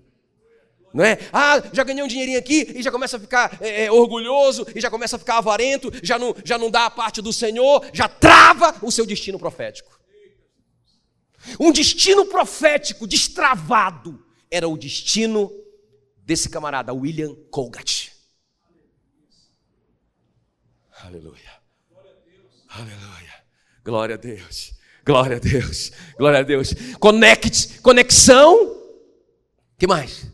Não 0.92 1.04
é? 1.04 1.18
Ah, 1.32 1.60
já 1.72 1.82
ganhei 1.82 2.04
um 2.04 2.06
dinheirinho 2.06 2.38
aqui 2.38 2.74
e 2.76 2.80
já 2.80 2.92
começa 2.92 3.16
a 3.16 3.20
ficar 3.20 3.58
é, 3.60 3.86
é, 3.86 3.92
orgulhoso, 3.92 4.64
e 4.72 4.80
já 4.80 4.88
começa 4.88 5.16
a 5.16 5.18
ficar 5.18 5.38
avarento, 5.38 5.90
já 6.00 6.16
não, 6.16 6.32
já 6.44 6.56
não 6.56 6.70
dá 6.70 6.86
a 6.86 6.90
parte 6.90 7.20
do 7.20 7.32
Senhor, 7.32 7.84
já 7.92 8.06
trava 8.06 8.76
o 8.80 8.92
seu 8.92 9.04
destino 9.04 9.36
profético. 9.36 10.03
Um 11.58 11.72
destino 11.72 12.26
profético 12.26 13.06
destravado 13.06 14.24
era 14.50 14.68
o 14.68 14.76
destino 14.76 15.50
desse 16.18 16.48
camarada, 16.48 16.92
William 16.92 17.34
Colgate. 17.50 18.12
Aleluia. 21.02 21.52
Aleluia. 22.68 23.44
Glória 23.84 24.14
a 24.14 24.18
Deus. 24.18 24.72
Glória 25.04 25.36
a 25.36 25.40
Deus. 25.40 25.92
Glória 26.16 26.38
a 26.40 26.42
Deus. 26.42 26.74
Conecte, 26.98 27.80
conexão. 27.80 28.82
Que 29.78 29.86
mais? 29.86 30.26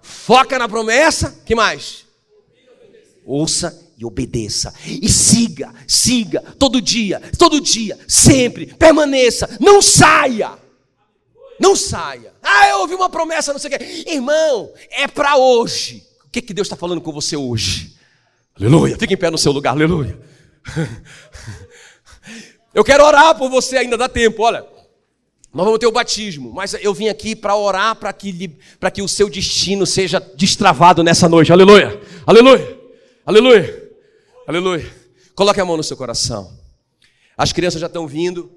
Foca 0.00 0.58
na 0.58 0.68
promessa. 0.68 1.42
Que 1.44 1.54
mais? 1.54 2.06
Ouça 3.24 3.83
e 3.96 4.04
obedeça. 4.04 4.74
E 4.84 5.08
siga, 5.08 5.72
siga, 5.86 6.42
todo 6.58 6.80
dia, 6.80 7.20
todo 7.38 7.60
dia, 7.60 7.98
sempre, 8.08 8.66
permaneça, 8.66 9.56
não 9.60 9.80
saia. 9.80 10.52
Não 11.58 11.76
saia. 11.76 12.32
Ah, 12.42 12.68
eu 12.68 12.80
ouvi 12.80 12.94
uma 12.94 13.08
promessa, 13.08 13.52
não 13.52 13.60
sei 13.60 13.74
o 13.74 13.78
quê. 13.78 14.04
Irmão, 14.08 14.72
é 14.90 15.06
para 15.06 15.36
hoje. 15.36 16.04
O 16.26 16.30
que, 16.30 16.42
que 16.42 16.52
Deus 16.52 16.66
está 16.66 16.76
falando 16.76 17.00
com 17.00 17.12
você 17.12 17.36
hoje? 17.36 17.94
Aleluia. 18.58 18.98
Fique 18.98 19.14
em 19.14 19.16
pé 19.16 19.30
no 19.30 19.38
seu 19.38 19.52
lugar, 19.52 19.70
aleluia. 19.70 20.18
Eu 22.74 22.82
quero 22.82 23.04
orar 23.04 23.36
por 23.36 23.48
você 23.48 23.76
ainda, 23.76 23.96
dá 23.96 24.08
tempo, 24.08 24.42
olha. 24.42 24.66
Nós 25.54 25.64
vamos 25.64 25.78
ter 25.78 25.86
o 25.86 25.92
batismo, 25.92 26.52
mas 26.52 26.74
eu 26.82 26.92
vim 26.92 27.08
aqui 27.08 27.36
para 27.36 27.54
orar 27.54 27.94
para 27.94 28.12
que, 28.12 28.50
que 28.92 29.02
o 29.02 29.06
seu 29.06 29.30
destino 29.30 29.86
seja 29.86 30.18
destravado 30.18 31.04
nessa 31.04 31.28
noite. 31.28 31.52
Aleluia. 31.52 32.00
Aleluia. 32.26 32.76
Aleluia. 33.24 33.83
Aleluia. 34.46 34.94
Coloque 35.34 35.58
a 35.58 35.64
mão 35.64 35.78
no 35.78 35.82
seu 35.82 35.96
coração. 35.96 36.60
As 37.34 37.50
crianças 37.50 37.80
já 37.80 37.86
estão 37.86 38.06
vindo, 38.06 38.52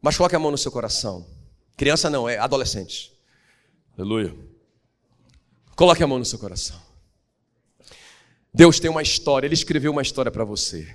mas 0.00 0.16
coloque 0.16 0.36
a 0.36 0.38
mão 0.38 0.52
no 0.52 0.56
seu 0.58 0.70
coração. 0.70 1.26
Criança 1.76 2.08
não, 2.08 2.28
é 2.28 2.38
adolescente. 2.38 3.12
Aleluia. 3.98 4.32
Coloque 5.74 6.04
a 6.04 6.06
mão 6.06 6.20
no 6.20 6.24
seu 6.24 6.38
coração. 6.38 6.80
Deus 8.52 8.78
tem 8.78 8.88
uma 8.88 9.02
história, 9.02 9.48
Ele 9.48 9.54
escreveu 9.54 9.90
uma 9.90 10.02
história 10.02 10.30
para 10.30 10.44
você. 10.44 10.94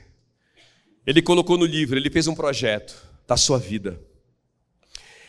Ele 1.06 1.22
colocou 1.22 1.58
no 1.58 1.66
livro, 1.66 2.00
Ele 2.00 2.10
fez 2.10 2.26
um 2.26 2.34
projeto 2.34 2.96
da 3.28 3.36
sua 3.36 3.60
vida. 3.60 4.02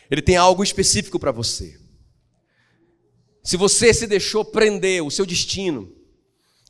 Ele 0.09 0.21
tem 0.21 0.37
algo 0.37 0.63
específico 0.63 1.19
para 1.19 1.33
você. 1.33 1.77
Se 3.43 3.57
você 3.57 3.93
se 3.93 4.07
deixou 4.07 4.45
prender 4.45 5.03
o 5.03 5.11
seu 5.11 5.25
destino, 5.25 5.93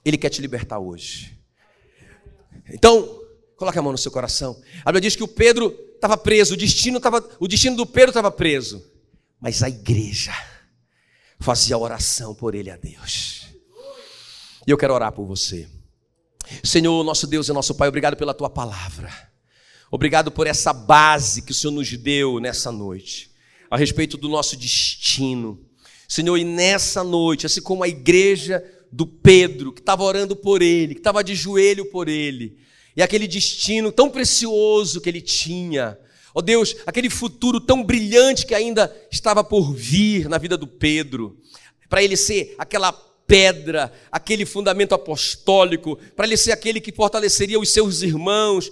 Ele 0.04 0.18
quer 0.18 0.30
te 0.30 0.42
libertar 0.42 0.80
hoje. 0.80 1.41
Então, 2.74 3.22
coloque 3.56 3.78
a 3.78 3.82
mão 3.82 3.92
no 3.92 3.98
seu 3.98 4.12
coração. 4.12 4.62
A 4.84 4.92
Bíblia 4.92 5.02
diz 5.02 5.16
que 5.16 5.24
o 5.24 5.28
Pedro 5.28 5.76
estava 5.96 6.18
preso, 6.18 6.54
o 6.54 6.58
destino, 6.58 7.00
tava, 7.00 7.24
o 7.40 7.48
destino 7.48 7.76
do 7.76 7.86
Pedro 7.86 8.10
estava 8.10 8.32
preso. 8.32 8.84
Mas 9.40 9.62
a 9.64 9.70
igreja 9.70 10.34
fazia 11.40 11.78
oração 11.78 12.34
por 12.34 12.56
ele 12.56 12.70
a 12.70 12.78
Deus. 12.78 13.48
E 14.66 14.72
eu 14.72 14.78
quero 14.78 14.94
orar 14.94 15.12
por 15.12 15.26
você. 15.26 15.68
Senhor, 16.64 17.04
nosso 17.04 17.28
Deus 17.28 17.50
e 17.50 17.54
nosso 17.54 17.76
Pai, 17.76 17.88
obrigado 17.88 18.16
pela 18.16 18.34
tua 18.34 18.50
palavra. 18.50 19.12
Obrigado 19.90 20.32
por 20.32 20.48
essa 20.48 20.72
base 20.72 21.42
que 21.42 21.52
o 21.52 21.56
Senhor 21.56 21.74
nos 21.74 21.92
deu 21.98 22.40
nessa 22.40 22.72
noite, 22.72 23.32
a 23.70 23.78
respeito 23.78 24.18
do 24.18 24.30
nosso 24.30 24.56
destino. 24.56 25.60
Senhor, 26.08 26.38
e 26.38 26.44
nessa 26.44 27.04
noite, 27.04 27.46
assim 27.46 27.62
como 27.62 27.84
a 27.84 27.88
igreja 27.88 28.64
do 28.92 29.08
Pedro, 29.08 29.72
que 29.72 29.80
estava 29.80 30.04
orando 30.04 30.36
por 30.36 30.62
ele, 30.62 30.94
que 30.94 31.00
estava 31.00 31.24
de 31.24 31.34
joelho 31.34 31.86
por 31.86 32.10
ele, 32.10 32.58
e 32.96 33.02
aquele 33.02 33.28
destino 33.28 33.92
tão 33.92 34.10
precioso 34.10 35.00
que 35.00 35.08
ele 35.08 35.22
tinha. 35.22 35.98
Oh 36.34 36.42
Deus, 36.42 36.76
aquele 36.86 37.10
futuro 37.10 37.60
tão 37.60 37.84
brilhante 37.84 38.46
que 38.46 38.54
ainda 38.54 38.94
estava 39.10 39.44
por 39.44 39.74
vir 39.74 40.28
na 40.28 40.38
vida 40.38 40.58
do 40.58 40.68
Pedro, 40.68 41.38
para 41.90 42.04
ele 42.04 42.18
ser 42.18 42.56
aquela 42.58 42.92
pedra, 43.32 43.94
aquele 44.12 44.46
fundamento 44.46 44.94
apostólico, 44.94 45.98
para 46.18 46.26
ele 46.26 46.36
ser 46.36 46.52
aquele 46.52 46.82
que 46.82 46.92
fortaleceria 46.92 47.58
os 47.58 47.72
seus 47.72 48.02
irmãos, 48.02 48.70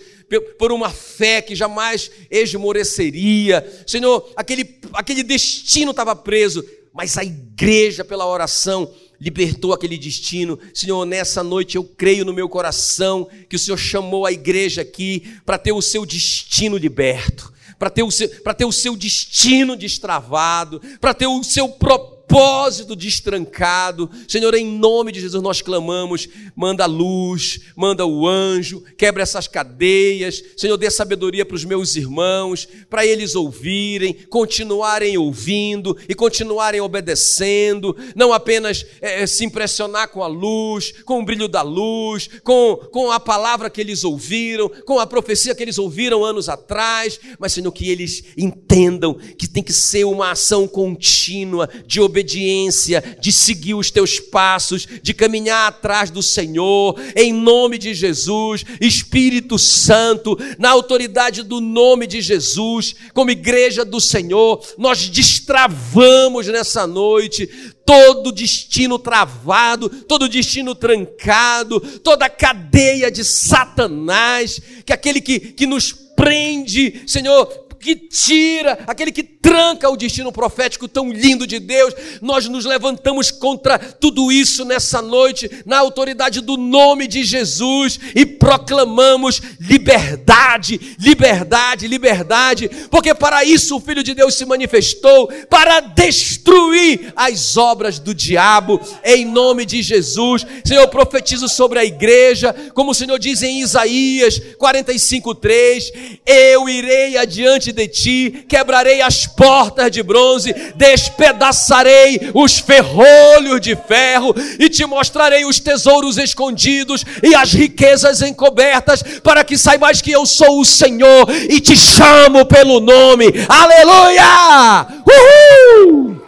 por 0.57 0.73
uma 0.73 0.89
fé 0.89 1.41
que 1.41 1.55
jamais 1.55 2.11
esmoreceria. 2.29 3.65
Senhor, 3.87 4.29
aquele, 4.35 4.79
aquele 4.91 5.23
destino 5.23 5.91
estava 5.91 6.13
preso, 6.13 6.65
mas 6.93 7.17
a 7.17 7.23
igreja, 7.23 8.03
pela 8.03 8.27
oração, 8.27 8.93
libertou 9.19 9.73
aquele 9.73 9.97
destino. 9.97 10.59
Senhor, 10.73 11.05
nessa 11.05 11.43
noite 11.43 11.75
eu 11.75 11.83
creio 11.83 12.23
no 12.23 12.33
meu 12.33 12.47
coração 12.47 13.27
que 13.49 13.55
o 13.55 13.59
Senhor 13.59 13.77
chamou 13.77 14.25
a 14.25 14.31
igreja 14.31 14.81
aqui 14.81 15.37
para 15.45 15.57
ter 15.57 15.71
o 15.71 15.81
seu 15.81 16.05
destino 16.05 16.77
liberto, 16.77 17.51
para 17.77 17.89
ter, 17.89 18.03
o 18.03 18.11
seu, 18.11 18.29
ter 18.29 18.65
o 18.65 18.71
seu 18.71 18.95
destino 18.95 19.75
destravado, 19.75 20.81
para 21.01 21.13
ter 21.13 21.27
o 21.27 21.43
seu 21.43 21.69
propósito 21.69 22.18
propósito 22.29 22.95
destrancado. 22.95 24.07
Senhor, 24.27 24.53
em 24.53 24.65
nome 24.65 25.11
de 25.11 25.19
Jesus 25.19 25.41
nós 25.41 25.61
clamamos, 25.63 26.29
manda 26.55 26.85
luz, 26.85 27.61
manda 27.75 28.05
o 28.05 28.27
anjo, 28.27 28.83
quebra 28.95 29.23
essas 29.23 29.47
cadeias. 29.47 30.43
Senhor, 30.55 30.77
dê 30.77 30.91
sabedoria 30.91 31.43
para 31.43 31.55
os 31.55 31.65
meus 31.65 31.95
irmãos, 31.95 32.67
para 32.87 33.03
eles 33.03 33.33
ouvirem, 33.33 34.13
continuarem 34.29 35.17
ouvindo 35.17 35.97
e 36.07 36.13
continuarem 36.13 36.79
obedecendo, 36.79 37.97
não 38.15 38.31
apenas 38.31 38.85
é, 39.01 39.25
se 39.25 39.43
impressionar 39.43 40.09
com 40.09 40.23
a 40.23 40.27
luz, 40.27 40.93
com 41.03 41.19
o 41.19 41.25
brilho 41.25 41.47
da 41.47 41.63
luz, 41.63 42.29
com, 42.43 42.75
com 42.91 43.11
a 43.11 43.19
palavra 43.19 43.71
que 43.71 43.81
eles 43.81 44.03
ouviram, 44.03 44.69
com 44.85 44.99
a 44.99 45.07
profecia 45.07 45.55
que 45.55 45.63
eles 45.63 45.79
ouviram 45.79 46.23
anos 46.23 46.47
atrás, 46.47 47.19
mas 47.39 47.53
Senhor, 47.53 47.71
que 47.71 47.89
eles 47.89 48.23
entendam 48.37 49.15
que 49.15 49.47
tem 49.47 49.63
que 49.63 49.73
ser 49.73 50.03
uma 50.03 50.31
ação 50.31 50.67
contínua 50.67 51.67
de 51.87 51.99
obediência 51.99 52.18
obediência, 52.19 53.17
de 53.19 53.31
seguir 53.31 53.73
os 53.73 53.89
teus 53.89 54.19
passos, 54.19 54.87
de 55.01 55.13
caminhar 55.13 55.67
atrás 55.67 56.11
do 56.11 56.21
Senhor, 56.21 56.99
em 57.15 57.33
nome 57.33 57.77
de 57.77 57.93
Jesus, 57.93 58.65
Espírito 58.81 59.57
Santo, 59.57 60.37
na 60.57 60.69
autoridade 60.69 61.43
do 61.43 61.61
nome 61.61 62.05
de 62.05 62.21
Jesus, 62.21 62.95
como 63.13 63.31
igreja 63.31 63.85
do 63.85 63.99
Senhor, 63.99 64.61
nós 64.77 65.09
destravamos 65.09 66.47
nessa 66.47 66.85
noite 66.85 67.49
todo 67.85 68.31
destino 68.31 68.99
travado, 68.99 69.89
todo 69.89 70.29
destino 70.29 70.75
trancado, 70.75 71.79
toda 71.79 72.29
cadeia 72.29 73.09
de 73.09 73.23
Satanás, 73.23 74.61
que 74.85 74.93
aquele 74.93 75.21
que, 75.21 75.39
que 75.39 75.65
nos 75.65 75.91
prende, 75.91 77.01
Senhor, 77.07 77.68
que 77.79 77.95
tira, 77.95 78.79
aquele 78.85 79.11
que 79.11 79.23
tranca 79.23 79.89
o 79.89 79.97
destino 79.97 80.31
profético 80.31 80.87
tão 80.87 81.11
lindo 81.11 81.47
de 81.47 81.59
Deus. 81.59 81.93
Nós 82.21 82.47
nos 82.47 82.65
levantamos 82.65 83.31
contra 83.31 83.79
tudo 83.79 84.31
isso 84.31 84.65
nessa 84.65 85.01
noite, 85.01 85.49
na 85.65 85.79
autoridade 85.79 86.41
do 86.41 86.57
nome 86.57 87.07
de 87.07 87.23
Jesus, 87.23 87.99
e 88.13 88.25
proclamamos 88.25 89.41
liberdade, 89.59 90.97
liberdade, 90.99 91.87
liberdade, 91.87 92.69
porque 92.91 93.13
para 93.15 93.43
isso 93.43 93.77
o 93.77 93.81
Filho 93.81 94.03
de 94.03 94.13
Deus 94.13 94.35
se 94.35 94.45
manifestou 94.45 95.27
para 95.49 95.79
destruir 95.79 97.13
as 97.15 97.57
obras 97.57 97.97
do 97.99 98.13
diabo, 98.13 98.79
em 99.03 99.25
nome 99.25 99.65
de 99.65 99.81
Jesus. 99.81 100.45
Senhor, 100.65 100.81
eu 100.81 100.87
profetizo 100.87 101.47
sobre 101.47 101.79
a 101.79 101.85
igreja, 101.85 102.53
como 102.73 102.91
o 102.91 102.95
Senhor 102.95 103.17
diz 103.17 103.41
em 103.41 103.61
Isaías 103.61 104.39
45:3, 104.57 106.19
eu 106.25 106.67
irei 106.67 107.17
adiante 107.17 107.68
diante 107.69 107.73
de 107.73 107.87
ti, 107.87 108.45
quebrarei 108.47 109.01
as 109.01 109.25
portas 109.25 109.91
de 109.91 110.01
bronze, 110.03 110.53
despedaçarei 110.75 112.31
os 112.33 112.59
ferrolhos 112.59 113.61
de 113.61 113.75
ferro 113.75 114.35
e 114.59 114.69
te 114.69 114.85
mostrarei 114.85 115.45
os 115.45 115.59
tesouros 115.59 116.17
escondidos 116.17 117.05
e 117.23 117.35
as 117.35 117.53
riquezas 117.53 118.21
encobertas, 118.21 119.03
para 119.23 119.43
que 119.43 119.57
saibas 119.57 120.01
que 120.01 120.11
eu 120.11 120.25
sou 120.25 120.59
o 120.59 120.65
Senhor 120.65 121.27
e 121.49 121.59
te 121.59 121.75
chamo 121.75 122.45
pelo 122.45 122.79
nome. 122.79 123.25
Aleluia! 123.47 124.87
Uhul! 125.07 126.18